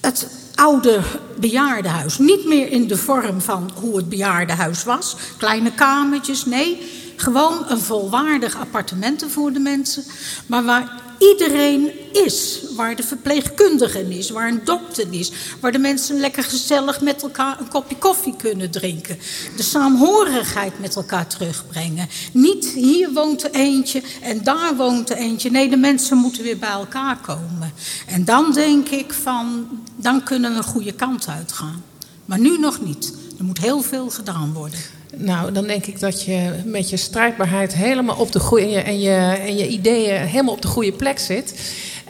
Het 0.00 0.26
oude 0.54 1.00
bejaardenhuis. 1.38 2.18
Niet 2.18 2.46
meer 2.46 2.70
in 2.72 2.86
de 2.86 2.96
vorm 2.96 3.40
van 3.40 3.70
hoe 3.74 3.96
het 3.96 4.08
bejaardenhuis 4.08 4.84
was. 4.84 5.16
Kleine 5.38 5.72
kamertjes, 5.72 6.44
nee. 6.44 6.78
Gewoon 7.16 7.64
een 7.68 7.80
volwaardig 7.80 8.56
appartementen 8.56 9.30
voor 9.30 9.52
de 9.52 9.58
mensen. 9.58 10.04
Maar 10.46 10.64
waar 10.64 11.02
iedereen 11.18 11.90
is. 12.12 12.62
Waar 12.76 12.96
de 12.96 13.02
verpleegkundige 13.02 14.16
is, 14.16 14.30
waar 14.30 14.48
een 14.48 14.64
dokter 14.64 15.06
is. 15.10 15.32
Waar 15.60 15.72
de 15.72 15.78
mensen 15.78 16.20
lekker 16.20 16.44
gezellig 16.44 17.00
met 17.00 17.22
elkaar 17.22 17.60
een 17.60 17.68
kopje 17.68 17.96
koffie 17.96 18.36
kunnen 18.36 18.70
drinken. 18.70 19.18
De 19.56 19.62
saamhorigheid 19.62 20.80
met 20.80 20.96
elkaar 20.96 21.26
terugbrengen. 21.26 22.08
Niet 22.32 22.64
hier 22.64 23.12
woont 23.12 23.54
eentje 23.54 24.02
en 24.22 24.42
daar 24.42 24.76
woont 24.76 25.10
eentje. 25.10 25.50
Nee, 25.50 25.68
de 25.68 25.76
mensen 25.76 26.16
moeten 26.16 26.42
weer 26.42 26.58
bij 26.58 26.68
elkaar 26.68 27.18
komen. 27.18 27.72
En 28.06 28.24
dan 28.24 28.52
denk 28.52 28.88
ik 28.88 29.12
van, 29.12 29.68
dan 29.96 30.22
kunnen 30.22 30.50
we 30.50 30.56
een 30.56 30.64
goede 30.64 30.92
kant 30.92 31.28
uitgaan. 31.28 31.82
Maar 32.24 32.38
nu 32.38 32.58
nog 32.58 32.80
niet. 32.84 33.12
Er 33.38 33.44
moet 33.44 33.58
heel 33.58 33.82
veel 33.82 34.10
gedaan 34.10 34.52
worden. 34.52 34.78
Nou, 35.16 35.52
dan 35.52 35.66
denk 35.66 35.86
ik 35.86 36.00
dat 36.00 36.22
je 36.22 36.62
met 36.64 36.90
je 36.90 36.96
strijdbaarheid 36.96 37.74
helemaal 37.74 38.16
op 38.16 38.32
de 38.32 38.40
goede 38.40 38.80
en 38.80 39.00
je, 39.00 39.36
en 39.46 39.56
je 39.56 39.68
ideeën 39.68 40.20
helemaal 40.20 40.54
op 40.54 40.62
de 40.62 40.68
goede 40.68 40.92
plek 40.92 41.18
zit. 41.18 41.54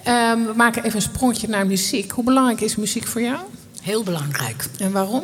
Ehm, 0.05 0.45
we 0.45 0.53
maken 0.57 0.85
even 0.85 0.97
een 0.97 1.03
sprongetje 1.03 1.49
naar 1.49 1.67
muziek. 1.67 2.11
Hoe 2.11 2.25
belangrijk 2.25 2.61
is 2.61 2.77
muziek 2.77 3.07
voor 3.07 3.21
jou? 3.21 3.39
Heel 3.83 4.03
belangrijk. 4.03 4.67
En 4.79 4.93
waarom? 4.93 5.23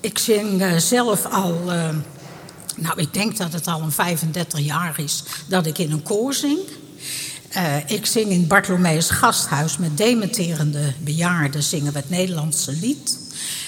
Ik 0.00 0.18
zing 0.18 0.62
eh, 0.62 0.76
zelf 0.76 1.26
al, 1.26 1.72
eh, 1.72 1.88
nou 2.76 3.00
ik 3.00 3.12
denk 3.12 3.36
dat 3.36 3.52
het 3.52 3.66
al 3.66 3.80
een 3.80 3.92
35 3.92 4.60
jaar 4.60 4.94
is 4.98 5.22
dat 5.46 5.66
ik 5.66 5.78
in 5.78 5.90
een 5.90 6.02
koor 6.02 6.34
zing. 6.34 6.58
Eh, 7.48 7.76
ik 7.86 8.06
zing 8.06 8.30
in 8.30 8.46
Bartholomeus 8.46 9.10
Gasthuis 9.10 9.78
met 9.78 9.96
dementerende 9.96 10.92
bejaarden 10.98 11.62
zingen 11.62 11.92
we 11.92 11.98
het 11.98 12.10
Nederlandse 12.10 12.72
lied. 12.72 13.18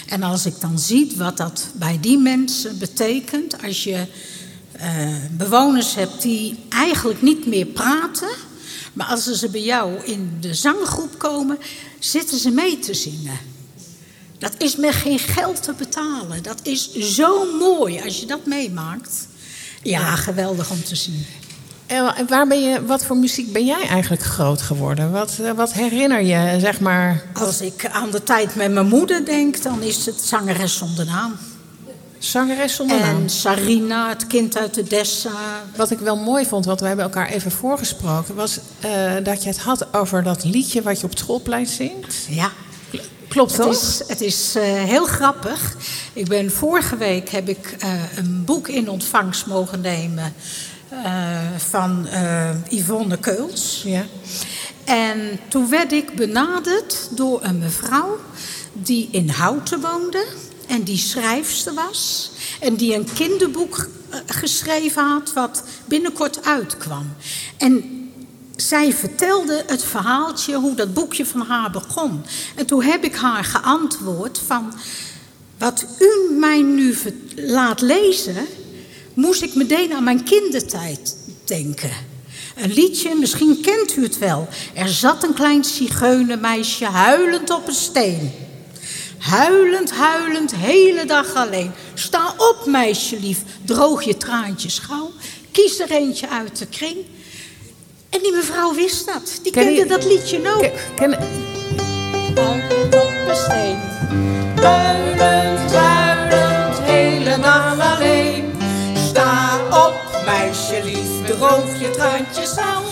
En 0.09 0.23
als 0.23 0.47
ik 0.47 0.61
dan 0.61 0.79
zie 0.79 1.13
wat 1.17 1.37
dat 1.37 1.69
bij 1.75 1.99
die 2.01 2.19
mensen 2.19 2.79
betekent, 2.79 3.63
als 3.63 3.85
je 3.85 4.07
eh, 4.73 5.07
bewoners 5.31 5.95
hebt 5.95 6.23
die 6.23 6.59
eigenlijk 6.69 7.23
niet 7.23 7.47
meer 7.47 7.67
praten, 7.67 8.37
maar 8.93 9.07
als 9.07 9.25
ze 9.25 9.49
bij 9.49 9.63
jou 9.63 10.05
in 10.05 10.37
de 10.41 10.55
zanggroep 10.55 11.19
komen, 11.19 11.59
zitten 11.99 12.39
ze 12.39 12.51
mee 12.51 12.79
te 12.79 12.95
zingen. 12.95 13.39
Dat 14.39 14.55
is 14.59 14.77
met 14.77 14.95
geen 14.95 15.19
geld 15.19 15.63
te 15.63 15.73
betalen. 15.73 16.43
Dat 16.43 16.61
is 16.63 16.93
zo 16.93 17.57
mooi 17.59 18.01
als 18.01 18.21
je 18.21 18.27
dat 18.27 18.47
meemaakt. 18.47 19.27
Ja, 19.83 20.17
geweldig 20.17 20.71
om 20.71 20.85
te 20.85 20.97
zien. 20.97 21.27
En 21.87 22.27
waar 22.29 22.47
ben 22.47 22.63
je, 22.63 22.85
wat 22.85 23.05
voor 23.05 23.17
muziek 23.17 23.53
ben 23.53 23.65
jij 23.65 23.87
eigenlijk 23.89 24.23
groot 24.23 24.63
geworden? 24.63 25.11
Wat, 25.11 25.39
eh, 25.43 25.51
wat 25.51 25.73
herinner 25.73 26.23
je, 26.23 26.61
zeg 26.61 26.81
maar? 26.81 27.23
Als 27.33 27.61
ik 27.61 27.87
aan 27.93 28.11
de 28.11 28.23
tijd 28.23 28.55
met 28.55 28.73
mijn 28.73 28.87
moeder 28.87 29.25
denk, 29.25 29.63
dan 29.63 29.83
is 29.83 30.07
het 30.07 30.21
zangeres 30.21 30.77
zonder 30.77 31.05
naam. 31.05 31.37
Zangeres 32.19 32.75
zonder 32.75 33.01
naam? 33.01 33.23
En 33.23 33.31
Sarina, 33.31 34.09
het 34.09 34.27
kind 34.27 34.57
uit 34.57 34.75
de 34.75 34.83
Dessa. 34.83 35.31
Wat 35.77 35.91
ik 35.91 35.99
wel 35.99 36.17
mooi 36.17 36.47
vond, 36.47 36.65
want 36.65 36.81
we 36.81 36.87
hebben 36.87 37.05
elkaar 37.05 37.29
even 37.29 37.51
voorgesproken, 37.51 38.35
was 38.35 38.59
eh, 38.81 38.91
dat 39.23 39.43
je 39.43 39.49
het 39.49 39.59
had 39.59 39.95
over 39.95 40.23
dat 40.23 40.45
liedje 40.45 40.83
wat 40.83 40.99
je 40.99 41.05
op 41.05 41.11
het 41.11 41.19
schoolplein 41.19 41.67
zingt. 41.67 42.15
Ja. 42.29 42.51
Klopt 43.29 43.53
Het 43.53 43.61
toch? 43.61 43.73
is, 43.73 44.03
het 44.07 44.21
is 44.21 44.55
eh, 44.55 44.63
heel 44.65 45.05
grappig. 45.05 45.77
Ik 46.13 46.29
ben 46.29 46.51
vorige 46.53 46.97
week 46.97 47.29
heb 47.29 47.49
ik 47.49 47.77
een 48.17 48.43
boek 48.45 48.69
in 48.69 48.89
ontvangst 48.89 49.47
mogen 49.47 49.81
nemen 49.81 50.35
van 51.57 52.07
eh, 52.07 52.51
Yvonne 52.69 53.19
Keuls. 53.19 53.83
Ja. 53.85 54.07
En 54.85 55.39
toen 55.49 55.69
werd 55.69 55.93
ik 55.93 56.15
benaderd 56.15 57.09
door 57.11 57.43
een 57.43 57.59
mevrouw 57.59 58.19
die 58.73 59.09
in 59.11 59.29
Houten 59.29 59.81
woonde 59.81 60.27
en 60.67 60.83
die 60.83 60.99
schrijfster 60.99 61.75
was. 61.75 62.31
En 62.61 62.75
die 62.75 62.95
een 62.95 63.13
kinderboek 63.15 63.89
eh, 64.11 64.19
geschreven 64.27 65.03
had 65.03 65.33
wat 65.33 65.63
binnenkort 65.85 66.45
uitkwam. 66.45 67.15
En 67.57 68.03
zij 68.57 68.93
vertelde 68.93 69.65
het 69.67 69.85
verhaaltje 69.85 70.55
hoe 70.55 70.75
dat 70.75 70.95
boekje 70.95 71.27
van 71.27 71.41
haar 71.41 71.71
begon. 71.71 72.25
En 72.55 72.67
toen 72.67 72.83
heb 72.83 73.05
ik 73.05 73.15
haar 73.15 73.45
geantwoord 73.45 74.41
van... 74.47 74.75
wat 75.59 75.87
u 75.99 76.35
mij 76.35 76.63
nu 76.63 76.97
laat 77.37 77.81
lezen... 77.81 78.47
moest 79.15 79.43
ik 79.43 79.55
meteen 79.55 79.93
aan 79.93 80.05
mijn 80.05 80.23
kindertijd 80.25 81.17
denken. 81.45 81.91
Een 82.57 82.73
liedje, 82.73 83.15
misschien 83.15 83.61
kent 83.61 83.97
u 83.97 84.03
het 84.03 84.19
wel. 84.19 84.49
Er 84.75 84.89
zat 84.89 85.23
een 85.23 85.35
klein 85.35 85.65
zigeunermeisje 85.65 86.85
huilend 86.85 87.51
op 87.51 87.69
een 87.69 87.75
steen. 87.75 88.33
Huilend, 89.19 89.91
huilend, 89.93 90.55
hele 90.57 91.05
dag 91.05 91.35
alleen. 91.35 91.71
Sta 91.95 92.35
op, 92.39 92.63
meisje 92.67 93.21
lief, 93.21 93.39
droog 93.65 94.03
je 94.05 94.17
traantjes 94.17 94.79
gauw. 94.79 95.11
Kies 95.51 95.79
er 95.81 95.91
eentje 95.91 96.29
uit 96.29 96.59
de 96.59 96.67
kring. 96.67 96.97
En 98.11 98.21
die 98.23 98.33
mevrouw 98.33 98.75
wist 98.75 99.07
dat. 99.07 99.39
Die 99.43 99.53
Ken 99.53 99.65
kende 99.65 99.79
je- 99.81 99.87
dat 99.87 100.05
liedje 100.05 100.55
ook. 100.55 100.71
Ken, 100.97 101.13
Huilend 102.35 102.95
op 102.95 103.13
een 103.29 103.37
steen. 103.37 103.77
Huilend, 104.65 105.21
huilend, 105.21 105.73
droog 111.49 111.81
je 111.81 111.91
traantjes 111.91 112.57
aan. 112.57 112.83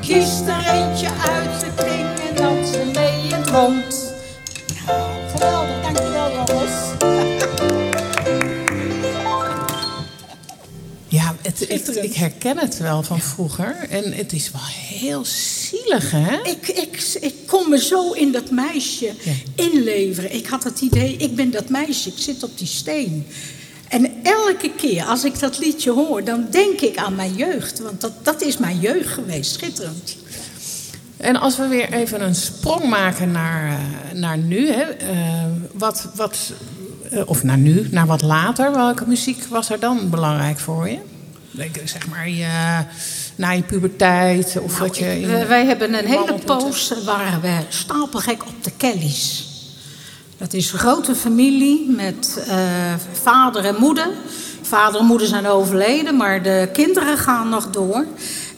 Kies 0.00 0.40
er 0.46 0.66
eentje 0.74 1.08
uit 1.28 1.60
de 1.60 1.70
kring 1.76 2.28
en 2.28 2.34
dans 2.36 2.72
er 2.74 2.86
mee 2.86 3.22
in 3.28 3.32
het 3.34 3.50
rond. 3.50 4.12
Ja, 4.86 5.08
geweldig, 5.32 5.82
dankjewel 5.82 6.32
jongens. 6.34 6.72
Ja, 11.08 11.36
het, 11.42 11.58
het- 11.68 11.96
ik 12.04 12.14
herken 12.14 12.58
het 12.58 12.78
wel 12.78 13.02
van 13.02 13.20
vroeger. 13.20 13.76
En 13.90 14.12
het 14.12 14.32
is 14.32 14.50
wel 14.50 14.64
heel 14.98 15.24
zielig, 15.24 16.10
hè? 16.10 16.36
Ik, 16.42 16.68
ik, 16.68 17.16
ik 17.20 17.34
kon 17.46 17.68
me 17.70 17.78
zo 17.78 18.12
in 18.12 18.32
dat 18.32 18.50
meisje 18.50 19.10
inleveren. 19.54 20.34
Ik 20.34 20.46
had 20.46 20.64
het 20.64 20.80
idee, 20.80 21.16
ik 21.16 21.34
ben 21.36 21.50
dat 21.50 21.68
meisje, 21.68 22.08
ik 22.08 22.18
zit 22.18 22.42
op 22.42 22.58
die 22.58 22.66
steen. 22.66 23.26
Elke 24.24 24.70
keer 24.76 25.04
als 25.04 25.24
ik 25.24 25.38
dat 25.38 25.58
liedje 25.58 25.90
hoor, 25.90 26.24
dan 26.24 26.46
denk 26.50 26.80
ik 26.80 26.96
aan 26.96 27.14
mijn 27.14 27.34
jeugd. 27.34 27.80
Want 27.80 28.00
dat, 28.00 28.12
dat 28.22 28.42
is 28.42 28.58
mijn 28.58 28.78
jeugd 28.80 29.08
geweest, 29.08 29.52
schitterend. 29.54 30.16
En 31.16 31.36
als 31.36 31.56
we 31.56 31.66
weer 31.68 31.92
even 31.92 32.22
een 32.22 32.34
sprong 32.34 32.84
maken 32.88 33.30
naar, 33.30 33.68
eh, 33.68 34.18
naar 34.18 34.38
nu. 34.38 34.70
Hè, 34.70 34.82
eh, 34.82 35.44
wat, 35.72 36.08
wat 36.14 36.52
eh, 37.10 37.22
of 37.26 37.42
naar 37.42 37.58
nu, 37.58 37.88
naar 37.90 38.06
wat 38.06 38.22
later, 38.22 38.72
welke 38.72 39.04
muziek 39.06 39.44
was 39.44 39.70
er 39.70 39.80
dan 39.80 40.10
belangrijk 40.10 40.58
voor 40.58 40.88
je? 40.88 40.98
Zeg 41.84 42.08
maar 42.08 42.28
je, 42.28 42.46
na 43.36 43.50
je 43.50 43.62
puberteit 43.62 44.56
of 44.60 44.78
wat 44.78 44.98
je... 44.98 45.20
in- 45.20 45.26
We- 45.28 45.46
wij 45.46 45.64
hebben 45.66 45.94
een 45.94 46.06
hele 46.06 46.34
poos 46.44 46.92
waren 47.04 47.40
we 47.40 47.58
stapelgek 47.68 48.42
op 48.46 48.64
de 48.64 48.70
Kellys. 48.76 49.43
Dat 50.38 50.52
is 50.52 50.72
een 50.72 50.78
grote 50.78 51.14
familie 51.14 51.90
met 51.90 52.44
eh, 52.48 52.56
vader 53.22 53.64
en 53.64 53.76
moeder. 53.78 54.08
Vader 54.62 55.00
en 55.00 55.06
moeder 55.06 55.26
zijn 55.26 55.46
overleden, 55.46 56.16
maar 56.16 56.42
de 56.42 56.68
kinderen 56.72 57.18
gaan 57.18 57.48
nog 57.48 57.70
door. 57.70 58.04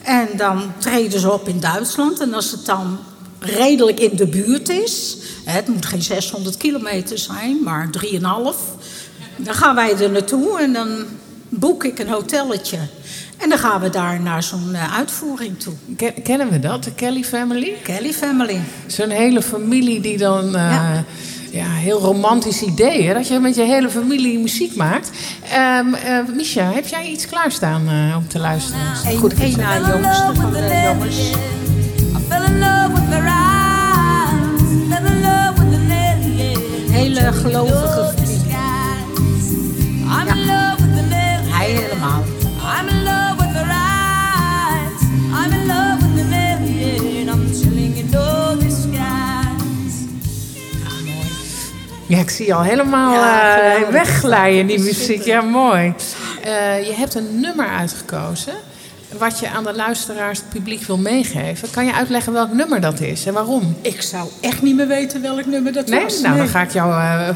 En 0.02 0.28
dan 0.36 0.72
treden 0.78 1.20
ze 1.20 1.32
op 1.32 1.48
in 1.48 1.60
Duitsland. 1.60 2.20
En 2.20 2.34
als 2.34 2.50
het 2.50 2.66
dan 2.66 2.98
redelijk 3.38 4.00
in 4.00 4.16
de 4.16 4.26
buurt 4.26 4.68
is... 4.68 5.16
hè, 5.44 5.52
het 5.52 5.68
moet 5.68 5.86
geen 5.86 6.02
600 6.02 6.56
kilometer 6.56 7.18
zijn, 7.18 7.62
maar 7.64 7.88
3,5... 8.04 8.18
dan 9.36 9.54
gaan 9.54 9.74
wij 9.74 9.96
er 9.96 10.10
naartoe 10.10 10.60
en 10.60 10.72
dan 10.72 10.88
boek 11.48 11.84
ik 11.84 11.98
een 11.98 12.08
hotelletje. 12.08 12.78
En 13.36 13.48
dan 13.48 13.58
gaan 13.58 13.80
we 13.80 13.90
daar 13.90 14.20
naar 14.20 14.42
zo'n 14.42 14.74
eh, 14.74 14.96
uitvoering 14.96 15.58
toe. 15.60 15.72
Ken- 15.96 16.22
kennen 16.22 16.50
we 16.50 16.58
dat, 16.58 16.84
de 16.84 16.92
Kelly 16.94 17.24
Family? 17.24 17.74
Kelly 17.82 18.12
Family. 18.12 18.60
Zo'n 18.86 19.10
hele 19.10 19.42
familie 19.42 20.00
die 20.00 20.18
dan... 20.18 20.54
eh, 20.56 20.98
ja. 21.56 21.72
heel 21.72 22.00
romantisch 22.00 22.62
idee, 22.62 23.06
hè? 23.06 23.14
Dat 23.14 23.28
je 23.28 23.38
met 23.38 23.54
je 23.54 23.62
hele 23.62 23.90
familie 23.90 24.38
muziek 24.38 24.76
maakt. 24.76 25.10
Ehm 25.50 25.94
eh, 25.94 26.18
Misha, 26.34 26.72
heb 26.72 26.86
jij 26.86 27.06
iets 27.06 27.26
klaarstaan 27.26 27.88
eh, 27.88 28.16
om 28.16 28.28
te 28.28 28.38
luisteren? 28.38 28.80
Eén 29.06 29.18
Goed, 29.18 29.34
één 29.34 29.58
na 29.58 29.76
jongste 29.76 30.30
van 30.34 30.52
de 30.52 30.80
jongens. 30.84 31.18
I 31.18 32.28
fell 32.28 32.44
in 32.44 32.58
love 32.58 32.96
Ja, 52.06 52.18
ik 52.18 52.30
zie 52.30 52.46
je 52.46 52.54
al 52.54 52.62
helemaal 52.62 53.12
Ja, 53.12 53.56
eh, 53.56 53.62
geweldig. 53.74 53.88
wegglijden, 53.90 54.66
die 54.66 54.78
muziek. 54.80 55.22
Ja, 55.24 55.40
mooi. 55.40 55.94
Eh, 56.42 56.86
je 56.86 56.92
hebt 56.94 57.14
een 57.14 57.40
nummer 57.40 57.68
uitgekozen... 57.68 58.52
wat 59.18 59.38
je 59.38 59.48
aan 59.50 59.64
de 59.64 59.74
luisteraars, 59.74 60.38
het 60.38 60.48
publiek 60.48 60.82
wil 60.82 60.96
meegeven. 60.98 61.70
Kan 61.70 61.86
je 61.86 61.94
uitleggen 61.94 62.32
welk 62.32 62.52
nummer 62.52 62.80
dat 62.80 63.00
is 63.00 63.26
en 63.26 63.32
waarom? 63.32 63.76
Ik 63.80 64.02
zou 64.02 64.28
echt 64.40 64.62
niet 64.62 64.76
meer 64.76 64.86
weten 64.86 65.22
welk 65.22 65.46
nummer 65.46 65.72
dat 65.72 65.86
Nee? 65.86 66.02
was. 66.02 66.20
Nou, 66.20 66.36
dan 66.36 66.48
ga 66.48 66.62
ik 66.62 66.72
jou 66.72 66.92
eh, 66.92 67.28
eh, 67.28 67.34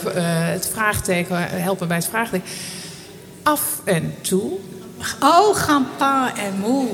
het 0.52 0.68
vraagteken, 0.72 1.36
helpen 1.50 1.88
bij 1.88 1.96
het 1.96 2.06
vraagteken. 2.06 2.46
Af 3.42 3.62
en 3.84 4.14
toe. 4.20 4.50
Oh, 5.20 5.56
gaan 5.56 5.86
pa 5.96 6.32
en 6.36 6.54
moe 6.60 6.86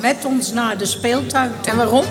met 0.00 0.24
ons 0.24 0.52
naar 0.52 0.78
de 0.78 0.86
speeltuin. 0.86 1.50
En 1.64 1.76
waarom? 1.76 2.04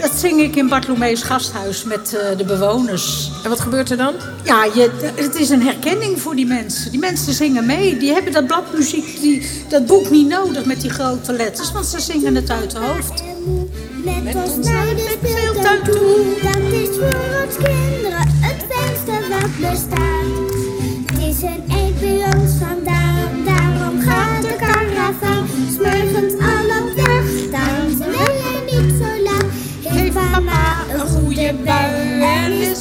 Dat 0.00 0.10
zing 0.14 0.40
ik 0.40 0.56
in 0.56 0.68
Bartolomeus 0.68 1.22
gasthuis 1.22 1.84
met 1.84 2.14
eh, 2.14 2.36
de 2.36 2.44
bewoners. 2.44 3.30
En 3.44 3.50
wat 3.50 3.60
gebeurt 3.60 3.90
er 3.90 3.96
dan? 3.96 4.14
Ja, 4.42 4.64
je, 4.64 4.90
het 5.14 5.34
is 5.34 5.50
een 5.50 5.62
herkenning 5.62 6.20
voor 6.20 6.36
die 6.36 6.46
mensen. 6.46 6.90
Die 6.90 7.00
mensen 7.00 7.32
zingen 7.32 7.66
mee. 7.66 7.96
Die 7.96 8.12
hebben 8.12 8.32
dat 8.32 8.46
bladmuziek, 8.46 9.20
die, 9.20 9.50
dat 9.68 9.86
boek 9.86 10.10
niet 10.10 10.28
nodig 10.28 10.64
met 10.64 10.80
die 10.80 10.90
grote 10.90 11.32
letters. 11.32 11.72
Want 11.72 11.86
ze 11.86 12.00
zingen 12.00 12.34
het 12.34 12.50
uit 12.50 12.70
de 12.70 12.78
hoofd. 12.78 13.22
Met 14.22 14.34
ons 14.34 14.66
naar 14.66 14.94
de 14.94 15.16
speeltuin 15.20 15.82
toe. 15.82 16.24
Dat 16.42 16.72
is 16.72 16.88
voor 16.88 17.44
ons 17.44 17.56
kinderen 17.56 18.28
het 18.40 18.64
fijnste 18.68 19.28
wat 19.28 19.70
bestaat. 19.70 20.24
Het 21.06 21.36
is 21.36 21.42
een 21.42 21.83
bui 31.52 32.22
en 32.22 32.52
is 32.52 32.80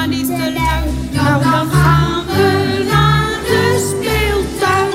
papa 0.00 0.06
niet 0.06 0.26
te 0.26 0.52
lui. 0.52 0.84
Nou 1.12 1.42
dan 1.42 1.70
gaan 1.70 2.24
we 2.26 2.86
naar 2.90 3.38
de 3.50 3.64
speeltuin. 3.88 4.90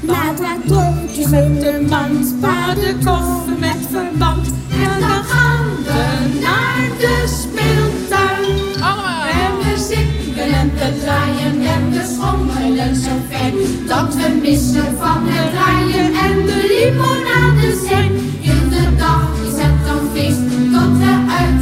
Naar 0.00 0.34
tractortjes 0.34 1.30
in 1.32 1.54
de 1.54 1.86
mand, 1.88 2.40
paardenkoffer 2.40 3.58
met 3.58 3.78
verband. 3.90 4.46
En 4.70 5.00
dan 5.00 5.24
gaan 5.24 5.66
we 5.84 6.02
naar 6.40 6.88
de 6.98 7.24
speeltuin. 7.26 8.82
Allemaal! 8.82 9.24
En 9.26 9.52
we 9.58 9.84
zingen 9.88 10.54
en 10.54 10.70
we 10.74 11.00
draaien 11.02 11.66
en 11.74 11.90
we 11.90 12.14
schommelen 12.14 12.96
zo 12.96 13.10
ver. 13.28 13.52
Dat 13.86 14.14
we 14.14 14.38
missen 14.42 14.96
van 14.98 15.22
het 15.24 15.50
draaien 15.52 16.12
en 16.26 16.46
de 16.46 16.58
limonade 16.70 17.86
zijn. 17.88 18.12
In 18.40 18.68
de 18.68 18.96
dag 18.96 19.30
is 19.46 19.62
het 19.62 19.86
dan 19.86 20.10
feest, 20.12 20.72
tot 20.72 20.98
we 20.98 21.24
uitzien 21.28 21.59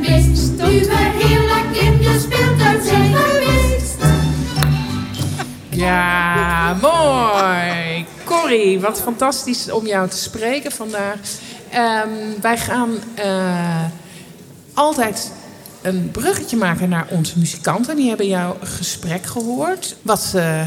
beest. 0.00 0.50
Nu 0.50 0.80
we 0.80 1.10
heerlijk 1.18 1.76
in 1.76 1.98
de 1.98 2.26
geweest. 3.12 3.96
Ja, 5.68 6.74
mooi. 6.80 8.06
Corrie, 8.24 8.80
wat 8.80 9.00
fantastisch 9.00 9.70
om 9.70 9.86
jou 9.86 10.08
te 10.08 10.16
spreken 10.16 10.72
vandaag. 10.72 11.18
Ehm, 11.70 12.08
wij 12.40 12.58
gaan 12.58 12.90
eh, 13.14 13.84
altijd 14.74 15.32
een 15.82 16.10
bruggetje 16.10 16.56
maken 16.56 16.88
naar 16.88 17.06
onze 17.10 17.38
muzikanten. 17.38 17.96
Die 17.96 18.08
hebben 18.08 18.26
jouw 18.26 18.56
gesprek 18.62 19.26
gehoord. 19.26 19.96
Wat 20.02 20.32
eh, 20.34 20.66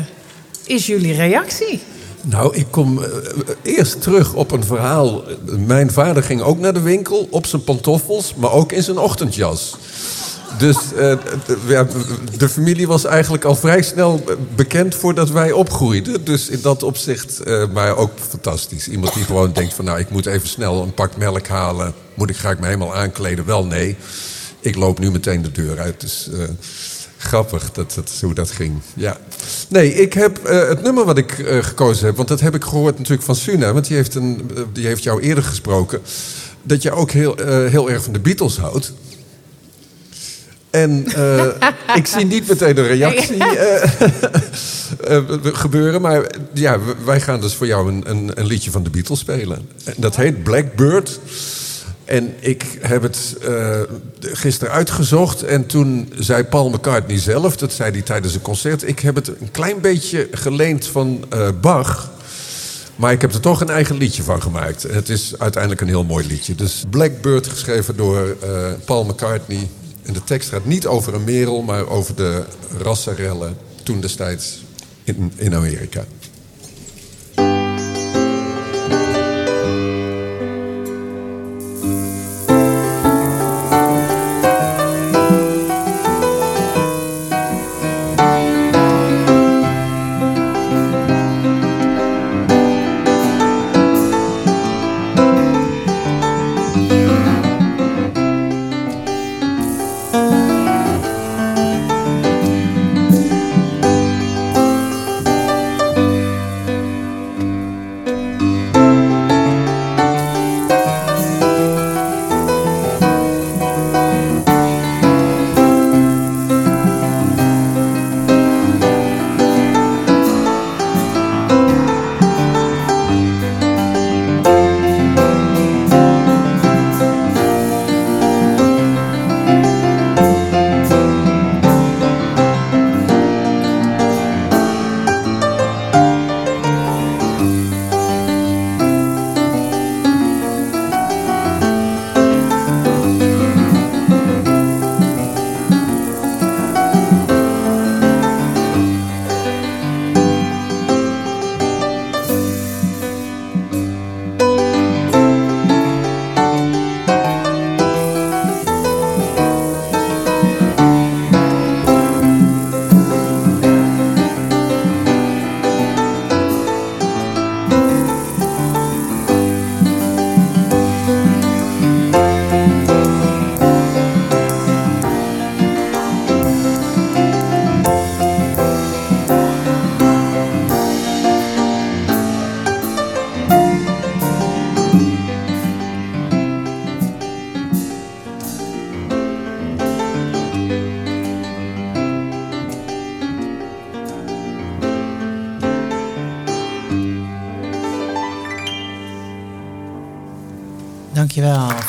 is 0.65 0.86
jullie 0.86 1.13
reactie? 1.13 1.81
Nou, 2.26 2.55
ik 2.55 2.67
kom 2.69 3.03
eh, 3.03 3.09
eerst 3.61 4.01
terug 4.01 4.34
op 4.34 4.51
een 4.51 4.63
verhaal. 4.63 5.24
Mijn 5.57 5.91
vader 5.91 6.24
ging 6.24 6.41
ook 6.41 6.59
naar 6.59 6.74
de 6.74 6.82
winkel 6.82 7.28
op 7.30 7.45
zijn 7.45 7.63
pantoffels, 7.63 8.36
maar 8.36 8.51
ook 8.51 8.71
in 8.71 8.84
zijn 8.84 8.97
ochtendjas. 8.97 9.76
Dus 10.57 10.78
eh, 10.78 11.17
de, 12.38 12.49
familie 12.49 12.88
was 12.88 13.05
eigenlijk 13.05 13.43
al 13.43 13.55
vrij 13.55 13.82
snel 13.82 14.24
bekend 14.55 14.95
voordat 14.95 15.30
wij 15.30 15.51
opgroeiden. 15.51 16.24
Dus 16.24 16.49
in 16.49 16.59
dat 16.61 16.84
opzicht, 16.84 17.39
eh, 17.39 17.63
maar 17.74 17.97
ook 17.97 18.11
fantastisch. 18.30 18.88
Iemand 18.88 19.13
die 19.13 19.24
gewoon 19.24 19.53
denkt 19.53 19.74
van, 19.74 19.86
nou, 19.86 19.99
ik 19.99 20.09
moet 20.09 20.26
even 20.26 20.47
snel 20.47 20.82
een 20.82 20.93
pak 20.93 21.17
melk 21.17 21.47
halen. 21.47 21.93
Moet 22.13 22.30
ik, 22.30 22.38
ga 22.38 22.51
ik 22.51 22.59
me 22.59 22.65
helemaal 22.65 22.95
aankleden? 22.95 23.45
Wel, 23.45 23.65
nee. 23.65 23.97
Ik 24.59 24.76
loop 24.76 24.99
nu 24.99 25.11
meteen 25.11 25.41
de 25.41 25.51
deur 25.51 25.80
uit. 25.80 26.01
Dus 26.01 26.30
grappig 27.24 27.71
dat, 27.71 27.93
dat, 27.93 28.11
hoe 28.21 28.34
dat 28.34 28.51
ging. 28.51 28.80
Ja. 28.93 29.17
Nee, 29.69 29.93
ik 29.93 30.13
heb 30.13 30.38
eh, 30.38 30.67
het 30.67 30.82
nummer 30.82 31.05
wat 31.05 31.17
ik 31.17 31.39
eh, 31.39 31.63
gekozen 31.63 32.05
heb... 32.05 32.15
want 32.15 32.28
dat 32.28 32.39
heb 32.39 32.55
ik 32.55 32.63
gehoord 32.63 32.97
natuurlijk 32.97 33.24
van 33.24 33.36
Suna... 33.36 33.74
want 33.74 33.88
die 33.88 33.95
heeft, 33.95 34.15
een, 34.15 34.51
eh, 34.55 34.61
die 34.74 34.86
heeft 34.86 35.03
jou 35.03 35.21
eerder 35.21 35.43
gesproken... 35.43 36.01
dat 36.63 36.82
je 36.82 36.91
ook 36.91 37.11
heel, 37.11 37.36
heel 37.45 37.89
erg 37.89 38.03
van 38.03 38.13
de 38.13 38.19
Beatles 38.19 38.57
houdt. 38.57 38.93
En 40.69 41.05
ik 41.95 42.07
zie 42.07 42.26
niet 42.26 42.47
meteen 42.47 42.78
een 42.78 42.88
reactie 42.88 43.43
gebeuren. 45.63 46.01
Maar 46.01 46.26
ja, 46.53 46.80
wij 47.05 47.21
gaan 47.21 47.41
dus 47.41 47.53
voor 47.53 47.67
jou 47.67 47.91
een, 47.91 48.03
een, 48.05 48.32
een 48.34 48.45
liedje 48.45 48.71
van 48.71 48.84
de 48.84 48.89
Beatles 48.89 49.19
spelen. 49.19 49.69
En 49.86 49.93
dat 49.97 50.15
heet 50.15 50.43
Blackbird. 50.43 51.19
En 52.06 52.34
ik 52.39 52.78
heb 52.80 53.01
het 53.01 53.36
eh, 53.41 53.80
gisteren 54.20 54.74
uitgezocht. 54.74 55.43
En 55.43 55.66
toen 55.66 56.14
zei 56.18 56.43
Paul 56.43 56.70
McCartney 56.70 57.20
zelf, 57.20 57.58
dat 57.58 57.74
zei 57.74 57.91
hij 57.91 58.01
tijdens 58.01 58.34
een 58.34 58.41
concert... 58.41 58.88
ik 58.88 58.99
heb 58.99 59.16
het 59.16 59.28
een 59.28 59.51
klein 59.51 59.82
beetje 59.82 60.28
geleend 60.32 60.88
van 60.88 61.26
eh, 61.30 61.49
Bach... 61.62 62.12
Maar 62.95 63.12
ik 63.12 63.22
heb 63.22 63.34
er 63.34 63.39
toch 63.39 63.62
een 63.62 63.70
eigen 63.70 63.97
liedje 63.97 64.24
van 64.24 64.41
gemaakt. 64.41 64.84
Het 64.84 65.10
is 65.10 65.34
uiteindelijk 65.38 65.82
een 65.82 65.88
heel 65.88 66.04
mooi 66.04 66.28
liedje. 66.28 66.56
Dus 66.56 66.84
Blackbird, 66.89 67.47
geschreven 67.47 67.95
door 67.97 68.36
eh, 68.41 68.72
Paul 68.86 69.06
McCartney. 69.06 69.68
En 70.04 70.14
de 70.14 70.24
tekst 70.24 70.49
gaat 70.49 70.66
niet 70.66 70.88
over 70.88 71.14
een 71.14 71.24
merel, 71.24 71.62
maar 71.62 71.88
over 71.88 72.16
de 72.16 72.43
rassenrellen 72.78 73.58
toen 73.84 74.01
destijds 74.01 74.64
in, 75.04 75.32
in 75.36 75.56
Amerika. 75.56 76.06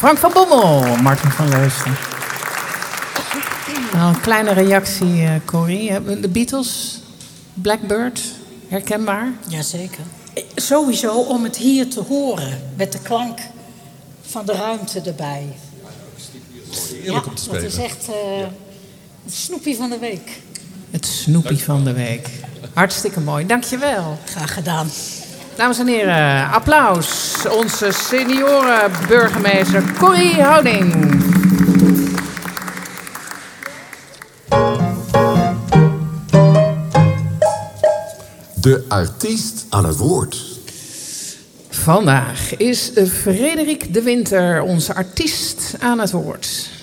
Frank 0.04 0.18
van 0.18 0.32
Bommel, 0.32 0.96
Martin 0.96 1.30
van 1.30 1.48
Leusden. 1.48 1.96
Nou, 3.92 4.14
een 4.14 4.20
kleine 4.20 4.52
reactie, 4.52 5.22
eh 5.22 5.30
Corrie. 5.44 5.90
Hebben 5.90 6.20
De 6.20 6.28
Beatles, 6.28 7.00
Blackbird, 7.54 8.20
herkenbaar? 8.68 9.32
Jazeker. 9.48 10.04
Sowieso 10.54 11.20
om 11.20 11.44
het 11.44 11.56
hier 11.56 11.88
te 11.88 12.00
horen, 12.00 12.62
met 12.76 12.92
de 12.92 12.98
klank 12.98 13.38
van 14.22 14.46
de 14.46 14.52
ruimte 14.52 15.00
erbij. 15.00 15.56
Te 16.70 17.20
Dat 17.50 17.62
is 17.62 17.76
echt 17.76 18.08
eh 18.08 18.46
het 19.24 19.34
snoepje 19.34 19.76
van 19.76 19.90
de 19.90 19.98
week. 19.98 20.40
Het 20.90 21.06
snoepie 21.06 21.62
van 21.62 21.84
de 21.84 21.92
week. 21.92 22.28
Hartstikke 22.72 23.20
mooi, 23.20 23.46
dankjewel. 23.46 24.18
Graag 24.24 24.54
gedaan. 24.54 24.88
Dames 25.56 25.78
en 25.78 25.86
heren, 25.86 26.50
applaus. 26.50 27.34
Onze 27.50 27.92
senioren 27.92 28.90
burgemeester 29.08 29.82
Corrie 29.98 30.42
Houding. 30.42 30.92
De 38.54 38.84
artiest 38.88 39.66
aan 39.70 39.84
het 39.84 39.96
woord. 39.96 40.44
Vandaag 41.68 42.56
is 42.56 42.90
Frederik 43.22 43.94
de 43.94 44.02
Winter, 44.02 44.62
onze 44.62 44.94
artiest, 44.94 45.74
aan 45.80 45.98
het 45.98 46.10
woord. 46.10 46.73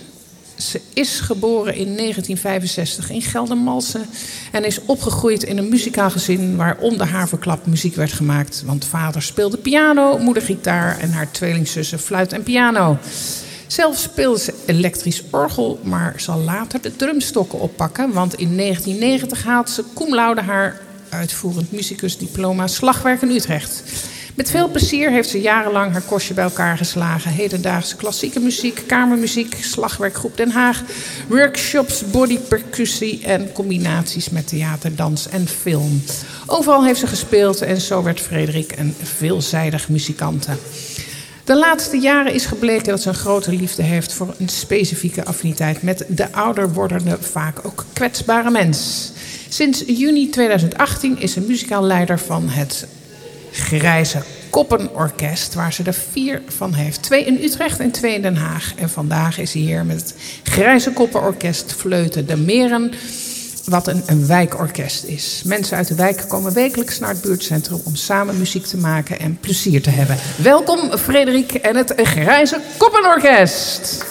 Ze 0.62 0.82
is 0.94 1.20
geboren 1.20 1.76
in 1.76 1.96
1965 1.98 3.10
in 3.10 3.22
Geldermalsen 3.22 4.06
en 4.52 4.66
is 4.66 4.80
opgegroeid 4.86 5.44
in 5.44 5.58
een 5.58 5.70
muzikaal 5.70 6.10
gezin 6.10 6.56
waar 6.56 6.78
om 6.80 6.98
de 6.98 7.06
haverklap 7.06 7.66
muziek 7.66 7.96
werd 7.96 8.12
gemaakt. 8.12 8.64
Want 8.66 8.86
vader 8.86 9.22
speelde 9.22 9.58
piano, 9.58 10.18
moeder 10.18 10.44
gitaar 10.44 11.00
en 11.00 11.12
haar 11.12 11.32
tweelingzussen 11.32 12.00
fluit 12.00 12.34
en 12.34 12.44
piano. 12.44 12.98
Zelf 13.68 13.98
speelde 13.98 14.40
ze 14.40 14.54
elektrisch 14.66 15.24
orgel, 15.30 15.80
maar 15.84 16.14
zal 16.18 16.40
later 16.40 16.82
de 16.82 16.96
drumstokken 16.96 17.60
oppakken. 17.60 18.14
Want 18.14 18.34
in 18.34 18.58
1990 18.58 19.44
haalt 19.44 19.70
ze 19.70 19.84
cum 19.96 20.16
laude 20.16 20.42
haar 20.42 20.82
uitvoerend 21.10 21.72
muzikusdiploma 21.72 22.68
slagwerk 22.68 23.22
in 23.22 23.30
Utrecht. 23.30 23.84
Met 24.36 24.52
veel 24.52 24.70
plezier 24.70 25.12
heeft 25.12 25.30
ze 25.30 25.42
jarenlang 25.42 25.92
haar 25.92 26.02
kostje 26.02 26.34
bij 26.34 26.44
elkaar 26.44 26.78
geslagen. 26.78 27.32
Hedendaagse 27.32 27.96
klassieke 27.96 28.40
muziek, 28.40 28.84
kamermuziek, 28.88 29.58
slagwerkgroep 29.62 30.38
Den 30.38 30.52
Haag, 30.52 30.84
workshops, 31.28 32.04
bodypercussie 32.12 33.24
en 33.24 33.52
combinaties 33.52 34.30
met 34.30 34.48
theater, 34.48 34.96
dans 34.96 35.30
en 35.30 35.48
film. 35.48 36.04
Overal 36.46 36.86
heeft 36.86 37.00
ze 37.00 37.08
gespeeld 37.08 37.62
en 37.62 37.82
zo 37.82 38.04
werd 38.04 38.20
Frederik 38.20 38.74
een 38.78 38.96
veelzijdig 39.02 39.90
muzikante. 39.90 40.52
De 41.44 41.58
laatste 41.58 41.98
jaren 41.98 42.34
is 42.34 42.46
gebleken 42.46 42.86
dat 42.86 43.02
ze 43.02 43.10
een 43.10 43.16
grote 43.16 43.52
liefde 43.52 43.84
heeft 43.84 44.14
voor 44.14 44.34
een 44.38 44.50
specifieke 44.50 45.26
affiniteit 45.26 45.82
met 45.82 46.06
de 46.08 46.32
ouder 46.32 46.74
wordende, 46.74 47.18
vaak 47.20 47.66
ook 47.66 47.86
kwetsbare 47.94 48.52
mens. 48.52 49.12
Sinds 49.50 49.84
juni 49.88 50.30
2018 50.30 51.20
is 51.20 51.34
ze 51.34 51.42
muzikaal 51.42 51.84
leider 51.84 52.20
van 52.20 52.50
het 52.50 52.88
Grijze 53.62 54.22
Koppenorkest, 54.50 55.54
waar 55.54 55.74
ze 55.74 55.84
er 55.84 55.94
vier 55.94 56.42
van 56.48 56.74
heeft. 56.74 57.02
Twee 57.02 57.26
in 57.26 57.44
Utrecht 57.44 57.80
en 57.80 57.92
twee 57.92 58.14
in 58.14 58.22
Den 58.22 58.36
Haag. 58.36 58.74
En 58.76 58.90
vandaag 58.90 59.38
is 59.38 59.52
ze 59.52 59.58
hier 59.58 59.86
met 59.86 59.96
het 59.96 60.16
Grijze 60.44 60.92
Koppenorkest 60.92 61.74
Fleuten 61.74 62.28
de 62.28 62.38
Meren, 62.38 62.92
wat 63.66 63.88
een, 63.88 64.04
een 64.06 64.28
wijkorkest 64.28 65.04
is. 65.04 65.42
Mensen 65.46 65.78
uit 65.78 65.88
de 65.88 65.96
wijk 65.96 66.24
komen 66.28 66.54
wekelijks 66.54 67.00
naar 67.00 67.10
het 67.10 67.22
buurtcentrum 67.22 67.82
om 67.84 67.96
samen 67.96 68.38
muziek 68.38 68.66
te 68.66 68.78
maken 68.78 69.20
en 69.20 69.38
plezier 69.40 69.82
te 69.82 69.90
hebben. 69.90 70.18
Welkom 70.38 70.98
Frederik 70.98 71.54
en 71.54 71.76
het 71.76 71.94
Grijze 71.98 72.60
Koppenorkest. 72.78 74.06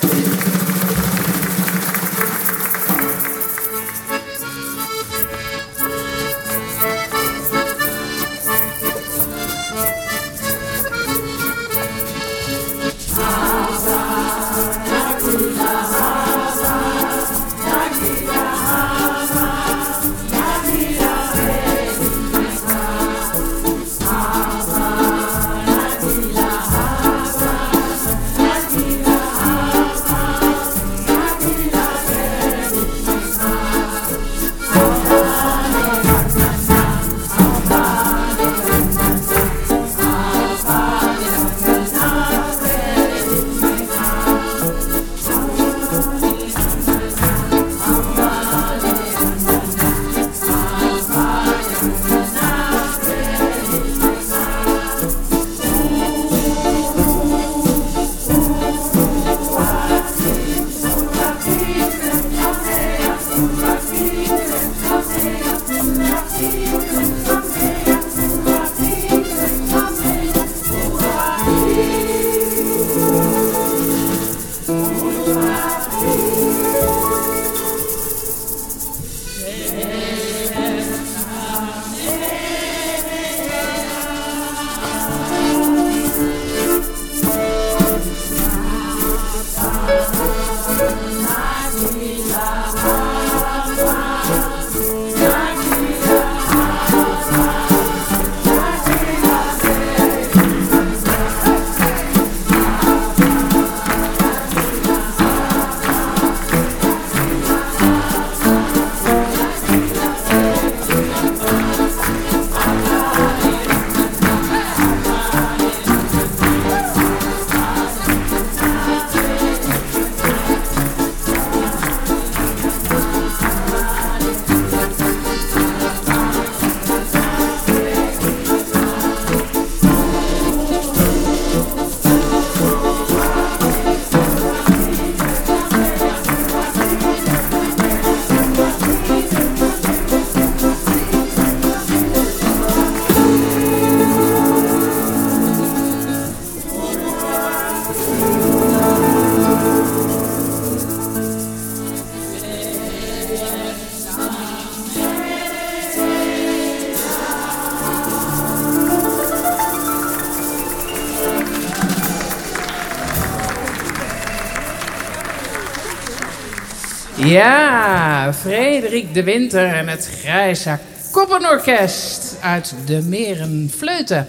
Ja, 167.30 168.32
Frederik 168.32 169.14
de 169.14 169.22
Winter 169.22 169.74
en 169.74 169.88
het 169.88 170.08
Grijze 170.20 170.78
Koppenorkest 171.10 172.36
uit 172.40 172.74
de 172.86 173.02
Meren 173.02 173.72
Fleuten. 173.76 174.28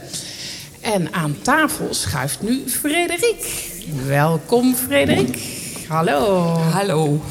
En 0.82 1.14
aan 1.14 1.38
tafel 1.42 1.94
schuift 1.94 2.42
nu 2.42 2.64
Frederik. 2.68 3.70
Welkom, 4.08 4.76
Frederik. 4.76 5.38
Hallo. 5.88 6.46
Hallo. 6.58 7.22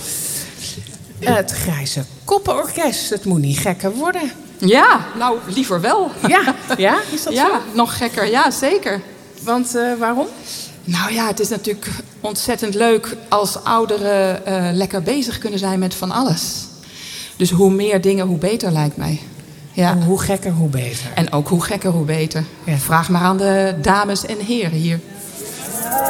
Het 1.19 1.51
Grijze 1.51 2.05
Koppenorkest. 2.25 3.11
Het 3.11 3.25
moet 3.25 3.41
niet 3.41 3.59
gekker 3.59 3.91
worden. 3.91 4.33
Ja, 4.59 5.01
nou, 5.19 5.39
liever 5.47 5.81
wel. 5.81 6.11
Ja, 6.29 6.55
ja? 6.77 6.99
Is 7.15 7.23
dat 7.23 7.33
ja, 7.33 7.47
zo? 7.47 7.61
nog 7.73 7.97
gekker, 7.97 8.31
ja, 8.31 8.51
zeker. 8.51 9.01
Want 9.43 9.75
eh, 9.75 9.95
waarom? 9.99 10.27
Nou 10.85 11.13
ja, 11.13 11.27
het 11.27 11.41
is 11.41 11.49
natuurlijk 11.49 11.91
ontzettend 12.21 12.75
leuk 12.75 13.17
als 13.29 13.65
ouderen 13.65 14.47
eh, 14.47 14.69
lekker 14.73 15.03
bezig 15.03 15.39
kunnen 15.39 15.59
zijn 15.59 15.79
met 15.79 15.95
van 15.95 16.11
alles. 16.11 16.65
Dus 17.37 17.51
hoe 17.51 17.71
meer 17.71 18.01
dingen, 18.01 18.27
hoe 18.27 18.39
beter 18.39 18.73
lijkt 18.73 18.97
mij. 18.97 19.21
Ja. 19.73 19.91
En 19.91 20.03
hoe 20.03 20.21
gekker, 20.21 20.53
hoe 20.53 20.69
beter. 20.69 21.11
En 21.15 21.33
ook 21.33 21.49
hoe 21.49 21.63
gekker, 21.63 21.91
hoe 21.91 22.05
beter. 22.05 22.45
Vraag 22.67 23.09
maar 23.09 23.23
aan 23.23 23.37
de 23.37 23.75
dames 23.83 24.27
en 24.27 24.39
heren 24.39 24.79
hier. 24.79 25.01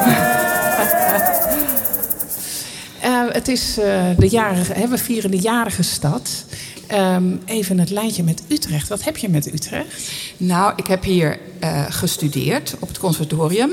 Eh, 3.00 3.20
het 3.28 3.48
is 3.48 3.78
eh, 3.78 4.02
de 4.16 4.28
jarige, 4.28 4.72
hè, 4.72 4.88
we 4.88 4.98
vieren 4.98 5.30
de 5.30 5.38
jarige 5.38 5.82
stad. 5.82 6.44
Ehm, 6.86 7.36
even 7.44 7.78
het 7.78 7.90
lijntje 7.90 8.22
met 8.22 8.42
Utrecht. 8.48 8.88
Wat 8.88 9.04
heb 9.04 9.16
je 9.16 9.28
met 9.28 9.52
Utrecht? 9.52 10.10
Nou, 10.36 10.72
ik 10.76 10.86
heb 10.86 11.04
hier 11.04 11.38
gestudeerd 11.88 12.74
op 12.78 12.88
het 12.88 12.98
conservatorium. 12.98 13.70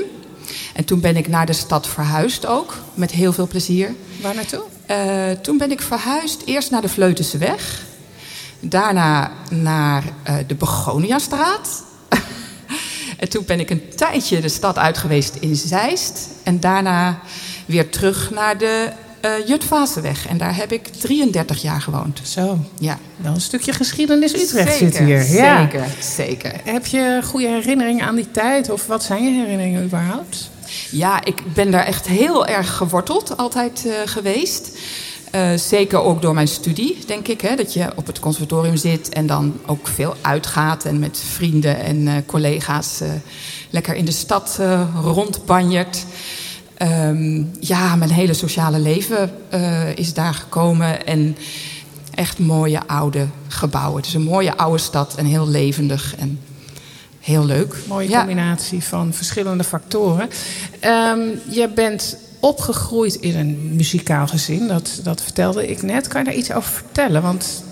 En 0.74 0.84
toen 0.84 1.00
ben 1.00 1.16
ik 1.16 1.28
naar 1.28 1.46
de 1.46 1.52
stad 1.52 1.88
verhuisd 1.88 2.46
ook, 2.46 2.78
met 2.94 3.10
heel 3.10 3.32
veel 3.32 3.46
plezier. 3.46 3.94
Waar 4.20 4.34
naartoe? 4.34 4.62
Eh, 4.86 5.30
toen 5.30 5.58
ben 5.58 5.70
ik 5.70 5.80
verhuisd 5.82 6.42
eerst 6.44 6.70
naar 6.70 6.80
de 6.80 6.88
Vleutense 6.88 7.38
weg. 7.38 7.82
Daarna 8.60 9.32
naar 9.50 10.04
eh, 10.22 10.36
de 10.46 10.54
Begoniastraat. 10.54 11.84
en 13.18 13.28
toen 13.28 13.44
ben 13.44 13.60
ik 13.60 13.70
een 13.70 13.88
tijdje 13.96 14.40
de 14.40 14.48
stad 14.48 14.78
uit 14.78 14.98
geweest 14.98 15.34
in 15.34 15.56
Zeist. 15.56 16.28
En 16.42 16.60
daarna 16.60 17.20
weer 17.66 17.90
terug 17.90 18.30
naar 18.30 18.58
de 18.58 18.92
Jutvaaseweg. 19.46 20.26
En 20.26 20.38
daar 20.38 20.56
heb 20.56 20.72
ik 20.72 20.86
33 20.86 21.62
jaar 21.62 21.80
gewoond. 21.80 22.20
Zo. 22.22 22.58
Ja. 22.78 22.98
Wel 23.16 23.34
een 23.34 23.40
stukje 23.40 23.72
geschiedenis 23.72 24.34
Utrecht 24.34 24.72
Zeker, 24.72 24.92
zit 24.92 24.98
hier. 24.98 25.30
Ja. 25.30 25.60
Zeker, 25.60 25.84
zeker. 26.00 26.52
Heb 26.64 26.86
je 26.86 27.20
goede 27.24 27.48
herinneringen 27.48 28.06
aan 28.06 28.14
die 28.14 28.30
tijd? 28.30 28.70
Of 28.70 28.86
wat 28.86 29.02
zijn 29.04 29.24
je 29.24 29.30
herinneringen 29.30 29.84
überhaupt? 29.84 30.50
Ja, 30.90 31.24
ik 31.24 31.42
ben 31.54 31.70
daar 31.70 31.84
echt 31.84 32.06
heel 32.06 32.46
erg 32.46 32.76
geworteld 32.76 33.36
altijd 33.36 33.86
eh, 33.86 33.92
geweest. 34.04 34.78
Eh, 35.30 35.50
zeker 35.54 36.00
ook 36.00 36.22
door 36.22 36.34
mijn 36.34 36.48
studie, 36.48 36.98
denk 37.06 37.28
ik. 37.28 37.40
Hè, 37.40 37.56
dat 37.56 37.72
je 37.72 37.86
op 37.94 38.06
het 38.06 38.20
conservatorium 38.20 38.76
zit 38.76 39.08
en 39.08 39.26
dan 39.26 39.60
ook 39.66 39.86
veel 39.86 40.14
uitgaat. 40.20 40.84
En 40.84 40.98
met 40.98 41.22
vrienden 41.32 41.80
en 41.80 42.26
collega's 42.26 43.00
lekker 43.70 43.94
in 43.94 44.04
de 44.04 44.12
stad 44.12 44.58
rondbanjert. 45.02 46.04
Ehm, 46.78 47.42
ja, 47.60 47.96
mijn 47.96 48.10
hele 48.10 48.34
sociale 48.34 48.78
leven 48.78 49.30
eh, 49.48 49.96
is 49.96 50.14
daar 50.14 50.34
gekomen. 50.34 51.06
En 51.06 51.36
echt 52.14 52.38
mooie 52.38 52.80
oude 52.86 53.26
gebouwen. 53.48 53.96
Het 53.96 54.06
is 54.06 54.14
een 54.14 54.22
mooie 54.22 54.56
oude 54.56 54.78
stad 54.78 55.14
en 55.14 55.24
heel 55.24 55.48
levendig 55.48 56.14
en 56.18 56.40
heel 57.20 57.44
leuk. 57.44 57.76
Mooie 57.88 58.08
Ja. 58.08 58.18
combinatie 58.18 58.82
van 58.84 59.12
verschillende 59.12 59.64
factoren. 59.64 60.28
Ehm, 60.80 61.18
je 61.50 61.68
bent 61.74 62.16
opgegroeid 62.40 63.14
in 63.14 63.36
een 63.36 63.76
muzikaal 63.76 64.26
gezin. 64.26 64.66
Dat, 64.68 65.00
dat 65.02 65.22
vertelde 65.22 65.66
ik 65.68 65.82
net. 65.82 66.08
Kan 66.08 66.20
je 66.20 66.26
daar 66.26 66.36
iets 66.38 66.52
over 66.52 66.70
vertellen? 66.72 67.22
Want 67.22 67.62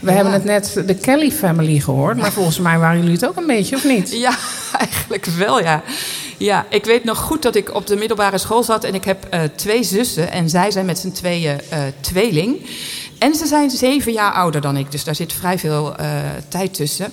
we 0.00 0.08
Ja. 0.10 0.14
hebben 0.16 0.32
het 0.32 0.44
net 0.44 0.82
de 0.86 0.94
Kelly 0.94 1.30
Family 1.30 1.80
gehoord. 1.80 2.16
Maar 2.16 2.32
volgens 2.32 2.58
mij 2.58 2.78
waren 2.78 2.96
jullie 2.98 3.12
het 3.14 3.26
ook 3.26 3.36
een 3.36 3.46
beetje, 3.46 3.76
of 3.76 3.84
niet? 3.84 4.10
Ja, 4.26 4.36
eigenlijk 4.78 5.24
wel, 5.24 5.60
ja. 5.60 5.82
Ja, 6.42 6.66
ik 6.68 6.84
weet 6.84 7.04
nog 7.04 7.18
goed 7.18 7.42
dat 7.42 7.54
ik 7.54 7.74
op 7.74 7.86
de 7.86 7.96
middelbare 7.96 8.38
school 8.38 8.62
zat 8.62 8.84
en 8.84 8.94
ik 8.94 9.04
heb 9.04 9.24
eh, 9.24 9.40
twee 9.56 9.82
zussen. 9.82 10.30
En 10.30 10.48
zij 10.50 10.70
zijn 10.70 10.86
met 10.86 10.98
z'n 10.98 11.10
tweeën 11.10 11.60
eh, 11.70 11.80
tweeling. 12.00 12.66
En 13.18 13.34
ze 13.34 13.46
zijn 13.46 13.70
zeven 13.70 14.12
jaar 14.12 14.32
ouder 14.32 14.60
dan 14.60 14.76
ik, 14.76 14.90
dus 14.90 15.04
daar 15.04 15.14
zit 15.14 15.32
vrij 15.32 15.58
veel 15.58 15.96
eh, 15.96 16.06
tijd 16.48 16.74
tussen. 16.74 17.12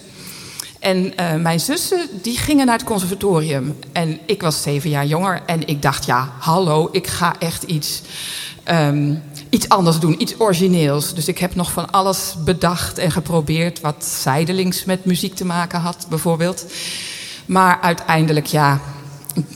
En 0.80 1.14
mijn 1.42 1.60
zussen, 1.60 2.08
die 2.22 2.38
gingen 2.38 2.66
naar 2.66 2.78
het 2.78 2.88
conservatorium. 2.88 3.80
En 3.92 4.20
ik 4.26 4.42
was 4.42 4.62
zeven 4.62 4.90
jaar 4.90 5.06
jonger 5.06 5.42
en 5.46 5.68
ik 5.68 5.82
dacht, 5.82 6.06
ja, 6.06 6.34
hallo, 6.40 6.90
ik 6.92 7.08
ga 7.08 7.36
echt 7.40 7.64
iets, 7.64 8.02
ehm, 8.64 9.14
iets 9.50 9.70
anders 9.70 10.00
doen, 10.00 10.22
iets 10.22 10.36
origineels. 10.38 11.14
Dus 11.14 11.28
ik 11.28 11.38
heb 11.38 11.56
nog 11.56 11.72
van 11.72 11.92
alles 11.92 12.36
bedacht 12.46 12.98
en 12.98 13.12
geprobeerd 13.12 13.82
wat 13.82 14.06
zijdelings 14.06 14.86
met 14.86 15.06
muziek 15.06 15.36
te 15.36 15.46
maken 15.46 15.80
had, 15.80 16.06
bijvoorbeeld. 16.10 16.66
Maar 17.46 17.80
uiteindelijk, 17.82 18.46
ja, 18.46 18.82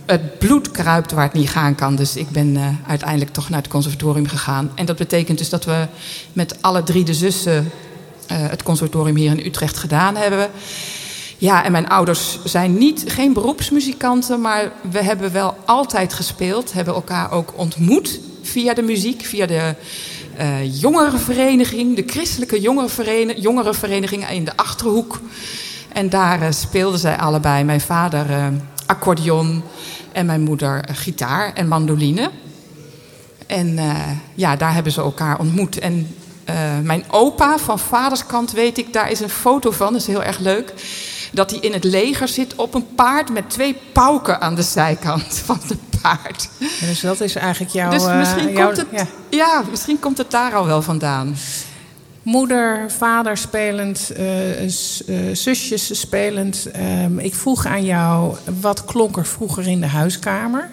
het 0.05 0.39
bloed 0.39 0.71
kruipt 0.71 1.11
waar 1.11 1.23
het 1.23 1.33
niet 1.33 1.49
gaan 1.49 1.75
kan. 1.75 1.95
Dus 1.95 2.15
ik 2.15 2.29
ben 2.29 2.57
eh, 2.57 2.67
uiteindelijk 2.87 3.33
toch 3.33 3.49
naar 3.49 3.61
het 3.61 3.71
conservatorium 3.71 4.27
gegaan. 4.27 4.71
En 4.75 4.85
dat 4.85 4.97
betekent 4.97 5.37
dus 5.37 5.49
dat 5.49 5.65
we 5.65 5.87
met 6.33 6.61
alle 6.61 6.83
drie 6.83 7.03
de 7.03 7.13
zussen 7.13 7.71
eh, 8.27 8.37
het 8.49 8.63
conservatorium 8.63 9.15
hier 9.15 9.31
in 9.31 9.45
Utrecht 9.45 9.77
gedaan 9.77 10.15
hebben. 10.15 10.49
Ja, 11.37 11.63
en 11.63 11.71
mijn 11.71 11.87
ouders 11.87 12.39
zijn 12.43 12.77
niet, 12.77 13.03
geen 13.07 13.33
beroepsmuzikanten, 13.33 14.41
maar 14.41 14.71
we 14.91 15.03
hebben 15.03 15.31
wel 15.31 15.57
altijd 15.65 16.13
gespeeld. 16.13 16.73
Hebben 16.73 16.93
elkaar 16.93 17.31
ook 17.31 17.53
ontmoet 17.55 18.19
via 18.41 18.73
de 18.73 18.81
muziek, 18.81 19.25
via 19.25 19.45
de 19.45 19.75
eh 20.37 20.81
jongerenvereniging, 20.81 21.95
de 21.95 22.03
christelijke 22.05 22.61
jongerenvereniging, 22.61 23.43
jongerenvereniging 23.43 24.29
in 24.29 24.45
de 24.45 24.57
Achterhoek. 24.57 25.19
En 25.93 26.09
daar 26.09 26.53
speelden 26.53 26.99
zij 26.99 27.17
allebei. 27.17 27.63
Mijn 27.63 27.81
vader 27.81 28.25
accordeon 28.93 29.63
en 30.11 30.25
mijn 30.25 30.41
moeder 30.41 30.83
eh, 30.83 30.95
gitaar 30.95 31.53
en 31.53 31.67
mandoline. 31.67 32.31
En 33.47 33.77
eh, 33.77 33.95
ja, 34.35 34.55
daar 34.55 34.73
hebben 34.73 34.91
ze 34.91 35.01
elkaar 35.01 35.39
ontmoet. 35.39 35.79
En 35.79 36.15
eh, 36.43 36.55
mijn 36.83 37.03
opa 37.11 37.57
van 37.57 37.79
vaderskant 37.79 38.51
weet 38.51 38.77
ik, 38.77 38.93
daar 38.93 39.11
is 39.11 39.19
een 39.19 39.29
foto 39.29 39.71
van, 39.71 39.91
dat 39.91 40.01
is 40.01 40.07
heel 40.07 40.23
erg 40.23 40.39
leuk. 40.39 40.73
Dat 41.31 41.51
hij 41.51 41.59
in 41.59 41.73
het 41.73 41.83
leger 41.83 42.27
zit 42.27 42.55
op 42.55 42.73
een 42.73 42.95
paard 42.95 43.29
met 43.29 43.49
twee 43.49 43.75
pauken 43.93 44.41
aan 44.41 44.55
de 44.55 44.61
zijkant 44.61 45.37
van 45.45 45.59
het 45.67 46.01
paard. 46.01 46.49
Dus 46.79 46.99
dat 46.99 47.21
is 47.21 47.35
eigenlijk 47.35 47.73
jouw... 47.73 47.89
dus 47.89 48.05
misschien, 48.07 48.51
jouw- 48.51 48.65
komt 48.65 48.77
het, 48.77 48.87
ja. 48.91 49.07
ja. 49.29 49.63
misschien 49.69 49.99
komt 49.99 50.17
het 50.17 50.31
daar 50.31 50.53
al 50.53 50.65
wel 50.65 50.81
vandaan. 50.81 51.35
Moeder, 52.23 52.91
vader 52.91 53.37
spelend, 53.37 54.09
eh, 54.15 54.61
eh, 54.63 54.69
zusjes 55.33 55.99
spelend. 55.99 56.67
Ehm, 56.71 57.19
ik 57.19 57.35
vroeg 57.35 57.65
aan 57.65 57.85
jou, 57.85 58.35
wat 58.61 58.85
klonk 58.85 59.17
er 59.17 59.25
vroeger 59.25 59.67
in 59.67 59.79
de 59.81 59.87
huiskamer? 59.87 60.69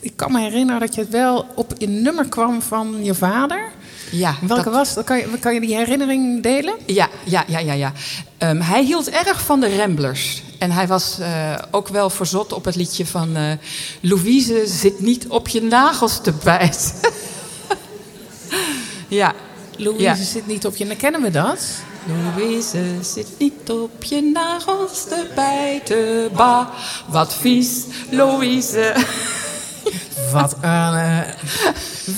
Ik 0.00 0.12
kan 0.16 0.32
me 0.32 0.40
herinneren 0.40 0.80
dat 0.80 0.94
je 0.94 1.00
het 1.00 1.10
wel 1.10 1.46
op 1.54 1.74
een 1.78 2.02
nummer 2.02 2.28
kwam 2.28 2.62
van 2.62 3.04
je 3.04 3.14
vader. 3.14 3.70
Ja, 4.10 4.34
Welke 4.40 4.70
dat- 4.70 4.72
was? 4.94 5.04
Kan 5.04 5.16
je, 5.18 5.38
kan 5.40 5.54
je 5.54 5.60
die 5.60 5.74
herinnering 5.76 6.42
delen? 6.42 6.74
Ja, 6.86 7.08
ja, 7.24 7.44
ja, 7.46 7.58
ja. 7.58 7.72
ja. 7.72 7.92
Ehm, 8.38 8.60
hij 8.60 8.84
hield 8.84 9.10
erg 9.10 9.42
van 9.44 9.60
de 9.60 9.76
Ramblers. 9.76 10.42
En 10.58 10.70
hij 10.70 10.86
was 10.86 11.18
eh, 11.18 11.54
ook 11.70 11.88
wel 11.88 12.10
verzot 12.10 12.52
op 12.52 12.64
het 12.64 12.76
liedje 12.76 13.06
van... 13.06 13.36
Louise 14.00 14.62
zit 14.66 15.00
niet 15.00 15.26
op 15.28 15.48
je 15.48 15.62
nagels 15.62 16.20
te 16.22 16.32
bijten. 16.44 16.90
ja. 19.08 19.32
Louise 19.76 20.02
ja. 20.02 20.14
zit 20.14 20.46
niet 20.46 20.66
op 20.66 20.76
je, 20.76 20.86
dan 20.86 20.96
kennen 20.96 21.22
we 21.22 21.30
dat. 21.30 21.58
Louise 22.36 22.78
zit 23.00 23.26
niet 23.38 23.70
op 23.70 24.02
je 24.04 24.22
nagels 24.32 25.04
te 25.04 25.26
bijten. 25.34 26.30
Bah, 26.36 26.66
wat 27.08 27.34
vies, 27.34 27.84
Louise. 28.10 28.92
Wat 30.32 30.56
een... 30.60 30.94
eh, 30.94 31.18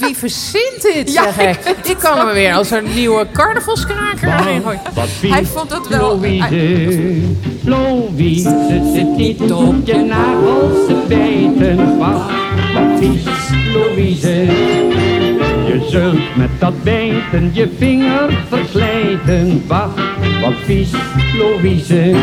wie 0.01 0.17
verzint 0.17 0.83
dit, 0.83 1.13
Ja, 1.13 1.33
zeg 1.33 1.57
ik? 1.67 1.77
ik 1.87 1.97
kan 1.99 2.33
weer 2.33 2.55
als 2.55 2.71
een 2.71 2.95
nieuwe 2.95 3.27
carnavalskraker 3.33 4.33
gooien. 4.33 4.81
Hij 5.21 5.45
vond 5.47 5.71
het 5.73 5.89
wel... 5.89 6.19
Louise, 6.21 7.21
Louise 7.65 8.81
zit 8.95 9.17
niet 9.17 9.53
op 9.53 9.75
je 9.87 9.97
nagels 9.97 10.87
te 10.87 11.05
bijten. 11.09 11.99
Wat, 11.99 12.23
wat 12.75 12.99
vies, 12.99 13.25
Louise. 13.75 15.24
Je 15.67 15.87
zult 15.91 16.37
met 16.37 16.51
dat 16.61 16.83
bijten 16.83 17.51
je 17.55 17.69
vinger 17.79 18.45
verslijten. 18.49 19.67
Wat, 19.67 19.89
wat 20.41 20.53
vies, 20.65 20.91
Louise. 21.39 22.15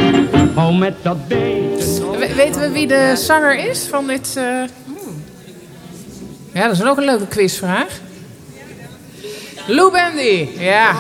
Hou 0.56 0.74
met 0.76 0.94
dat 1.02 1.28
bijten. 1.28 2.10
We- 2.20 2.34
weten 2.36 2.62
we 2.62 2.72
wie 2.72 2.88
de 2.88 3.14
zanger 3.16 3.70
is 3.70 3.88
van 3.90 4.08
dit... 4.08 4.34
eh, 4.38 4.44
Ja, 6.54 6.68
dat 6.68 6.72
is 6.72 6.84
ook 6.84 6.98
een 6.98 7.06
leuke 7.06 7.28
quizvraag. 7.28 8.00
Lou 9.68 9.92
Bendy, 9.92 10.48
ja. 10.60 10.96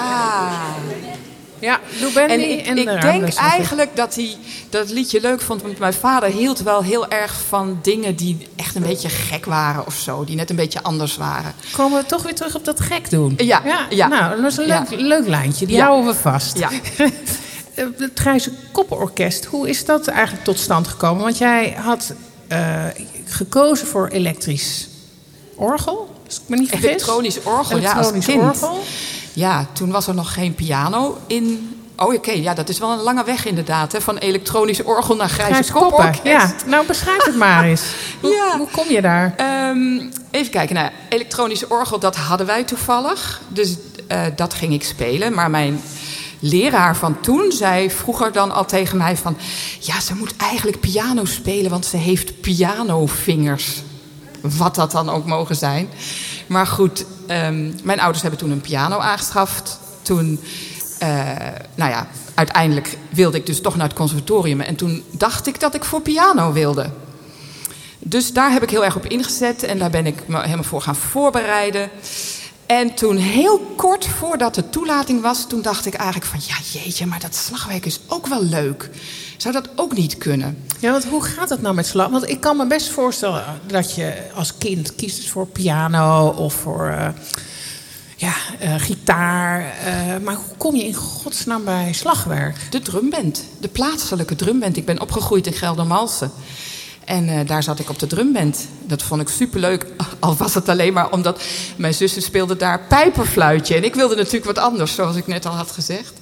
Ja, 1.61 1.79
Lou 1.99 2.13
Bendy 2.13 2.33
En 2.33 2.39
ik, 2.51 2.65
en 2.65 2.77
ik 2.77 2.85
de 2.87 2.97
denk 2.99 3.33
eigenlijk 3.33 3.95
dat 3.95 4.15
hij 4.15 4.35
dat 4.69 4.89
liedje 4.89 5.21
leuk 5.21 5.41
vond. 5.41 5.61
Want 5.61 5.79
mijn 5.79 5.93
vader 5.93 6.29
hield 6.29 6.59
wel 6.59 6.83
heel 6.83 7.07
erg 7.09 7.33
van 7.47 7.79
dingen 7.81 8.15
die 8.15 8.47
echt 8.55 8.75
een 8.75 8.81
beetje 8.81 9.09
gek 9.09 9.45
waren 9.45 9.85
of 9.85 9.95
zo. 9.95 10.23
Die 10.23 10.35
net 10.35 10.49
een 10.49 10.55
beetje 10.55 10.83
anders 10.83 11.17
waren. 11.17 11.53
Komen 11.71 11.99
we 12.01 12.05
toch 12.05 12.23
weer 12.23 12.35
terug 12.35 12.55
op 12.55 12.65
dat 12.65 12.79
gek 12.79 13.09
doen? 13.09 13.33
Ja, 13.37 13.61
ja. 13.89 14.07
Nou, 14.07 14.41
dat 14.41 14.51
is 14.51 14.57
een 14.57 14.65
leuk, 14.65 14.89
Ja. 14.89 14.97
leuk 14.97 15.27
lijntje. 15.27 15.65
Die 15.65 15.75
Ja. 15.75 15.85
houden 15.85 16.13
we 16.13 16.19
vast. 16.19 16.57
Ja. 16.57 16.69
Het 17.75 18.11
Grijze 18.15 18.51
Koppenorkest, 18.71 19.45
hoe 19.45 19.69
is 19.69 19.85
dat 19.85 20.07
eigenlijk 20.07 20.43
tot 20.45 20.59
stand 20.59 20.87
gekomen? 20.87 21.23
Want 21.23 21.37
jij 21.37 21.75
had 21.77 22.13
eh, 22.47 22.83
gekozen 23.25 23.87
voor 23.87 24.07
elektrisch 24.07 24.87
orgel. 25.55 26.15
Als 26.25 26.35
ik 26.35 26.41
me 26.47 26.55
niet 26.57 26.69
vergis. 26.69 26.87
Elektronisch 26.89 27.43
orgel, 27.43 27.77
ja, 27.79 27.91
als 27.93 28.09
Elektronisch 28.09 28.25
kind. 28.25 28.41
orgel. 28.63 28.83
Ja, 29.33 29.67
toen 29.73 29.91
was 29.91 30.07
er 30.07 30.15
nog 30.15 30.33
geen 30.33 30.55
piano 30.55 31.17
in... 31.27 31.75
Oh, 31.97 32.13
oké, 32.13 32.31
ja, 32.31 32.53
dat 32.53 32.69
is 32.69 32.79
wel 32.79 32.91
een 32.91 32.99
lange 32.99 33.23
weg 33.23 33.45
inderdaad. 33.45 33.91
Hè? 33.91 34.01
Van 34.01 34.17
elektronisch 34.17 34.83
orgel 34.83 35.15
naar 35.15 35.29
grijze, 35.29 35.71
koppen. 35.71 35.91
koporkest. 35.91 36.23
Ja, 36.25 36.53
nou 36.65 36.85
beschrijf 36.85 37.23
het 37.25 37.35
maar 37.35 37.63
eens. 37.63 37.81
Hoe, 38.21 38.53
hoe 38.57 38.67
kom 38.71 38.89
je 38.89 39.01
daar? 39.01 39.33
Ehm, 39.37 39.99
even 40.31 40.51
kijken, 40.51 40.75
nou, 40.75 40.89
elektronisch 41.09 41.67
orgel, 41.67 41.99
dat 41.99 42.15
hadden 42.15 42.47
wij 42.47 42.63
toevallig. 42.63 43.41
Dus 43.47 43.75
eh, 44.07 44.21
dat 44.35 44.53
ging 44.53 44.73
ik 44.73 44.83
spelen. 44.83 45.33
Maar 45.33 45.49
mijn 45.49 45.81
leraar 46.39 46.95
van 46.95 47.19
toen 47.19 47.51
zei 47.51 47.91
vroeger 47.91 48.31
dan 48.31 48.51
al 48.51 48.65
tegen 48.65 48.97
mij 48.97 49.17
van... 49.17 49.37
Ja, 49.79 49.99
ze 49.99 50.15
moet 50.15 50.35
eigenlijk 50.37 50.79
piano 50.79 51.25
spelen, 51.25 51.71
want 51.71 51.85
ze 51.85 51.97
heeft 51.97 52.41
pianovingers. 52.41 53.81
Wat 54.41 54.75
dat 54.75 54.91
dan 54.91 55.09
ook 55.09 55.25
mogen 55.25 55.55
zijn. 55.55 55.89
Maar 56.51 56.67
goed, 56.67 57.05
ehm, 57.27 57.71
mijn 57.83 57.99
ouders 57.99 58.21
hebben 58.21 58.39
toen 58.39 58.51
een 58.51 58.61
piano 58.61 58.97
aangeschaft. 58.97 59.79
Toen, 60.01 60.39
eh, 60.99 61.09
nou 61.75 61.91
ja, 61.91 62.07
uiteindelijk 62.33 62.97
wilde 63.09 63.37
ik 63.37 63.45
dus 63.45 63.61
toch 63.61 63.75
naar 63.75 63.87
het 63.87 63.97
conservatorium. 63.97 64.61
En 64.61 64.75
toen 64.75 65.03
dacht 65.11 65.47
ik 65.47 65.59
dat 65.59 65.75
ik 65.75 65.83
voor 65.83 66.01
piano 66.01 66.51
wilde. 66.51 66.89
Dus 67.99 68.33
daar 68.33 68.51
heb 68.51 68.63
ik 68.63 68.69
heel 68.69 68.85
erg 68.85 68.95
op 68.95 69.05
ingezet 69.05 69.63
en 69.63 69.79
daar 69.79 69.89
ben 69.89 70.05
ik 70.05 70.27
me 70.27 70.41
helemaal 70.41 70.63
voor 70.63 70.81
gaan 70.81 70.95
voorbereiden. 70.95 71.89
En 72.65 72.93
toen 72.93 73.17
heel 73.17 73.73
kort 73.75 74.07
voordat 74.07 74.55
de 74.55 74.69
toelating 74.69 75.21
was, 75.21 75.47
toen 75.47 75.61
dacht 75.61 75.85
ik 75.85 75.93
eigenlijk 75.93 76.31
van 76.31 76.39
ja 76.47 76.55
jeetje, 76.79 77.05
maar 77.05 77.19
dat 77.19 77.35
slagwerk 77.35 77.85
is 77.85 77.99
ook 78.07 78.27
wel 78.27 78.43
leuk. 78.43 78.89
Zou 79.41 79.53
dat 79.53 79.69
ook 79.75 79.95
niet 79.95 80.17
kunnen? 80.17 80.57
Ja, 80.79 80.91
want 80.91 81.05
hoe 81.05 81.23
gaat 81.23 81.49
het 81.49 81.61
nou 81.61 81.75
met 81.75 81.85
slag? 81.85 82.09
Want 82.09 82.29
ik 82.29 82.41
kan 82.41 82.57
me 82.57 82.67
best 82.67 82.89
voorstellen 82.89 83.43
dat 83.67 83.95
je 83.95 84.13
als 84.35 84.57
kind 84.57 84.95
kiest 84.95 85.29
voor 85.29 85.47
piano 85.47 86.27
of 86.27 86.53
voor 86.53 86.87
eh, 86.87 87.07
ja, 88.15 88.33
eh, 88.59 88.75
gitaar. 88.77 89.61
eh, 89.61 90.17
maar 90.23 90.35
hoe 90.35 90.57
kom 90.57 90.75
je 90.75 90.83
in 90.85 90.93
godsnaam 90.93 91.63
bij 91.63 91.93
slagwerk? 91.93 92.57
De 92.69 92.79
drumband, 92.79 93.43
de 93.59 93.67
plaatselijke 93.67 94.35
drumband. 94.35 94.77
Ik 94.77 94.85
ben 94.85 95.01
opgegroeid 95.01 95.47
in 95.47 95.53
Geldermalsen. 95.53 96.31
En 97.11 97.29
eh, 97.29 97.47
daar 97.47 97.63
zat 97.63 97.79
ik 97.79 97.89
op 97.89 97.99
de 97.99 98.07
drumband. 98.07 98.67
Dat 98.83 99.03
vond 99.03 99.21
ik 99.21 99.29
superleuk. 99.29 99.85
Al 100.19 100.35
was 100.35 100.53
het 100.53 100.69
alleen 100.69 100.93
maar 100.93 101.11
omdat 101.11 101.43
mijn 101.75 101.93
zussen 101.93 102.21
speelden 102.21 102.57
daar 102.57 102.79
pijperfluitje. 102.87 103.75
En 103.75 103.83
ik 103.83 103.95
wilde 103.95 104.15
natuurlijk 104.15 104.45
wat 104.45 104.57
anders, 104.57 104.93
zoals 104.95 105.15
ik 105.15 105.27
net 105.27 105.45
al 105.45 105.53
had 105.53 105.71
gezegd. 105.71 106.13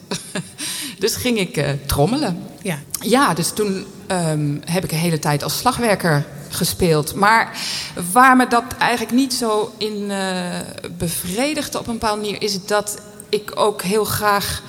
dus 0.99 1.15
ging 1.15 1.39
ik 1.39 1.57
eh, 1.57 1.69
trommelen. 1.85 2.43
Ja. 2.61 2.79
Ja, 3.01 3.33
dus 3.33 3.49
toen 3.49 3.85
ehm, 4.07 4.57
heb 4.65 4.83
ik 4.83 4.91
een 4.91 4.97
hele 4.97 5.19
tijd 5.19 5.43
als 5.43 5.57
slagwerker 5.57 6.25
gespeeld. 6.49 7.15
Maar 7.15 7.57
waar 8.11 8.35
me 8.35 8.47
dat 8.47 8.63
eigenlijk 8.79 9.11
niet 9.11 9.33
zo 9.33 9.73
in 9.77 10.11
eh, 10.11 10.59
bevredigde 10.97 11.79
op 11.79 11.87
een 11.87 11.93
bepaalde 11.93 12.21
manier... 12.21 12.41
is 12.41 12.65
dat 12.65 12.97
ik 13.29 13.51
ook 13.55 13.81
heel 13.81 14.05
graag 14.05 14.63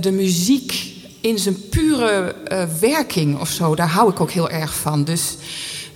de 0.00 0.12
muziek 0.12 0.92
in 1.22 1.38
zijn 1.38 1.68
pure 1.68 2.34
eh, 2.34 2.64
werking 2.80 3.40
of 3.40 3.48
zo... 3.48 3.74
daar 3.74 3.88
hou 3.88 4.10
ik 4.10 4.20
ook 4.20 4.30
heel 4.30 4.50
erg 4.50 4.74
van. 4.74 5.04
Dus, 5.04 5.36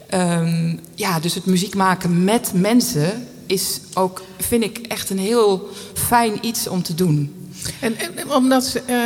ehm, 0.06 0.76
ja, 0.94 1.20
dus 1.20 1.34
het 1.34 1.46
muziek 1.46 1.74
maken 1.74 2.24
met 2.24 2.50
mensen 2.54 3.26
is 3.46 3.80
ook, 3.94 4.22
vind 4.38 4.64
ik, 4.64 4.78
echt 4.78 5.10
een 5.10 5.18
heel 5.18 5.68
fijn 5.94 6.38
iets 6.40 6.68
om 6.68 6.82
te 6.82 6.94
doen. 6.94 7.34
En, 7.80 7.96
en 7.98 8.32
omdat, 8.34 8.82
eh, 8.86 8.96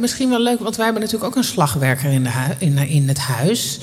misschien 0.00 0.28
wel 0.28 0.40
leuk, 0.40 0.58
want 0.60 0.76
wij 0.76 0.84
hebben 0.84 1.02
natuurlijk 1.02 1.30
ook 1.30 1.36
een 1.36 1.48
slagwerker 1.48 2.10
in, 2.10 2.22
de 2.22 2.30
in, 2.58 2.78
in 2.78 3.08
het 3.08 3.18
huis. 3.18 3.78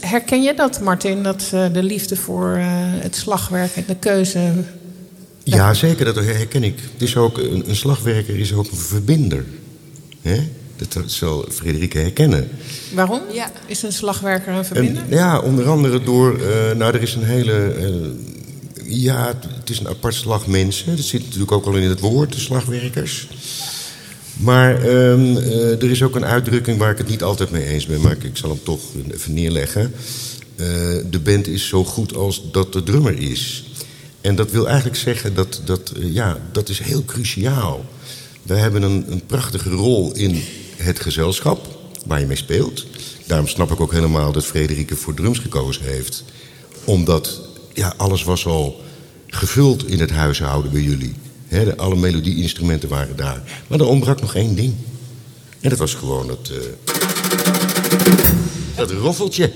Herken 0.00 0.42
je 0.42 0.54
dat, 0.54 0.80
Martin, 0.80 1.22
dat 1.22 1.50
eh, 1.52 1.72
de 1.72 1.82
liefde 1.82 2.16
voor 2.16 2.54
eh, 2.54 2.66
het 3.02 3.16
slagwerk 3.16 3.76
en 3.76 3.84
de 3.86 3.96
keuze... 3.96 4.52
Ja, 5.42 5.74
zeker, 5.74 6.04
dat 6.04 6.14
herken 6.14 6.64
ik. 6.64 6.78
Het 6.92 7.02
is 7.02 7.16
ook, 7.16 7.38
een, 7.38 7.68
een 7.68 7.76
slagwerker 7.76 8.38
is 8.38 8.52
ook 8.52 8.70
een 8.70 8.76
verbinder. 8.76 9.44
Hè? 10.22 10.48
Dat 10.76 11.02
zal 11.06 11.44
Frederike 11.50 11.98
herkennen. 11.98 12.48
Waarom? 12.94 13.20
Is 13.66 13.82
een 13.82 13.92
slagwerker 13.92 14.52
een 14.52 14.64
verbinder? 14.64 15.02
En, 15.02 15.16
ja, 15.16 15.40
onder 15.40 15.68
andere 15.68 16.02
door... 16.02 16.40
eh, 16.40 16.76
nou, 16.76 16.94
er 16.94 17.02
is 17.02 17.14
een 17.14 17.24
hele... 17.24 17.52
eh, 17.52 17.86
ja, 18.84 19.26
het, 19.26 19.44
het 19.58 19.70
is 19.70 19.78
een 19.80 19.88
apart 19.88 20.14
slag 20.14 20.46
mensen. 20.46 20.96
Dat 20.96 21.04
zit 21.04 21.24
natuurlijk 21.24 21.52
ook 21.52 21.66
al 21.66 21.74
in 21.76 21.88
het 21.88 22.00
woord, 22.00 22.32
de 22.32 22.40
slagwerkers. 22.40 23.28
Maar 24.36 24.74
ehm, 24.74 25.36
eh, 25.36 25.82
er 25.82 25.90
is 25.90 26.02
ook 26.02 26.14
een 26.14 26.24
uitdrukking 26.24 26.78
waar 26.78 26.90
ik 26.90 26.98
het 26.98 27.08
niet 27.08 27.22
altijd 27.22 27.50
mee 27.50 27.64
eens 27.64 27.86
ben... 27.86 28.00
maar 28.00 28.12
ik, 28.12 28.24
ik 28.24 28.36
zal 28.36 28.50
hem 28.50 28.62
toch 28.62 28.80
even 29.10 29.34
neerleggen. 29.34 29.92
Eh, 30.56 30.66
de 31.10 31.20
band 31.22 31.46
is 31.46 31.68
zo 31.68 31.84
goed 31.84 32.16
als 32.16 32.50
dat 32.52 32.72
de 32.72 32.82
drummer 32.82 33.18
is. 33.18 33.64
En 34.20 34.34
dat 34.34 34.50
wil 34.50 34.68
eigenlijk 34.68 34.98
zeggen 34.98 35.34
dat... 35.34 35.60
dat 35.64 35.92
ja, 35.98 36.38
dat 36.52 36.68
is 36.68 36.78
heel 36.78 37.04
cruciaal. 37.04 37.84
Wij 38.42 38.58
hebben 38.58 38.82
een, 38.82 39.04
een 39.08 39.26
prachtige 39.26 39.70
rol 39.70 40.12
in 40.14 40.42
het 40.76 41.00
gezelschap 41.00 41.78
waar 42.06 42.20
je 42.20 42.26
mee 42.26 42.36
speelt. 42.36 42.86
Daarom 43.26 43.48
snap 43.48 43.70
ik 43.70 43.80
ook 43.80 43.92
helemaal 43.92 44.32
dat 44.32 44.44
Frederike 44.44 44.96
voor 44.96 45.14
drums 45.14 45.38
gekozen 45.38 45.82
heeft. 45.82 46.24
Omdat 46.84 47.40
ja, 47.72 47.94
alles 47.96 48.24
was 48.24 48.46
al 48.46 48.80
gevuld 49.26 49.86
in 49.86 50.00
het 50.00 50.10
huishouden 50.10 50.72
bij 50.72 50.80
jullie. 50.80 51.14
De, 51.48 51.76
alle 51.76 51.96
melodie-instrumenten 51.96 52.88
waren 52.88 53.16
daar. 53.16 53.42
Maar 53.66 53.80
er 53.80 53.86
ontbrak 53.86 54.20
nog 54.20 54.34
één 54.34 54.54
ding. 54.54 54.74
En 55.60 55.70
dat 55.70 55.78
was 55.78 55.94
gewoon 55.94 56.26
dat, 56.26 56.50
eh, 56.50 56.56
dat 58.76 58.90
roffeltje. 58.90 59.52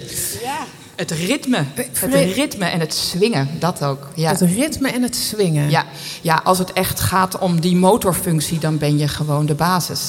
Ja. 0.96 1.02
Het 1.02 1.10
ritme. 1.10 1.64
Het 1.74 2.34
ritme 2.34 2.64
en 2.64 2.80
het 2.80 2.94
swingen, 2.94 3.48
dat 3.58 3.82
ook. 3.84 4.08
Ja. 4.14 4.30
Het 4.30 4.40
ritme 4.40 4.88
en 4.88 5.02
het 5.02 5.16
swingen. 5.16 5.70
Ja, 5.70 5.84
ja, 6.20 6.40
als 6.44 6.58
het 6.58 6.72
echt 6.72 7.00
gaat 7.00 7.38
om 7.38 7.60
die 7.60 7.76
motorfunctie, 7.76 8.58
dan 8.58 8.78
ben 8.78 8.98
je 8.98 9.08
gewoon 9.08 9.46
de 9.46 9.54
basis. 9.54 10.00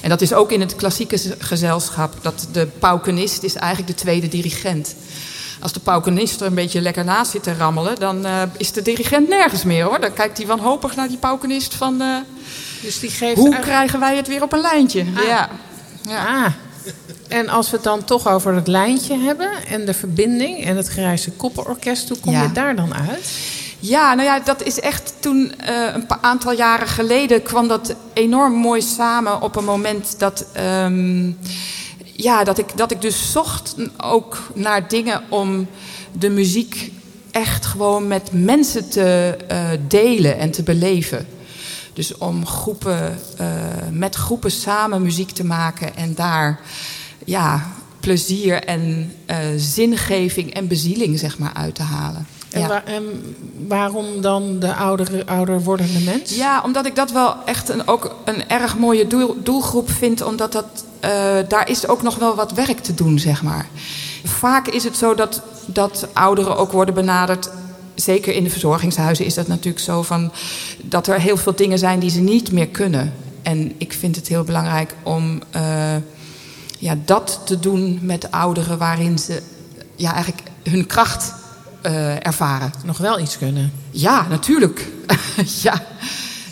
En 0.00 0.08
dat 0.08 0.20
is 0.20 0.32
ook 0.32 0.52
in 0.52 0.60
het 0.60 0.76
klassieke 0.76 1.18
gezelschap. 1.38 2.14
Dat 2.22 2.46
de 2.52 2.66
paukenist 2.66 3.42
is 3.42 3.54
eigenlijk 3.54 3.96
de 3.96 4.02
tweede 4.02 4.28
dirigent. 4.28 4.94
Als 5.60 5.72
de 5.72 5.80
paukenist 5.80 6.40
er 6.40 6.46
een 6.46 6.54
beetje 6.54 6.80
lekker 6.80 7.04
naast 7.04 7.30
zit 7.30 7.42
te 7.42 7.54
rammelen... 7.54 7.96
dan 7.98 8.26
eh, 8.26 8.42
is 8.56 8.72
de 8.72 8.82
dirigent 8.82 9.28
nergens 9.28 9.64
meer, 9.64 9.84
hoor. 9.84 10.00
Dan 10.00 10.12
kijkt 10.12 10.38
hij 10.38 10.46
wanhopig 10.46 10.96
naar 10.96 11.08
die 11.08 11.16
paukenist 11.16 11.74
van... 11.74 12.00
eh, 12.00 12.16
Dus 12.82 12.98
die 13.00 13.10
geeft 13.10 13.20
hoe 13.36 13.44
eigenlijk- 13.44 13.62
krijgen 13.62 14.00
wij 14.00 14.16
het 14.16 14.28
weer 14.28 14.42
op 14.42 14.52
een 14.52 14.60
lijntje? 14.60 15.04
Ah. 15.16 15.24
Ja. 15.26 15.48
Ah. 16.08 16.46
En 17.28 17.48
als 17.48 17.70
we 17.70 17.76
het 17.76 17.84
dan 17.84 18.04
toch 18.04 18.28
over 18.28 18.54
het 18.54 18.66
lijntje 18.66 19.16
hebben 19.18 19.50
en 19.68 19.84
de 19.86 19.94
verbinding 19.94 20.64
en 20.64 20.76
het 20.76 20.88
Grijze 20.88 21.30
Koppenorkest, 21.30 22.08
hoe 22.08 22.18
kom 22.18 22.32
Ja. 22.32 22.42
je 22.42 22.52
daar 22.52 22.76
dan 22.76 22.94
uit? 22.94 23.30
Ja, 23.78 24.14
nou 24.14 24.28
ja, 24.28 24.40
dat 24.40 24.62
is 24.62 24.80
echt 24.80 25.14
toen 25.20 25.52
eh, 25.58 25.94
een 25.94 26.06
paar 26.06 26.18
aantal 26.20 26.52
jaren 26.52 26.88
geleden 26.88 27.42
kwam 27.42 27.68
dat 27.68 27.94
enorm 28.12 28.52
mooi 28.52 28.82
samen 28.82 29.42
op 29.42 29.56
een 29.56 29.64
moment 29.64 30.14
dat, 30.18 30.46
ehm, 30.52 31.30
ja, 32.12 32.44
dat, 32.44 32.58
ik, 32.58 32.66
dat 32.76 32.90
ik 32.90 33.00
dus 33.00 33.32
zocht 33.32 33.74
ook 33.96 34.42
naar 34.54 34.88
dingen 34.88 35.22
om 35.28 35.66
de 36.12 36.30
muziek 36.30 36.92
echt 37.30 37.66
gewoon 37.66 38.06
met 38.06 38.28
mensen 38.32 38.88
te 38.90 39.36
eh, 39.48 39.68
delen 39.88 40.38
en 40.38 40.50
te 40.50 40.62
beleven. 40.62 41.26
Dus 41.92 42.16
om 42.18 42.46
groepen, 42.46 43.18
eh, 43.36 43.46
met 43.92 44.14
groepen 44.14 44.50
samen 44.50 45.02
muziek 45.02 45.30
te 45.30 45.44
maken 45.44 45.96
en 45.96 46.14
daar 46.14 46.60
ja, 47.28 47.66
plezier 48.00 48.64
en 48.64 49.12
eh, 49.26 49.36
zingeving 49.56 50.54
en 50.54 50.68
bezieling 50.68 51.18
zeg 51.18 51.38
maar, 51.38 51.52
uit 51.54 51.74
te 51.74 51.82
halen. 51.82 52.26
En, 52.50 52.60
Ja. 52.60 52.84
en 52.84 53.04
waarom 53.66 54.20
dan 54.20 54.58
de 54.58 54.74
ouder, 54.74 55.22
ouder 55.26 55.62
wordende 55.62 56.00
mens? 56.00 56.36
Ja, 56.36 56.62
omdat 56.64 56.86
ik 56.86 56.94
dat 56.96 57.12
wel 57.12 57.34
echt 57.44 57.68
een, 57.68 57.86
ook 57.88 58.16
een 58.24 58.48
erg 58.48 58.78
mooie 58.78 59.06
doel, 59.06 59.36
doelgroep 59.42 59.90
vind. 59.90 60.22
Omdat 60.22 60.52
dat, 60.52 60.84
eh, 61.00 61.10
daar 61.48 61.68
is 61.70 61.88
ook 61.88 62.02
nog 62.02 62.16
wel 62.16 62.34
wat 62.34 62.52
werk 62.52 62.78
te 62.78 62.94
doen, 62.94 63.18
zeg 63.18 63.42
maar. 63.42 63.66
Vaak 64.24 64.68
is 64.68 64.84
het 64.84 64.96
zo 64.96 65.14
dat, 65.14 65.42
dat 65.66 66.08
ouderen 66.12 66.56
ook 66.56 66.72
worden 66.72 66.94
benaderd. 66.94 67.50
Zeker 67.94 68.34
in 68.34 68.44
de 68.44 68.50
verzorgingshuizen 68.50 69.24
is 69.24 69.34
dat 69.34 69.46
natuurlijk 69.48 69.84
zo 69.84 70.02
van... 70.02 70.32
dat 70.82 71.06
er 71.06 71.20
heel 71.20 71.36
veel 71.36 71.54
dingen 71.54 71.78
zijn 71.78 71.98
die 71.98 72.10
ze 72.10 72.20
niet 72.20 72.52
meer 72.52 72.68
kunnen. 72.68 73.12
En 73.42 73.72
ik 73.78 73.92
vind 73.92 74.16
het 74.16 74.28
heel 74.28 74.44
belangrijk 74.44 74.94
om 75.02 75.40
eh, 75.50 75.62
ja, 76.78 76.94
dat 77.04 77.40
te 77.44 77.60
doen 77.60 77.98
met 78.02 78.30
ouderen... 78.30 78.78
waarin 78.78 79.18
ze 79.18 79.42
ja, 79.96 80.12
eigenlijk 80.12 80.42
hun 80.62 80.86
kracht 80.86 81.32
eh, 81.82 82.26
ervaren. 82.26 82.72
Nog 82.84 82.98
wel 82.98 83.18
iets 83.18 83.38
kunnen. 83.38 83.72
Ja, 83.90 84.26
natuurlijk. 84.28 84.88
ja. 85.62 85.82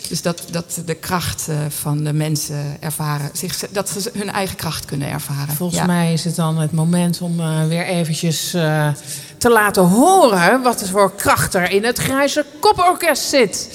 Dus 0.09 0.21
dat, 0.21 0.43
dat 0.51 0.81
de 0.85 0.93
kracht 0.95 1.47
eh, 1.47 1.55
van 1.69 2.03
de 2.03 2.13
mensen 2.13 2.77
ervaren, 2.79 3.29
zich, 3.33 3.57
dat 3.69 3.89
ze 3.89 4.11
hun 4.13 4.29
eigen 4.31 4.55
kracht 4.55 4.85
kunnen 4.85 5.09
ervaren. 5.09 5.55
Volgens 5.55 5.79
Ja. 5.79 5.85
mij 5.85 6.13
is 6.13 6.23
het 6.23 6.35
dan 6.35 6.57
het 6.57 6.71
moment 6.71 7.21
om 7.21 7.39
eh, 7.39 7.67
weer 7.67 7.85
eventjes 7.85 8.49
te 9.37 9.49
laten 9.49 9.83
horen 9.83 10.61
wat 10.61 10.81
er 10.81 10.87
voor 10.87 11.15
kracht 11.15 11.53
er 11.53 11.71
in 11.71 11.83
het 11.83 11.97
Grijze 11.97 12.45
Koppenorkest 12.59 13.23
zit. 13.23 13.69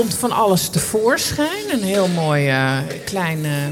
Komt 0.00 0.14
van 0.14 0.32
alles 0.32 0.68
tevoorschijn. 0.68 1.70
Een 1.70 1.82
heel 1.82 2.08
mooi 2.08 2.48
eh, 2.48 2.78
klein 3.04 3.44
eh, 3.44 3.66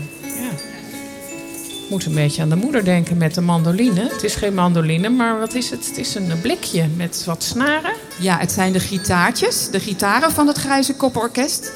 Ik 1.63 1.91
moet 1.91 2.05
een 2.05 2.15
beetje 2.15 2.43
aan 2.43 2.49
de 2.49 2.57
moeder 2.57 2.85
denken 2.85 3.17
met 3.17 3.35
de 3.35 3.41
mandoline. 3.41 4.09
Het 4.13 4.23
is 4.23 4.35
geen 4.35 4.55
mandoline, 4.55 5.09
maar 5.09 5.39
wat 5.39 5.55
is 5.55 5.71
het? 5.71 5.87
Het 5.87 5.99
is 5.99 6.15
een 6.15 6.41
blikje 6.43 6.87
met 6.97 7.23
wat 7.27 7.43
snaren. 7.43 7.93
Ja, 8.19 8.39
het 8.39 8.53
zijn 8.53 8.73
de 8.73 8.81
gitaartjes, 8.81 9.71
de 9.71 9.81
gitaren 9.81 10.33
van 10.33 10.47
het 10.47 10.59
Grijze 10.59 10.95
Koppenorkest. 10.95 11.73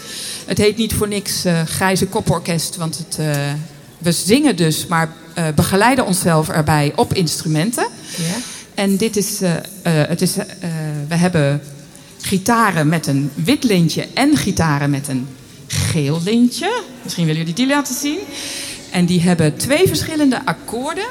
Het 0.47 0.59
heet 0.59 0.77
niet 0.77 0.95
voor 0.95 1.09
niks 1.09 1.45
eh, 1.45 1.63
Grijze 1.63 2.07
Koppenorkest, 2.07 2.77
want 2.77 2.99
het, 2.99 3.17
we 3.99 4.13
zingen 4.13 4.57
dus, 4.57 4.87
maar 4.87 5.13
begeleiden 5.55 6.07
onszelf 6.07 6.49
erbij 6.49 6.93
op 6.97 7.15
instrumenten. 7.15 7.87
Ja. 8.17 8.37
En 8.75 8.97
dit 8.97 9.17
is, 9.17 9.41
het 9.83 10.23
is, 10.23 10.35
we 11.09 11.15
hebben 11.15 11.63
gitaren 12.23 12.89
met 12.89 13.07
een 13.07 13.31
wit 13.35 13.65
lintje 13.65 14.07
en 14.15 14.37
gitaren 14.37 14.91
met 14.91 15.09
een 15.09 15.29
geel 15.67 16.21
lintje. 16.25 16.83
Misschien 17.03 17.25
willen 17.27 17.41
jullie 17.41 17.55
die 17.57 17.67
laten 17.67 17.95
zien. 17.95 18.19
En 18.91 19.07
die 19.07 19.21
hebben 19.21 19.57
twee 19.57 19.87
verschillende 19.89 20.41
akkoorden. 20.45 21.07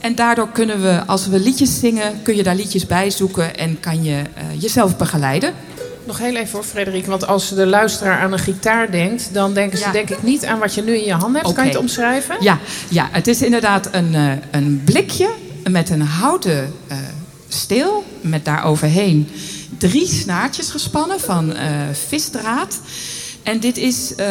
En 0.00 0.14
daardoor 0.14 0.48
kunnen 0.52 0.82
we, 0.82 1.02
als 1.06 1.26
we 1.26 1.38
liedjes 1.40 1.78
zingen, 1.78 2.22
kun 2.22 2.36
je 2.36 2.42
daar 2.42 2.54
liedjes 2.54 2.86
bij 2.86 3.10
zoeken 3.10 3.56
en 3.56 3.80
kan 3.80 4.04
je 4.04 4.22
eh, 4.34 4.44
jezelf 4.58 4.96
begeleiden. 4.96 5.52
Nog 6.06 6.18
heel 6.18 6.34
even 6.34 6.48
voor 6.48 6.62
Frederik, 6.64 7.06
want 7.06 7.26
als 7.26 7.48
de 7.54 7.66
luisteraar 7.66 8.18
aan 8.20 8.32
een 8.32 8.38
gitaar 8.38 8.90
denkt, 8.90 9.28
dan 9.32 9.54
denken 9.54 9.78
ze 9.78 9.84
Ja. 9.84 9.92
denk 9.92 10.10
ik 10.10 10.22
niet 10.22 10.44
aan 10.44 10.58
wat 10.58 10.74
je 10.74 10.82
nu 10.82 10.96
in 10.98 11.04
je 11.04 11.12
hand 11.12 11.34
hebt. 11.36 11.52
Kan 11.52 11.64
je 11.64 11.70
het 11.70 11.78
omschrijven? 11.80 12.36
Ja, 12.40 12.58
ja, 12.88 13.08
het 13.12 13.26
is 13.26 13.42
inderdaad 13.42 13.88
een, 13.92 14.14
eh, 14.14 14.30
een 14.50 14.82
blikje 14.84 15.28
met 15.70 15.90
een 15.90 16.00
houten 16.00 16.72
eh, 16.88 16.96
steel. 17.48 18.04
Met 18.20 18.44
daaroverheen 18.44 19.28
drie 19.78 20.06
snaartjes 20.06 20.70
gespannen 20.70 21.20
van 21.20 21.54
eh, 21.54 21.70
visdraad. 22.08 22.80
En 23.44 23.60
dit, 23.60 23.76
is, 23.76 24.14
eh, 24.14 24.26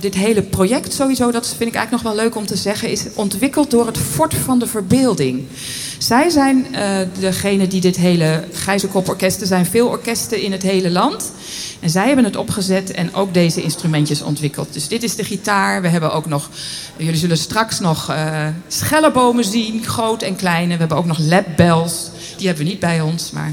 dit 0.00 0.14
hele 0.14 0.42
project 0.42 0.92
sowieso, 0.92 1.30
dat 1.30 1.46
vind 1.46 1.70
ik 1.70 1.74
eigenlijk 1.74 2.04
nog 2.04 2.14
wel 2.14 2.24
leuk 2.24 2.36
om 2.36 2.46
te 2.46 2.56
zeggen, 2.56 2.90
is 2.90 3.04
ontwikkeld 3.14 3.70
door 3.70 3.86
het 3.86 3.98
Fort 3.98 4.34
van 4.34 4.58
de 4.58 4.66
Verbeelding. 4.66 5.44
Zij 5.98 6.28
zijn 6.30 6.74
eh 6.74 6.98
degene 7.18 7.66
die 7.66 7.80
dit 7.80 7.96
hele 7.96 8.44
Grijze 8.52 8.86
Koporkest, 8.86 9.40
er 9.40 9.46
zijn 9.46 9.66
veel 9.66 9.88
orkesten 9.88 10.42
in 10.42 10.52
het 10.52 10.62
hele 10.62 10.90
land. 10.90 11.32
En 11.80 11.90
zij 11.90 12.06
hebben 12.06 12.24
het 12.24 12.36
opgezet 12.36 12.90
en 12.90 13.14
ook 13.14 13.34
deze 13.34 13.62
instrumentjes 13.62 14.22
ontwikkeld. 14.22 14.72
Dus 14.72 14.88
dit 14.88 15.02
is 15.02 15.16
de 15.16 15.24
gitaar. 15.24 15.82
We 15.82 15.88
hebben 15.88 16.12
ook 16.12 16.26
nog, 16.26 16.50
jullie 16.96 17.16
zullen 17.16 17.38
straks 17.38 17.80
nog 17.80 18.10
eh 18.10 18.46
schellebomen 18.68 19.44
zien, 19.44 19.84
groot 19.84 20.22
en 20.22 20.36
kleine. 20.36 20.72
We 20.72 20.78
hebben 20.78 20.96
ook 20.96 21.06
nog 21.06 21.18
lapbells. 21.18 22.10
Die 22.36 22.46
hebben 22.46 22.64
we 22.64 22.70
niet 22.70 22.80
bij 22.80 23.00
ons, 23.00 23.30
maar. 23.30 23.52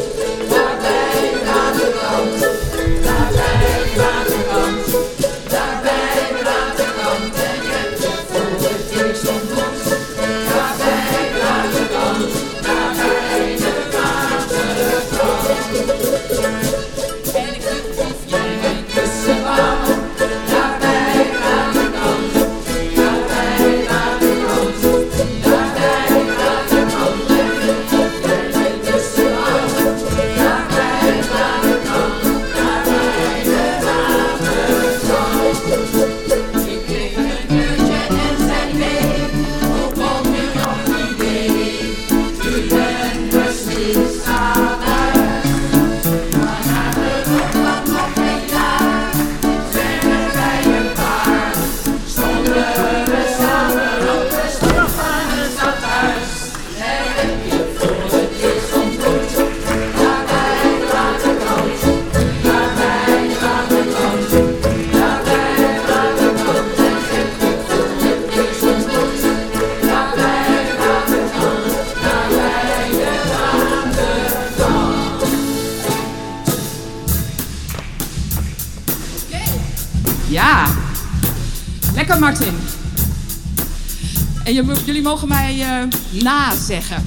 mogen 85.11 85.27
mij 85.27 85.61
eh 85.61 86.23
nazeggen. 86.23 87.05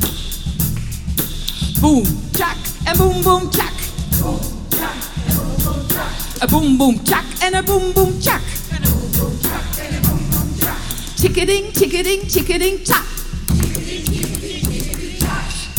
Boom, 1.80 2.04
tjak 2.32 2.56
en 2.84 2.96
boom, 2.96 3.22
boom, 3.22 3.50
tjak. 3.50 3.72
Een 6.38 6.48
boom, 6.48 6.76
boom, 6.76 7.02
tjak 7.02 7.24
en 7.38 7.54
een 7.54 7.64
boom, 7.64 7.92
boom, 7.94 8.18
tjak. 8.20 8.40
Chickading, 11.14 11.64
chickading, 11.72 12.22
chickading, 12.30 12.84
tjak. 12.84 13.04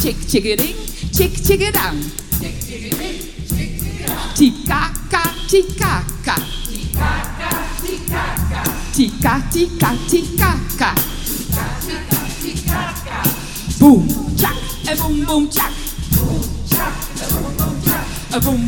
Chick, 0.01 0.15
chickading, 0.27 0.75
chick, 1.11 1.45
chickadang. 1.45 1.97
Tikaka, 4.33 5.21
tikaka. 5.47 6.35
Tika, 8.91 9.41
tika, 9.51 9.93
tikaka. 10.07 10.34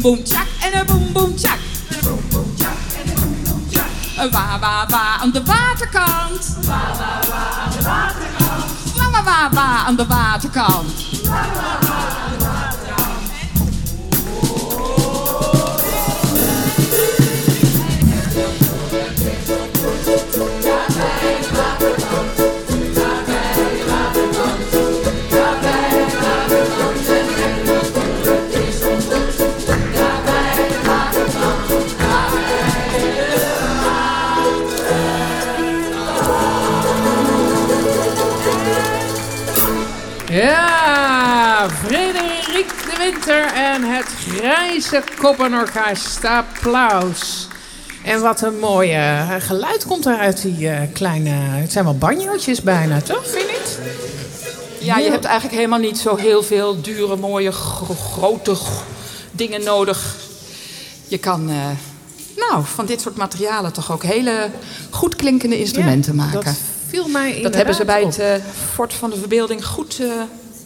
Een 0.07 0.13
boom, 0.13 0.23
tjak 0.23 0.47
en 0.61 0.79
een 0.79 0.85
boom, 0.85 1.11
boom, 1.11 1.35
tjak. 1.35 1.57
Een 4.17 4.31
wa, 4.31 4.59
wa, 4.59 4.85
wa 4.87 5.17
aan 5.21 5.31
de 5.31 5.43
waterkant. 5.43 6.57
Wa, 6.61 6.79
wa, 6.97 7.19
wa 7.29 7.49
aan 7.63 7.71
de 7.71 7.83
waterkant. 7.83 8.95
Wa, 8.95 9.11
wa, 9.11 9.23
wa, 9.23 9.49
wa 9.51 9.85
aan 9.85 9.95
de 9.95 10.05
waterkant. 10.05 10.96
Grijze 44.87 45.03
Koppenorkest. 45.21 46.25
Applaus. 46.25 47.47
En 48.03 48.21
wat 48.21 48.41
een 48.41 48.59
mooie 48.59 49.25
geluid 49.39 49.85
komt 49.85 50.05
er 50.05 50.17
uit 50.17 50.41
die 50.41 50.69
eh, 50.69 50.81
kleine... 50.93 51.29
Het 51.29 51.71
zijn 51.71 51.83
wel 51.83 51.97
banjootjes 51.97 52.61
bijna, 52.61 53.01
toch? 53.01 53.27
Vind 53.27 53.41
je 53.49 53.57
niet? 53.59 53.79
Ja, 54.79 54.97
je 54.97 55.09
hebt 55.11 55.25
eigenlijk 55.25 55.55
helemaal 55.55 55.79
niet 55.79 55.97
zo 55.97 56.15
heel 56.15 56.43
veel 56.43 56.81
dure, 56.81 57.15
mooie, 57.15 57.51
gro- 57.51 57.95
grote 57.95 58.55
dingen 59.31 59.63
nodig. 59.63 60.15
Je 61.07 61.17
kan, 61.17 61.49
eh, 61.49 61.55
nou, 62.35 62.63
van 62.65 62.85
dit 62.85 63.01
soort 63.01 63.15
materialen 63.17 63.73
toch 63.73 63.91
ook 63.91 64.03
hele 64.03 64.49
goed 64.89 65.15
klinkende 65.15 65.59
instrumenten 65.59 66.15
Ja, 66.15 66.23
maken. 66.23 66.43
dat 66.43 66.55
viel 66.87 67.07
mij 67.07 67.41
Dat 67.41 67.55
hebben 67.55 67.75
ze 67.75 67.85
bij 67.85 68.03
het 68.03 68.19
eh, 68.19 68.33
Fort 68.73 68.93
van 68.93 69.09
de 69.09 69.17
Verbeelding 69.17 69.65
goed, 69.65 70.01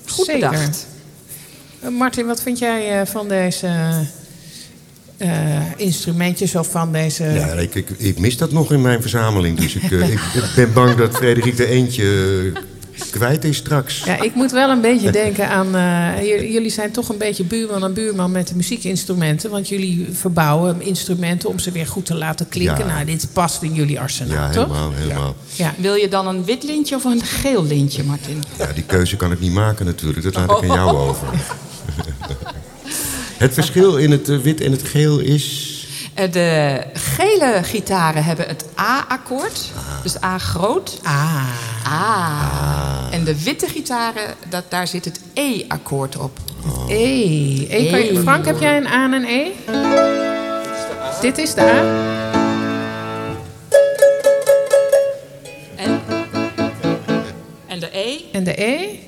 goed 0.08 0.26
Zeker. 0.26 0.50
bedacht. 0.50 0.86
Eh, 1.82 1.90
Martin, 1.90 2.26
wat 2.26 2.42
vind 2.42 2.60
jij 2.60 3.00
eh, 3.00 3.06
van 3.08 3.28
deze 3.28 3.68
eh, 5.18 5.30
instrumentjes 5.78 6.56
of 6.56 6.68
van 6.72 6.92
deze... 6.92 7.24
Ja, 7.24 7.48
ik, 7.48 7.76
ik, 7.76 7.90
ik 7.98 8.20
mis 8.20 8.38
dat 8.38 8.52
nog 8.52 8.72
in 8.72 8.82
mijn 8.82 9.02
verzameling. 9.02 9.58
Dus 9.60 9.76
ik, 9.76 9.92
ik 9.92 10.20
ben 10.56 10.74
bang 10.74 10.96
dat 10.96 11.16
Frederik 11.16 11.60
er 11.60 11.68
eentje 11.68 12.52
kwijt 13.12 13.44
is 13.44 13.58
straks. 13.58 14.04
Ja, 14.04 14.22
ik 14.22 14.36
moet 14.36 14.52
wel 14.52 14.70
een 14.70 14.82
beetje 14.82 15.12
denken 15.12 15.50
aan... 15.50 15.76
eh, 15.76 16.52
jullie 16.52 16.70
zijn 16.70 16.92
toch 16.92 17.10
een 17.10 17.18
beetje 17.18 17.44
buurman 17.44 17.84
en 17.84 17.94
buurman 17.94 18.32
met 18.32 18.48
de 18.48 18.56
muziekinstrumenten. 18.56 19.50
Want 19.50 19.70
jullie 19.70 20.08
verbouwen 20.12 20.82
instrumenten 20.82 21.50
om 21.50 21.60
ze 21.60 21.72
weer 21.72 21.88
goed 21.88 22.06
te 22.06 22.16
laten 22.16 22.50
klinken. 22.50 22.86
Ja. 22.88 22.94
Nou, 22.94 23.06
dit 23.06 23.28
past 23.34 23.62
in 23.62 23.74
jullie 23.74 24.00
arsenaal, 24.00 24.36
Ja, 24.36 24.50
toch? 24.50 24.68
helemaal, 24.68 24.92
helemaal. 24.94 25.36
Ja. 25.56 25.74
Wil 25.78 25.96
je 25.96 26.08
dan 26.08 26.28
een 26.28 26.46
wit 26.46 26.64
lintje 26.64 26.96
of 26.96 27.04
een 27.04 27.22
geel 27.24 27.66
lintje, 27.66 28.04
Martin? 28.04 28.44
Ja, 28.58 28.68
die 28.74 28.84
keuze 28.84 29.16
kan 29.16 29.32
ik 29.32 29.40
niet 29.40 29.54
maken 29.54 29.86
natuurlijk. 29.86 30.24
Dat 30.24 30.36
laat 30.36 30.50
ik 30.64 30.70
aan 30.70 30.76
jou 30.78 30.98
over. 31.08 31.28
Het 33.38 33.54
verschil 33.54 33.98
in 33.98 34.12
het 34.12 34.30
eh, 34.30 34.38
wit 34.38 34.62
en 34.62 34.72
het 34.72 34.84
geel 34.84 35.20
is... 35.20 35.68
Eh, 36.14 36.32
De 36.32 36.82
gele 36.94 37.60
gitaren 37.64 38.24
hebben 38.24 38.48
het 38.48 38.66
A-akkoord. 38.80 39.72
Dus 40.04 40.24
A 40.24 40.38
groot. 40.38 41.00
Ah. 41.04 41.46
A. 41.88 43.10
En 43.12 43.24
de 43.24 43.44
witte 43.44 43.68
gitaren, 43.68 44.36
dat, 44.50 44.64
daar 44.70 44.88
zit 44.88 45.06
het 45.06 45.22
E-akkoord 45.34 46.18
op. 46.18 46.40
E. 46.88 47.66
e 47.70 47.90
kan 47.90 48.00
je, 48.00 48.20
Frank, 48.22 48.46
heb 48.46 48.60
jij 48.60 48.78
een 48.78 48.88
A 48.88 49.04
en 49.04 49.14
een 49.14 49.26
E? 49.26 49.52
Dit 51.22 51.38
is 51.38 51.54
de 51.54 51.62
A. 51.62 52.10
En, 55.76 56.02
en 57.68 57.80
de 57.80 57.98
E? 57.98 58.20
En 58.32 58.44
de 58.44 58.64
E? 58.64 59.00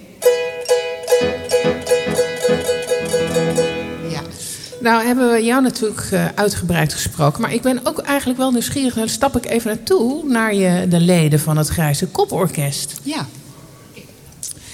Nou 4.84 5.05
hebben 5.05 5.31
we 5.31 5.43
jou 5.43 5.61
natuurlijk 5.61 6.07
eh, 6.11 6.25
uitgebreid 6.36 6.93
gesproken. 6.93 7.41
Maar 7.41 7.53
ik 7.53 7.61
ben 7.61 7.79
ook 7.84 7.99
eigenlijk 7.99 8.39
wel 8.39 8.51
nieuwsgierig. 8.51 8.93
Dan 8.93 9.09
stap 9.09 9.36
ik 9.38 9.45
even 9.45 9.67
naartoe 9.67 10.23
naar 10.27 10.55
je, 10.55 10.88
de 10.88 10.99
leden 10.99 11.39
van 11.39 11.57
het 11.57 11.67
Grijze 11.67 12.07
Koporkest. 12.07 12.99
Ja. 13.03 13.27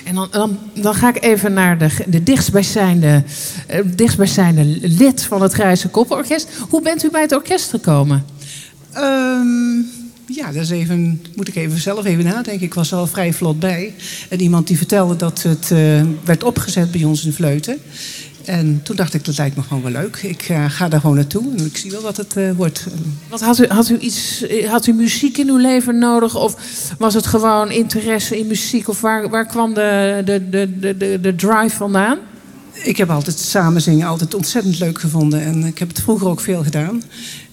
En 0.05 0.16
dan, 0.16 0.28
dan, 0.32 0.60
dan 0.74 0.93
ga 0.93 1.10
ik 1.10 1.24
even 1.24 1.53
naar 1.53 1.78
de, 1.78 1.89
de 2.07 2.24
dichtstbijzijnde, 2.24 3.24
eh, 3.68 3.80
dichtstbijzijnde 3.86 4.64
lid 4.82 5.24
van 5.24 5.41
het 5.41 5.53
Grijze 5.53 5.88
Koporkest. 5.88 6.49
Hoe 6.70 6.82
bent 6.82 7.03
u 7.03 7.10
bij 7.10 7.22
het 7.22 7.34
orkest 7.34 7.70
gekomen? 7.70 8.26
Ehm, 8.91 9.78
ja, 10.26 10.51
dat 10.51 10.64
is 10.64 10.70
even, 10.70 11.22
moet 11.36 11.47
ik 11.47 11.55
even 11.55 11.80
zelf 11.80 12.05
even 12.05 12.24
nadenken. 12.24 12.66
Ik 12.66 12.74
was 12.74 12.93
al 12.93 13.07
vrij 13.07 13.34
vlot 13.34 13.60
bij. 13.60 13.93
En 14.30 14.41
iemand 14.41 14.68
die 14.68 14.78
vertelde 14.78 15.16
dat 15.16 15.43
het 15.43 15.72
eh, 15.72 16.01
werd 16.24 16.43
opgezet 16.43 16.91
bij 16.91 17.03
ons 17.03 17.26
in 17.26 17.34
Vleuten. 17.34 17.78
En 18.50 18.80
toen 18.84 18.95
dacht 18.95 19.14
ik, 19.14 19.26
dat 19.26 19.38
lijkt 19.38 19.56
me 19.56 19.62
gewoon 19.62 19.84
wel 19.84 19.91
leuk. 19.91 20.16
Ik 20.16 20.41
eh, 20.41 20.66
ga 20.68 20.88
daar 20.88 21.00
gewoon 21.00 21.16
naartoe 21.16 21.43
en 21.58 21.66
ik 21.66 21.78
zie 21.78 21.91
wel 21.91 22.02
wat 22.02 22.18
het 22.18 22.36
eh, 22.38 22.52
wordt. 22.52 22.86
Wat 23.30 23.41
had 23.41 23.60
u, 23.60 23.68
had 23.68 23.89
u 23.89 23.97
iets, 23.97 24.47
eh, 24.47 24.70
had 24.70 24.88
u 24.88 24.93
muziek 24.93 25.38
in 25.38 25.50
uw 25.50 25.58
leven 25.58 25.97
nodig? 25.97 26.36
Of 26.36 26.56
was 26.97 27.14
het 27.14 27.28
gewoon 27.28 27.72
interesse 27.72 28.39
in 28.39 28.47
muziek? 28.47 28.88
Of 28.88 29.02
waar, 29.02 29.30
waar 29.30 29.45
kwam 29.45 29.74
de, 29.74 30.22
de, 30.26 30.50
de, 30.50 30.80
de, 30.80 31.20
de, 31.22 31.36
drive 31.36 31.76
vandaan? 31.76 32.18
Ik 32.74 32.97
heb 32.97 33.10
altijd 33.10 33.39
samen 33.39 33.82
zingen 33.82 34.08
altijd 34.08 34.34
ontzettend 34.34 34.80
leuk 34.80 35.00
gevonden. 35.00 35.41
En 35.41 35.64
ik 35.64 35.80
heb 35.80 35.88
het 35.88 36.02
vroeger 36.02 36.28
ook 36.28 36.39
veel 36.39 36.64
gedaan. 36.64 37.04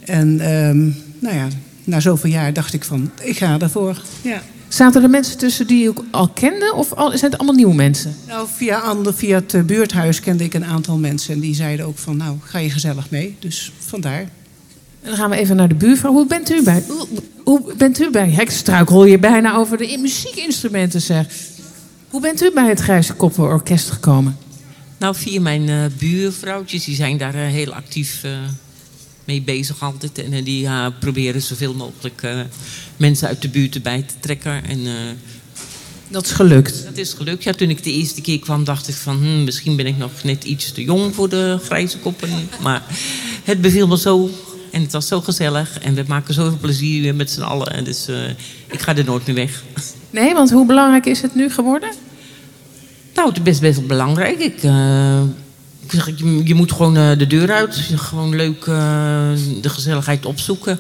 En 0.01 0.41
ehm, 0.41 0.83
nou 1.19 1.37
ja, 1.37 1.47
na 1.85 2.01
zoveel 2.01 2.31
jaar 2.31 2.53
dacht 2.53 2.73
ik 2.73 2.85
van, 2.85 3.11
ik 3.23 3.37
ga 3.37 3.59
ervoor. 3.59 4.01
Ja. 4.23 4.43
Zaten 4.69 5.03
er 5.03 5.11
mensen 5.11 5.39
tussen 5.39 5.67
die 5.67 5.85
u 5.85 5.89
ook 5.89 6.05
al 6.11 6.29
kende? 6.29 6.73
Of 6.75 6.93
al, 6.93 7.09
zijn 7.11 7.31
het 7.31 7.39
allemaal 7.39 7.57
nieuwe 7.57 7.75
mensen? 7.75 8.17
Nou, 8.27 8.49
via, 8.57 8.79
ander, 8.79 9.15
via 9.15 9.35
het 9.35 9.55
eh, 9.55 9.63
buurthuis 9.63 10.21
kende 10.21 10.45
ik 10.45 10.55
een 10.55 10.65
aantal 10.65 10.99
mensen. 10.99 11.35
En 11.35 11.41
die 11.41 11.55
zeiden 11.55 11.87
ook 11.87 11.99
van, 11.99 12.17
nou, 12.17 12.37
ga 12.41 12.59
je 12.59 12.71
gezellig 12.71 13.11
mee. 13.11 13.37
Dus 13.39 13.73
vandaar. 13.79 14.21
En 14.21 14.29
dan 15.13 15.17
gaan 15.17 15.31
we 15.31 15.37
even 15.37 15.57
naar 15.57 15.69
de 15.69 15.75
buurvrouw. 15.75 16.13
Hoe 16.13 16.27
bent 16.27 16.51
u 16.51 16.63
bij? 16.63 16.85
Hoe, 16.89 17.07
hoe 17.45 17.75
bent 17.77 18.01
u 18.01 18.11
bij? 18.11 18.31
Ik 18.31 18.51
struikel 18.51 19.05
hier 19.05 19.21
bijna 19.21 19.55
over 19.55 19.77
de 19.77 19.99
muziekinstrumenten, 20.01 21.01
zeg. 21.01 21.27
Hoe 22.11 22.21
bent 22.21 22.43
u 22.43 22.51
bij 22.55 22.69
het 22.69 22.81
Grijze 22.81 23.13
Koppenorkest 23.13 23.91
gekomen? 23.91 24.37
Nou, 24.99 25.15
via 25.15 25.41
mijn 25.41 25.69
eh, 25.69 25.85
buurvrouwtjes, 25.99 26.85
die 26.85 26.95
zijn 26.95 27.19
daar 27.19 27.35
eh, 27.35 27.41
heel 27.41 27.75
actief 27.75 28.25
eh, 28.25 28.31
mee 29.27 29.43
bezig 29.43 29.83
altijd. 29.83 30.19
En 30.25 30.33
eh, 30.33 30.45
die 30.45 30.67
eh, 30.67 30.87
proberen 31.01 31.43
zoveel 31.43 31.75
mogelijk 31.75 32.23
eh, 32.23 32.41
mensen 32.97 33.29
uit 33.29 33.43
de 33.43 33.49
buurt 33.49 33.75
erbij 33.75 34.03
te 34.03 34.15
trekken. 34.21 34.65
En, 34.65 34.79
Dat 36.09 36.25
is 36.25 36.31
gelukt. 36.31 36.85
dat 36.85 36.97
is 36.97 37.13
gelukt. 37.13 37.43
Ja, 37.43 37.53
toen 37.53 37.71
ik 37.71 37.85
de 37.85 37.93
eerste 37.93 38.21
keer 38.21 38.39
kwam, 38.39 38.65
dacht 38.65 38.89
ik 38.89 38.95
van... 38.95 39.17
hm, 39.17 39.45
misschien 39.45 39.77
ben 39.77 39.87
ik 39.87 39.97
nog 39.97 40.11
net 40.25 40.45
iets 40.45 40.73
te 40.73 40.85
jong 40.85 41.15
voor 41.15 41.29
de 41.29 41.59
grijze 41.65 41.99
koppen. 41.99 42.29
Maar 42.63 42.83
het 43.45 43.61
beviel 43.61 43.87
me 43.87 43.99
zo. 43.99 44.31
En 44.71 44.83
het 44.83 44.93
was 44.93 45.09
zo 45.09 45.21
gezellig. 45.21 45.79
En 45.79 45.95
we 45.95 46.05
maken 46.07 46.35
zoveel 46.35 46.59
plezier 46.61 47.03
weer 47.03 47.15
met 47.15 47.31
z'n 47.31 47.41
allen. 47.41 47.73
En 47.73 47.85
Dus 47.85 48.09
ik 48.71 48.81
ga 48.81 48.97
er 48.97 49.05
nooit 49.05 49.27
meer 49.27 49.35
weg. 49.35 49.63
Nee, 50.11 50.35
want 50.35 50.51
hoe 50.51 50.67
belangrijk 50.67 51.07
is 51.07 51.23
het 51.23 51.35
nu 51.35 51.51
geworden? 51.51 51.91
Nou, 53.15 53.29
het 53.29 53.37
is 53.37 53.43
best, 53.43 53.61
best 53.61 53.77
wel 53.79 53.87
belangrijk. 53.87 54.39
Ik, 54.39 54.63
je, 55.93 56.41
je 56.45 56.55
moet 56.55 56.73
gewoon 56.73 56.97
eh, 56.97 57.19
de 57.19 57.27
deur 57.27 57.53
uit. 57.53 57.75
Gewoon 57.95 58.37
leuk 58.37 58.65
eh, 58.67 59.29
de 59.63 59.69
gezelligheid 59.69 60.27
opzoeken. 60.27 60.79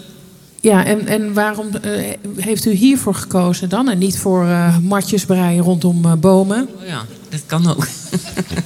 Ja, 0.60 0.84
en, 0.84 1.06
en 1.06 1.32
waarom 1.32 1.74
eh, 1.74 2.12
heeft 2.36 2.66
u 2.66 2.70
hiervoor 2.72 3.14
gekozen 3.14 3.68
dan? 3.68 3.88
En 3.88 3.98
niet 3.98 4.18
voor 4.18 4.46
matjes 4.82 5.24
breien 5.24 5.62
rondom 5.62 6.20
bomen? 6.20 6.68
Oh 6.80 6.86
ja, 6.86 7.04
dat 7.28 7.42
kan 7.46 7.68
ook. 7.70 7.86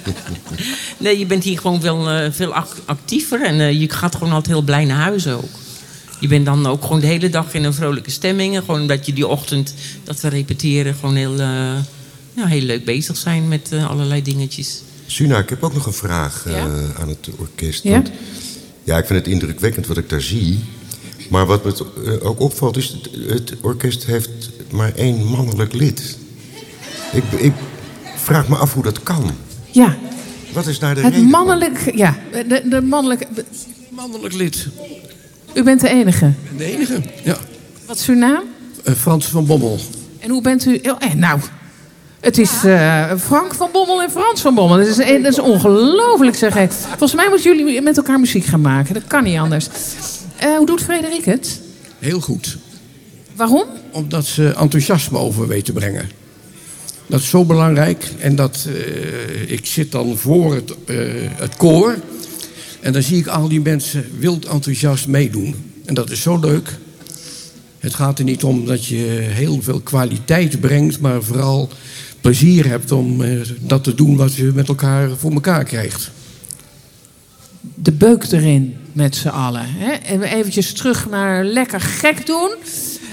nee, 0.99 1.19
je 1.19 1.27
bent 1.27 1.45
hier 1.45 1.59
gewoon 1.59 1.81
wel 1.81 2.31
veel 2.33 2.55
ac- 2.55 2.83
actiever. 2.85 3.43
En 3.43 3.79
je 3.79 3.91
gaat 3.91 4.15
gewoon 4.15 4.33
altijd 4.33 4.55
heel 4.55 4.65
blij 4.65 4.85
naar 4.85 5.01
huis 5.01 5.27
ook. 5.27 5.49
Je 6.21 6.29
bent 6.29 6.45
dan 6.45 6.67
ook 6.67 6.83
gewoon 6.83 7.01
de 7.01 7.07
hele 7.07 7.31
dag 7.31 7.55
in 7.55 7.65
een 7.65 7.75
vrolijke 7.75 8.11
stemming. 8.11 8.55
En 8.57 8.61
Gewoon 8.63 8.81
omdat 8.81 9.07
je 9.07 9.13
die 9.13 9.27
ochtend 9.27 9.75
dat 10.05 10.21
we 10.21 10.29
repeteren... 10.29 10.95
gewoon 10.95 11.15
heel, 11.15 11.37
ja, 12.35 12.47
heel 12.47 12.63
leuk 12.63 12.85
bezig 12.85 13.17
zijn 13.17 13.49
met 13.49 13.71
allerlei 13.89 14.23
dingetjes. 14.23 14.83
Suna, 15.11 15.39
ik 15.39 15.49
heb 15.49 15.63
ook 15.63 15.75
nog 15.75 15.87
een 15.87 15.93
vraag 15.93 16.47
eh, 16.47 16.53
Ja? 16.53 16.69
aan 16.99 17.09
het 17.09 17.29
orkest. 17.37 17.83
Ja? 17.83 17.91
Want, 17.91 18.11
ja, 18.85 18.99
ik 18.99 19.07
vind 19.07 19.19
het 19.19 19.29
indrukwekkend 19.29 19.87
wat 19.87 19.97
ik 19.97 20.09
daar 20.09 20.21
zie. 20.21 20.65
Maar 21.31 21.47
wat 21.47 21.65
me 21.65 21.73
eh, 22.05 22.27
ook 22.29 22.41
opvalt 22.41 22.77
is... 22.77 22.89
Het, 22.89 23.11
het 23.29 23.55
orkest 23.61 24.05
heeft 24.05 24.51
maar 24.71 24.95
één 24.95 25.25
mannelijk 25.25 25.73
lid. 25.73 26.19
Ik, 27.13 27.25
ik 27.33 27.53
vraag 28.17 28.49
me 28.49 28.57
af 28.57 28.75
hoe 28.75 28.83
dat 28.83 29.03
kan. 29.03 29.31
Ja. 29.71 29.97
Wat 30.53 30.67
is 30.67 30.79
daar 30.79 30.95
de 30.95 31.01
Het 31.01 31.13
reden 31.15 31.29
mannelijk, 31.29 31.93
ja, 31.95 32.19
de, 32.33 32.63
de 32.69 32.81
mannelijke... 32.81 33.27
Mannelijk 33.89 34.35
lid. 34.35 34.67
U 35.55 35.63
bent 35.63 35.81
de 35.81 35.89
enige. 35.89 36.33
De 36.57 36.65
enige, 36.65 37.03
ja. 37.25 37.39
Wat 37.87 37.99
is 37.99 38.09
uw 38.09 38.15
naam? 38.15 38.43
Eh, 38.85 38.95
Frans 38.95 39.27
van 39.27 39.47
Bommel. 39.47 39.79
En 40.19 40.31
hoe 40.31 40.43
bent 40.43 40.67
u... 40.67 40.81
oh, 40.83 40.97
eh, 40.99 41.15
nou, 41.15 41.41
het 42.21 42.39
is 42.39 42.65
eh, 42.65 43.13
Frank 43.19 43.55
van 43.55 43.69
Bommel 43.73 44.03
en 44.03 44.11
Frans 44.11 44.41
van 44.41 44.55
Bommel. 44.55 44.77
Dat 44.77 44.87
is, 44.87 44.97
dat 44.97 45.33
is 45.33 45.39
ongelooflijk, 45.39 46.37
zeg 46.37 46.57
ik. 46.57 46.73
Volgens 46.73 47.15
mij 47.15 47.29
moeten 47.29 47.57
jullie 47.57 47.83
met 47.83 47.97
elkaar 47.97 48.21
muziek 48.21 48.45
gaan 48.45 48.61
maken. 48.61 48.95
Dat 48.95 49.07
kan 49.07 49.25
niet 49.25 49.39
anders. 49.39 49.69
Eh, 50.37 50.57
hoe 50.57 50.67
doet 50.67 50.83
Frederik 50.83 51.25
het? 51.25 51.61
Heel 51.99 52.21
goed. 52.21 52.57
Waarom? 53.37 53.65
Omdat 53.93 54.27
ze 54.27 54.49
enthousiasme 54.49 55.19
over 55.19 55.49
weet 55.49 55.65
te 55.65 55.73
brengen. 55.73 56.11
Dat 57.07 57.21
is 57.21 57.29
zo 57.29 57.45
belangrijk. 57.45 58.05
En 58.19 58.37
dat, 58.37 58.67
eh, 58.69 59.51
ik 59.51 59.67
zit 59.67 59.93
dan 59.93 60.17
voor 60.17 60.55
het, 60.55 60.75
eh, 60.87 60.97
het 61.35 61.57
koor. 61.57 61.97
En 62.81 62.93
dan 62.93 63.03
zie 63.03 63.19
ik 63.19 63.27
al 63.27 63.49
die 63.49 63.61
mensen 63.61 64.11
wild 64.19 64.45
enthousiast 64.45 65.07
meedoen. 65.07 65.55
En 65.85 65.95
dat 65.95 66.11
is 66.11 66.23
zo 66.23 66.39
leuk. 66.39 66.79
Het 67.79 67.95
gaat 67.95 68.19
er 68.19 68.25
niet 68.25 68.45
om 68.45 68.67
dat 68.67 68.87
je 68.87 68.97
heel 69.21 69.63
veel 69.63 69.81
kwaliteit 69.81 70.61
brengt, 70.61 71.01
maar 71.01 71.23
vooral 71.23 71.69
plezier 72.31 72.69
hebt 72.69 72.93
om 72.93 73.23
eh, 73.23 73.41
dat 73.61 73.85
te 73.85 73.95
doen 73.95 74.17
wat 74.17 74.35
je 74.35 74.51
met 74.55 74.69
elkaar 74.69 75.11
voor 75.17 75.33
elkaar 75.33 75.65
krijgt. 75.65 76.11
de 77.61 77.93
beuk 77.93 78.33
erin 78.33 78.77
met 78.93 79.17
z'n 79.17 79.29
allen. 79.29 79.65
Hè? 79.67 79.93
En 79.93 80.23
eventjes 80.23 80.73
terug 80.73 81.09
naar 81.09 81.45
lekker 81.45 81.81
gek 81.81 82.27
doen. 82.27 82.51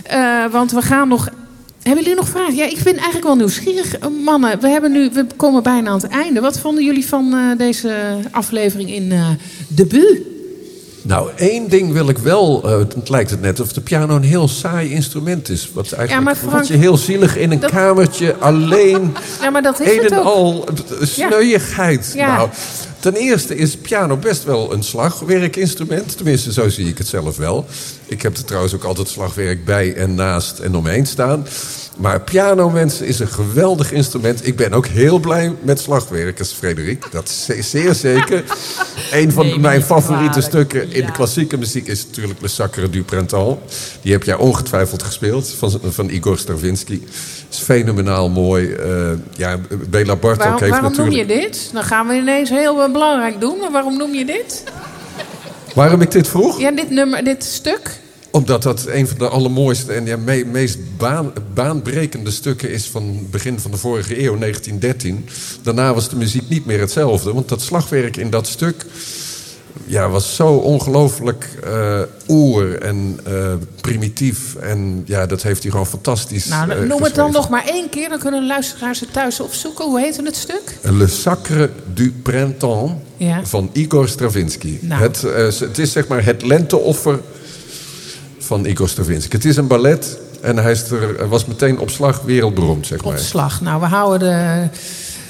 Eh, 0.03 0.45
want 0.51 0.71
we 0.71 0.81
gaan 0.81 1.07
nog... 1.07 1.29
Hebben 1.81 2.03
jullie 2.03 2.19
nog 2.19 2.29
vragen? 2.29 2.55
Ja, 2.55 2.65
ik 2.65 2.83
ben 2.83 2.95
eigenlijk 2.95 3.23
wel 3.23 3.35
nieuwsgierig. 3.35 3.97
Eh, 3.97 4.07
Mannen, 4.25 4.59
we, 4.59 4.67
hebben 4.67 4.91
nu, 4.91 5.09
we 5.13 5.25
komen 5.35 5.63
bijna 5.63 5.89
aan 5.89 6.01
het 6.01 6.11
einde. 6.11 6.39
Wat 6.39 6.59
vonden 6.59 6.85
jullie 6.85 7.05
van 7.05 7.55
deze 7.57 8.17
aflevering 8.31 8.89
in 8.89 9.11
eh 9.11 9.29
debuut? 9.67 10.36
Nou, 11.07 11.29
één 11.35 11.69
ding 11.69 11.91
wil 11.93 12.09
ik 12.09 12.17
wel. 12.17 12.61
eh, 12.63 12.77
het 12.77 13.09
lijkt 13.09 13.29
het 13.29 13.41
net 13.41 13.59
of 13.59 13.73
de 13.73 13.81
piano 13.81 14.15
een 14.15 14.23
heel 14.23 14.47
saai 14.47 14.91
instrument 14.91 15.49
is. 15.49 15.69
Wat 15.73 15.91
eigenlijk 15.91 16.25
maar 16.27 16.35
Frank, 16.35 16.53
wat 16.53 16.67
je 16.67 16.75
heel 16.77 16.97
zielig 16.97 17.37
in 17.37 17.51
een 17.51 17.59
kamertje 17.59 18.35
alleen. 18.35 19.15
Ja, 19.41 19.49
maar 19.49 19.61
dat 19.61 19.79
is 19.79 19.91
een 19.91 20.03
het 20.03 20.11
en 20.11 20.17
ook. 20.17 20.25
al 20.25 20.67
eh, 20.67 21.07
sneuïgheid. 21.07 22.11
Ja. 22.15 22.35
Nou, 22.35 22.49
Ten 22.99 23.13
eerste 23.13 23.55
is 23.55 23.75
piano 23.77 24.17
best 24.17 24.43
wel 24.43 24.73
een 24.73 24.83
slagwerkinstrument. 24.83 26.15
Tenminste, 26.17 26.53
zo 26.53 26.69
zie 26.69 26.87
ik 26.87 26.97
het 26.97 27.07
zelf 27.07 27.37
wel. 27.37 27.65
Ik 28.05 28.21
heb 28.21 28.37
er 28.37 28.45
trouwens 28.45 28.73
ook 28.73 28.83
altijd 28.83 29.07
slagwerk 29.07 29.65
bij 29.65 29.93
en 29.95 30.15
naast 30.15 30.59
en 30.59 30.75
omheen 30.75 31.05
staan. 31.05 31.47
Maar 31.97 32.21
piano, 32.21 32.69
mensen, 32.69 33.05
is 33.07 33.19
een 33.19 33.27
geweldig 33.27 33.91
instrument. 33.91 34.47
Ik 34.47 34.55
ben 34.55 34.71
ook 34.73 34.85
heel 34.87 35.19
blij 35.19 35.53
met 35.61 35.79
slagwerkers, 35.79 36.51
Frederik. 36.51 37.11
Dat 37.11 37.29
is 37.29 37.45
ze- 37.45 37.61
zeer 37.61 37.93
zeker. 37.93 38.43
een 39.11 39.31
van 39.31 39.61
mijn 39.61 39.83
favoriete 39.83 40.29
kwalijk. 40.29 40.47
stukken 40.47 40.91
in 40.91 41.05
de 41.05 41.11
klassieke 41.11 41.57
muziek 41.57 41.87
is 41.87 42.05
natuurlijk 42.05 42.41
Le 42.41 42.47
Sacre 42.47 42.89
du 42.89 43.03
Printemps. 43.03 43.57
Die 44.01 44.11
heb 44.11 44.23
jij 44.23 44.35
ongetwijfeld 44.35 45.03
gespeeld, 45.03 45.49
van, 45.57 45.79
van 45.89 46.09
Igor 46.09 46.37
Stravinsky. 46.37 47.01
Is 47.49 47.57
fenomenaal 47.57 48.29
mooi. 48.29 48.73
Eh, 48.73 48.89
ja, 49.35 49.59
Bela 49.89 50.15
Bartok 50.15 50.43
Waarom, 50.43 50.59
heeft 50.59 50.71
waarom 50.71 50.91
noem 50.95 51.05
natuurlijk... 51.05 51.31
je 51.31 51.41
dit? 51.41 51.69
Dan 51.73 51.83
gaan 51.83 52.07
we 52.07 52.13
ineens 52.13 52.49
heel 52.49 52.83
eh, 52.83 52.91
belangrijk 52.91 53.39
doen. 53.39 53.57
Maar 53.59 53.71
waarom 53.71 53.97
noem 53.97 54.13
je 54.13 54.25
dit? 54.25 54.63
Waarom 55.75 56.01
ik 56.01 56.11
dit 56.11 56.27
vroeg? 56.27 56.59
Ja, 56.59 56.71
dit, 56.71 56.89
nummer, 56.89 57.23
dit 57.23 57.43
stuk. 57.43 57.99
Omdat 58.31 58.63
dat 58.63 58.85
een 58.87 59.07
van 59.07 59.17
de 59.17 59.27
allermooiste 59.27 59.93
en 59.93 60.05
ja, 60.05 60.17
me- 60.17 60.45
meest 60.45 60.77
baan, 60.97 61.33
baanbrekende 61.53 62.31
stukken 62.31 62.71
is 62.71 62.85
van 62.85 63.03
het 63.07 63.31
begin 63.31 63.59
van 63.59 63.71
de 63.71 63.77
vorige 63.77 64.13
eeuw, 64.23 64.37
1913. 64.37 65.25
Daarna 65.61 65.93
was 65.93 66.09
de 66.09 66.15
muziek 66.15 66.49
niet 66.49 66.65
meer 66.65 66.79
hetzelfde. 66.79 67.33
Want 67.33 67.49
dat 67.49 67.61
slagwerk 67.61 68.17
in 68.17 68.29
dat 68.29 68.47
stuk 68.47 68.85
ja, 69.85 70.09
was 70.09 70.35
zo 70.35 70.47
ongelooflijk 70.47 71.49
eh 71.63 72.01
oer 72.27 72.81
en 72.81 73.19
eh, 73.23 73.53
primitief. 73.81 74.55
En 74.55 75.03
ja, 75.05 75.25
dat 75.25 75.41
heeft 75.43 75.61
hij 75.61 75.71
gewoon 75.71 75.87
fantastisch 75.87 76.45
Nou, 76.45 76.71
eh, 76.71 76.79
noem 76.79 77.03
het 77.03 77.15
dan 77.15 77.31
nog 77.31 77.49
maar 77.49 77.65
één 77.65 77.89
keer. 77.89 78.09
Dan 78.09 78.19
kunnen 78.19 78.47
luisteraars 78.47 78.99
het 78.99 79.13
thuis 79.13 79.39
opzoeken. 79.39 79.85
Hoe 79.85 79.99
heette 79.99 80.23
het 80.23 80.35
stuk? 80.35 80.77
Le 80.81 81.07
Sacre 81.07 81.69
du 81.93 82.11
Printemps 82.23 82.91
Ja. 83.17 83.45
van 83.45 83.69
Igor 83.73 84.07
Stravinsky. 84.07 84.77
Nou. 84.81 85.01
Het, 85.01 85.21
het 85.59 85.77
is 85.77 85.91
zeg 85.91 86.07
maar 86.07 86.25
het 86.25 86.41
lenteoffer 86.43 87.19
van 88.39 88.65
Igor 88.65 88.89
Stravinsky. 88.89 89.35
Het 89.35 89.45
is 89.45 89.57
een 89.57 89.67
ballet 89.67 90.17
en 90.41 90.57
hij 90.57 90.71
is 90.71 90.91
er, 90.91 91.27
was 91.29 91.45
meteen 91.45 91.79
op 91.79 91.89
slag 91.89 92.21
wereldberoemd, 92.21 92.87
zeg 92.87 93.03
maar. 93.03 93.13
Op 93.13 93.19
slag. 93.19 93.61
Nou, 93.61 93.79
we 93.79 93.85
houden 93.85 94.19
de, 94.19 94.77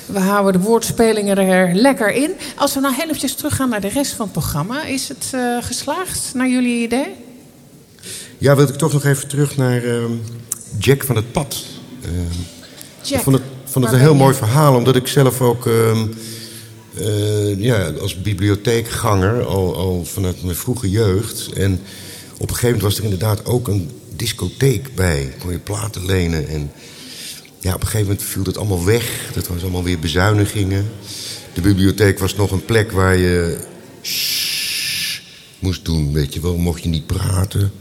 we 0.07 0.19
houden 0.19 0.61
de 0.61 0.67
woordspelingen 0.67 1.37
er 1.37 1.73
lekker 1.73 2.13
in. 2.13 2.31
Als 2.55 2.73
we 2.73 2.79
nou 2.79 2.93
heel 2.95 3.05
eventjes 3.05 3.35
teruggaan 3.35 3.69
naar 3.69 3.81
de 3.81 3.87
rest 3.87 4.11
van 4.11 4.25
het 4.25 4.33
programma. 4.33 4.85
Is 4.85 5.07
het 5.07 5.29
eh, 5.31 5.57
geslaagd, 5.61 6.31
naar 6.33 6.49
jullie 6.49 6.83
idee? 6.83 7.07
Ja, 8.37 8.55
wil 8.55 8.67
ik 8.67 8.75
toch 8.75 8.93
nog 8.93 9.05
even 9.05 9.27
terug 9.27 9.57
naar 9.57 9.83
ehm, 9.83 10.11
Jack 10.79 11.03
van 11.03 11.15
het 11.15 11.31
Pad. 11.31 11.63
Ehm, 12.01 12.13
Jack, 13.01 13.17
ik 13.17 13.23
vond 13.23 13.35
het, 13.35 13.45
vond 13.63 13.85
het 13.85 13.93
een 13.93 13.99
heel 13.99 14.11
je? 14.11 14.17
mooi 14.17 14.35
verhaal, 14.35 14.75
omdat 14.75 14.95
ik 14.95 15.07
zelf 15.07 15.41
ook 15.41 15.67
ehm, 15.67 16.05
eh, 16.97 17.59
ja, 17.59 17.91
als 18.01 18.21
bibliotheekganger, 18.21 19.45
al, 19.45 19.75
al 19.75 20.05
vanuit 20.05 20.43
mijn 20.43 20.55
vroege 20.55 20.89
jeugd. 20.89 21.49
En 21.53 21.81
op 22.33 22.49
een 22.49 22.55
gegeven 22.55 22.65
moment 22.65 22.81
was 22.81 22.97
er 22.97 23.03
inderdaad 23.03 23.45
ook 23.45 23.67
een 23.67 23.91
discotheek 24.15 24.95
bij. 24.95 25.33
Kon 25.39 25.51
je 25.51 25.59
platen 25.59 26.05
lenen 26.05 26.47
en 26.47 26.71
ja, 27.59 27.73
op 27.73 27.81
een 27.81 27.87
gegeven 27.87 28.07
moment 28.07 28.23
viel 28.23 28.43
het 28.43 28.57
allemaal 28.57 28.85
weg. 28.85 29.29
Dat 29.33 29.47
was 29.47 29.61
allemaal 29.61 29.83
weer 29.83 29.99
bezuinigingen. 29.99 30.91
De 31.53 31.61
bibliotheek 31.61 32.19
was 32.19 32.35
nog 32.35 32.51
een 32.51 32.65
plek 32.65 32.91
waar 32.91 33.15
je 33.17 33.57
moest 35.59 35.85
doen, 35.85 36.13
weet 36.13 36.33
je 36.33 36.39
wel. 36.41 36.57
Mocht 36.57 36.83
je 36.83 36.89
niet 36.89 37.05
praten. 37.05 37.71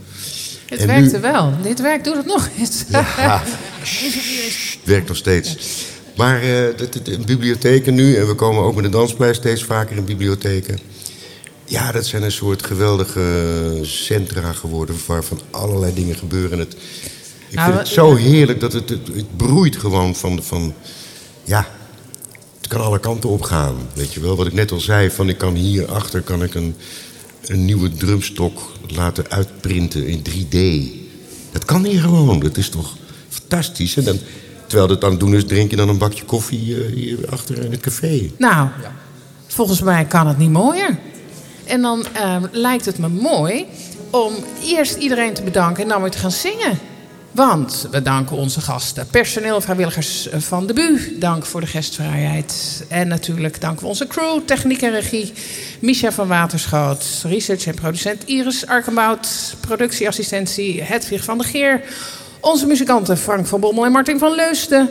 Het 0.67 0.81
En 0.81 0.87
nu- 0.87 0.93
werkte 1.01 1.21
wel. 1.21 1.53
Dit 1.63 1.81
werk 1.81 2.05
doet 2.05 2.17
het 2.17 2.27
nog 2.27 2.49
eens. 2.59 2.85
Ja. 2.89 3.43
Het 3.87 4.95
werkt 4.95 5.09
nog 5.09 5.17
steeds. 5.17 5.57
Maar 6.17 6.37
eh, 6.37 6.47
de, 6.47 6.89
de- 6.91 7.03
de 7.03 7.19
bibliotheken 7.27 7.95
nu, 7.95 8.17
en 8.17 8.27
we 8.27 8.35
komen 8.35 8.63
ook 8.63 8.75
met 8.75 8.85
de 8.85 8.91
dansplein 8.91 9.35
steeds 9.35 9.65
vaker 9.65 9.97
in 9.97 10.05
bibliotheken. 10.05 10.79
Ja, 11.65 11.93
dat 11.93 12.07
zijn 12.07 12.23
een 12.23 12.33
soort 12.33 12.63
geweldige 12.67 13.79
centra 13.83 14.53
geworden 14.53 14.97
waarvan 15.07 15.41
allerlei 15.51 15.95
dingen 15.95 16.17
gebeuren. 16.17 16.59
Het, 16.59 16.77
ik 17.57 17.63
Nou, 17.63 17.75
vind 17.75 17.89
het 17.89 17.89
we- 17.89 17.95
zo 17.95 18.15
heerlijk 18.15 18.61
dat 18.61 18.73
het, 18.73 18.89
het, 18.89 19.07
het 19.15 19.37
broeit 19.37 19.77
gewoon 19.77 20.15
van, 20.15 20.43
van... 20.43 20.75
Ja, 21.45 21.67
het 22.59 22.69
kan 22.69 22.81
alle 22.81 22.99
kanten 23.01 23.29
op 23.31 23.43
gaan, 23.43 23.75
weet 23.95 24.13
je 24.13 24.21
wel. 24.21 24.37
Wat 24.37 24.47
ik 24.47 24.53
net 24.53 24.73
al 24.73 24.81
zei, 24.81 25.11
van 25.11 25.29
ik 25.29 25.39
kan 25.39 25.55
hierachter 25.55 26.21
kan 26.23 26.43
ik 26.43 26.55
een, 26.55 26.75
een 27.47 27.65
nieuwe 27.65 27.93
drumstok 27.93 28.73
laten 28.87 29.31
uitprinten 29.31 30.07
in 30.07 30.23
3D. 30.31 30.57
Dat 31.53 31.65
kan 31.65 31.85
hier 31.85 32.01
gewoon, 32.01 32.41
dat 32.41 32.57
is 32.57 32.69
toch 32.69 32.97
fantastisch. 33.29 33.97
En 33.97 34.05
dan, 34.05 34.19
terwijl 34.67 34.89
dat 34.89 35.05
aan 35.05 35.11
het 35.11 35.21
doen 35.21 35.35
is, 35.35 35.45
drink 35.45 35.71
je 35.71 35.77
dan 35.77 35.89
een 35.89 35.99
bakje 35.99 36.25
koffie 36.25 36.85
eh, 36.85 36.93
hier 36.95 37.19
achter 37.31 37.59
in 37.65 37.71
het 37.71 37.81
café. 37.81 38.31
Nou, 38.39 38.69
volgens 39.47 39.81
mij 39.83 40.05
kan 40.05 40.27
het 40.27 40.39
niet 40.39 40.51
mooier. 40.51 40.99
En 41.65 41.83
dan 41.83 42.05
eh, 42.13 42.37
lijkt 42.53 42.85
het 42.85 42.99
me 42.99 43.09
mooi 43.09 43.65
om 44.11 44.33
eerst 44.63 44.97
iedereen 44.97 45.35
te 45.35 45.43
bedanken 45.43 45.83
en 45.83 45.89
dan 45.89 46.01
weer 46.03 46.11
te 46.11 46.19
gaan 46.19 46.31
zingen. 46.31 46.79
Want 47.37 47.89
we 47.91 48.03
danken 48.03 48.37
onze 48.37 48.61
gasten, 48.61 49.07
personeel, 49.07 49.61
vrijwilligers 49.61 50.29
van 50.33 50.67
de 50.67 50.73
BU. 50.73 51.19
Dank 51.19 51.47
voor 51.47 51.61
de 51.61 51.67
gastvrijheid. 51.67 52.85
En 52.89 53.09
natuurlijk 53.09 53.61
danken 53.61 53.83
we 53.83 53.89
onze 53.89 54.07
crew, 54.07 54.41
techniek 54.45 54.83
en 54.83 54.91
regie. 54.91 55.33
Misha 55.81 56.13
van 56.13 56.29
Waterschoot, 56.29 57.05
research 57.23 57.67
en 57.67 57.75
producent 57.75 58.25
Iris 58.25 58.67
Arkenbout. 58.67 59.55
Productieassistentie 59.61 60.83
Hedwig 60.83 61.25
van 61.25 61.39
der 61.39 61.47
Geer. 61.47 61.83
Onze 62.41 62.67
muzikanten 62.67 63.19
Frank 63.19 63.47
van 63.47 63.61
Bommel 63.61 63.85
en 63.85 63.93
Martin 63.93 64.19
van 64.19 64.35
Leusden. 64.35 64.91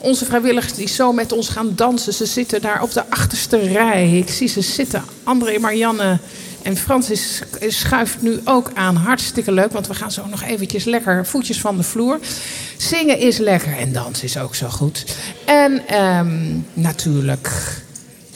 Onze 0.00 0.24
vrijwilligers 0.24 0.74
die 0.74 0.88
zo 0.88 1.12
met 1.12 1.32
ons 1.32 1.48
gaan 1.48 1.72
dansen. 1.74 2.12
Ze 2.12 2.26
zitten 2.26 2.60
daar 2.60 2.82
op 2.82 2.92
de 2.92 3.10
achterste 3.10 3.58
rij. 3.58 4.18
Ik 4.18 4.28
zie 4.28 4.48
ze 4.48 4.60
zitten. 4.60 5.04
André, 5.24 5.58
Marianne 5.58 6.18
en 6.62 6.76
Francis 6.76 7.42
schuift 7.68 8.22
nu 8.22 8.40
ook 8.44 8.70
aan. 8.74 8.96
Hartstikke 8.96 9.52
leuk, 9.52 9.72
want 9.72 9.86
we 9.86 9.94
gaan 9.94 10.12
zo 10.12 10.26
nog 10.26 10.42
eventjes 10.42 10.84
lekker 10.84 11.26
voetjes 11.26 11.60
van 11.60 11.76
de 11.76 11.82
vloer. 11.82 12.18
Zingen 12.76 13.18
is 13.18 13.38
lekker 13.38 13.76
en 13.78 13.92
dansen 13.92 14.24
is 14.24 14.38
ook 14.38 14.54
zo 14.54 14.68
goed. 14.68 15.04
En 15.46 15.86
ehm, 15.86 16.58
natuurlijk 16.72 17.48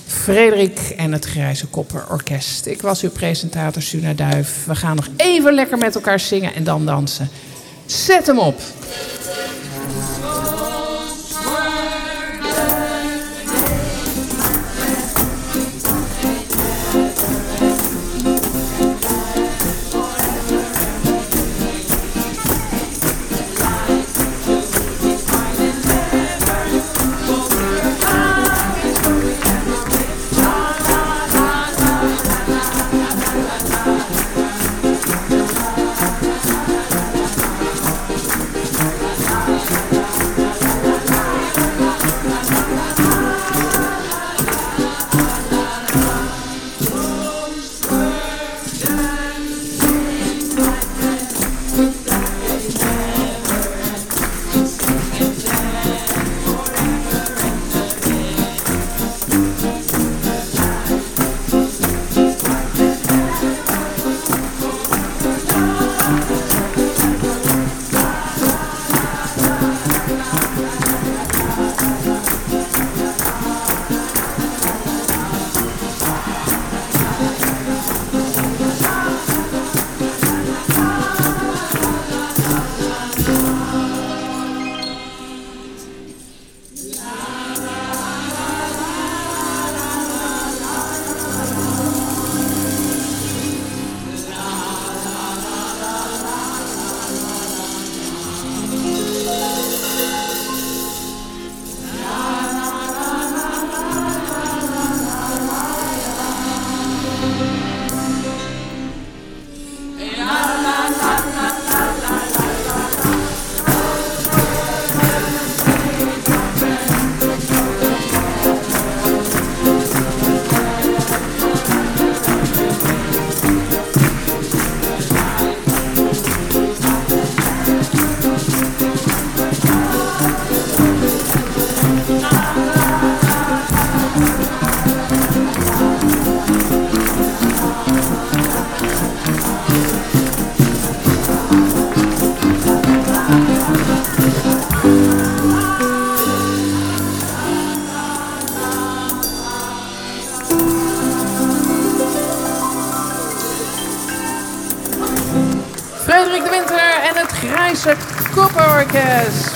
Frederik 0.06 0.94
en 0.96 1.12
het 1.12 1.24
Grijze 1.24 1.66
Kopper 1.66 2.04
Orkest. 2.10 2.66
Ik 2.66 2.82
was 2.82 3.02
uw 3.02 3.10
presentator 3.10 3.82
Suna 3.82 4.14
Duif. 4.14 4.64
We 4.66 4.74
gaan 4.74 4.96
nog 4.96 5.08
even 5.16 5.54
lekker 5.54 5.78
met 5.78 5.94
elkaar 5.94 6.20
zingen 6.20 6.54
en 6.54 6.64
dan 6.64 6.86
dansen. 6.86 7.28
Zet 7.86 8.26
hem 8.26 8.38
op. 8.38 8.60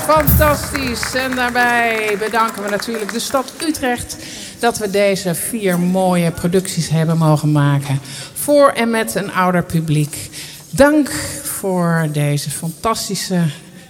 Fantastisch. 0.09 1.15
En 1.15 1.35
daarbij 1.35 2.17
bedanken 2.19 2.63
we 2.63 2.69
natuurlijk 2.69 3.13
de 3.13 3.19
stad 3.19 3.53
Utrecht 3.63 4.17
dat 4.59 4.79
we 4.79 4.91
deze 4.91 5.35
vier 5.35 5.79
mooie 5.79 6.31
producties 6.31 6.89
hebben 6.89 7.19
mogen 7.19 7.53
maken. 7.53 8.01
Voor 8.35 8.69
en 8.69 8.91
met 8.91 9.15
een 9.15 9.33
ouder 9.33 9.65
publiek. 9.65 10.31
Dank 10.71 11.11
voor 11.43 12.09
deze 12.13 12.51
fantastische 12.51 13.43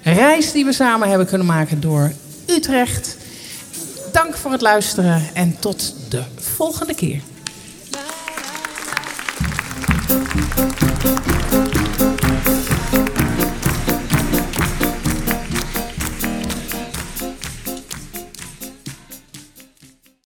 reis 0.02 0.52
die 0.52 0.64
we 0.64 0.72
samen 0.72 1.08
hebben 1.08 1.26
kunnen 1.26 1.46
maken 1.46 1.80
door 1.80 2.12
Utrecht. 2.46 3.16
Dank 4.12 4.36
voor 4.36 4.52
het 4.52 4.62
luisteren 4.62 5.22
en 5.34 5.56
tot 5.58 5.94
de 6.08 6.22
volgende 6.36 6.94
keer. 6.94 7.20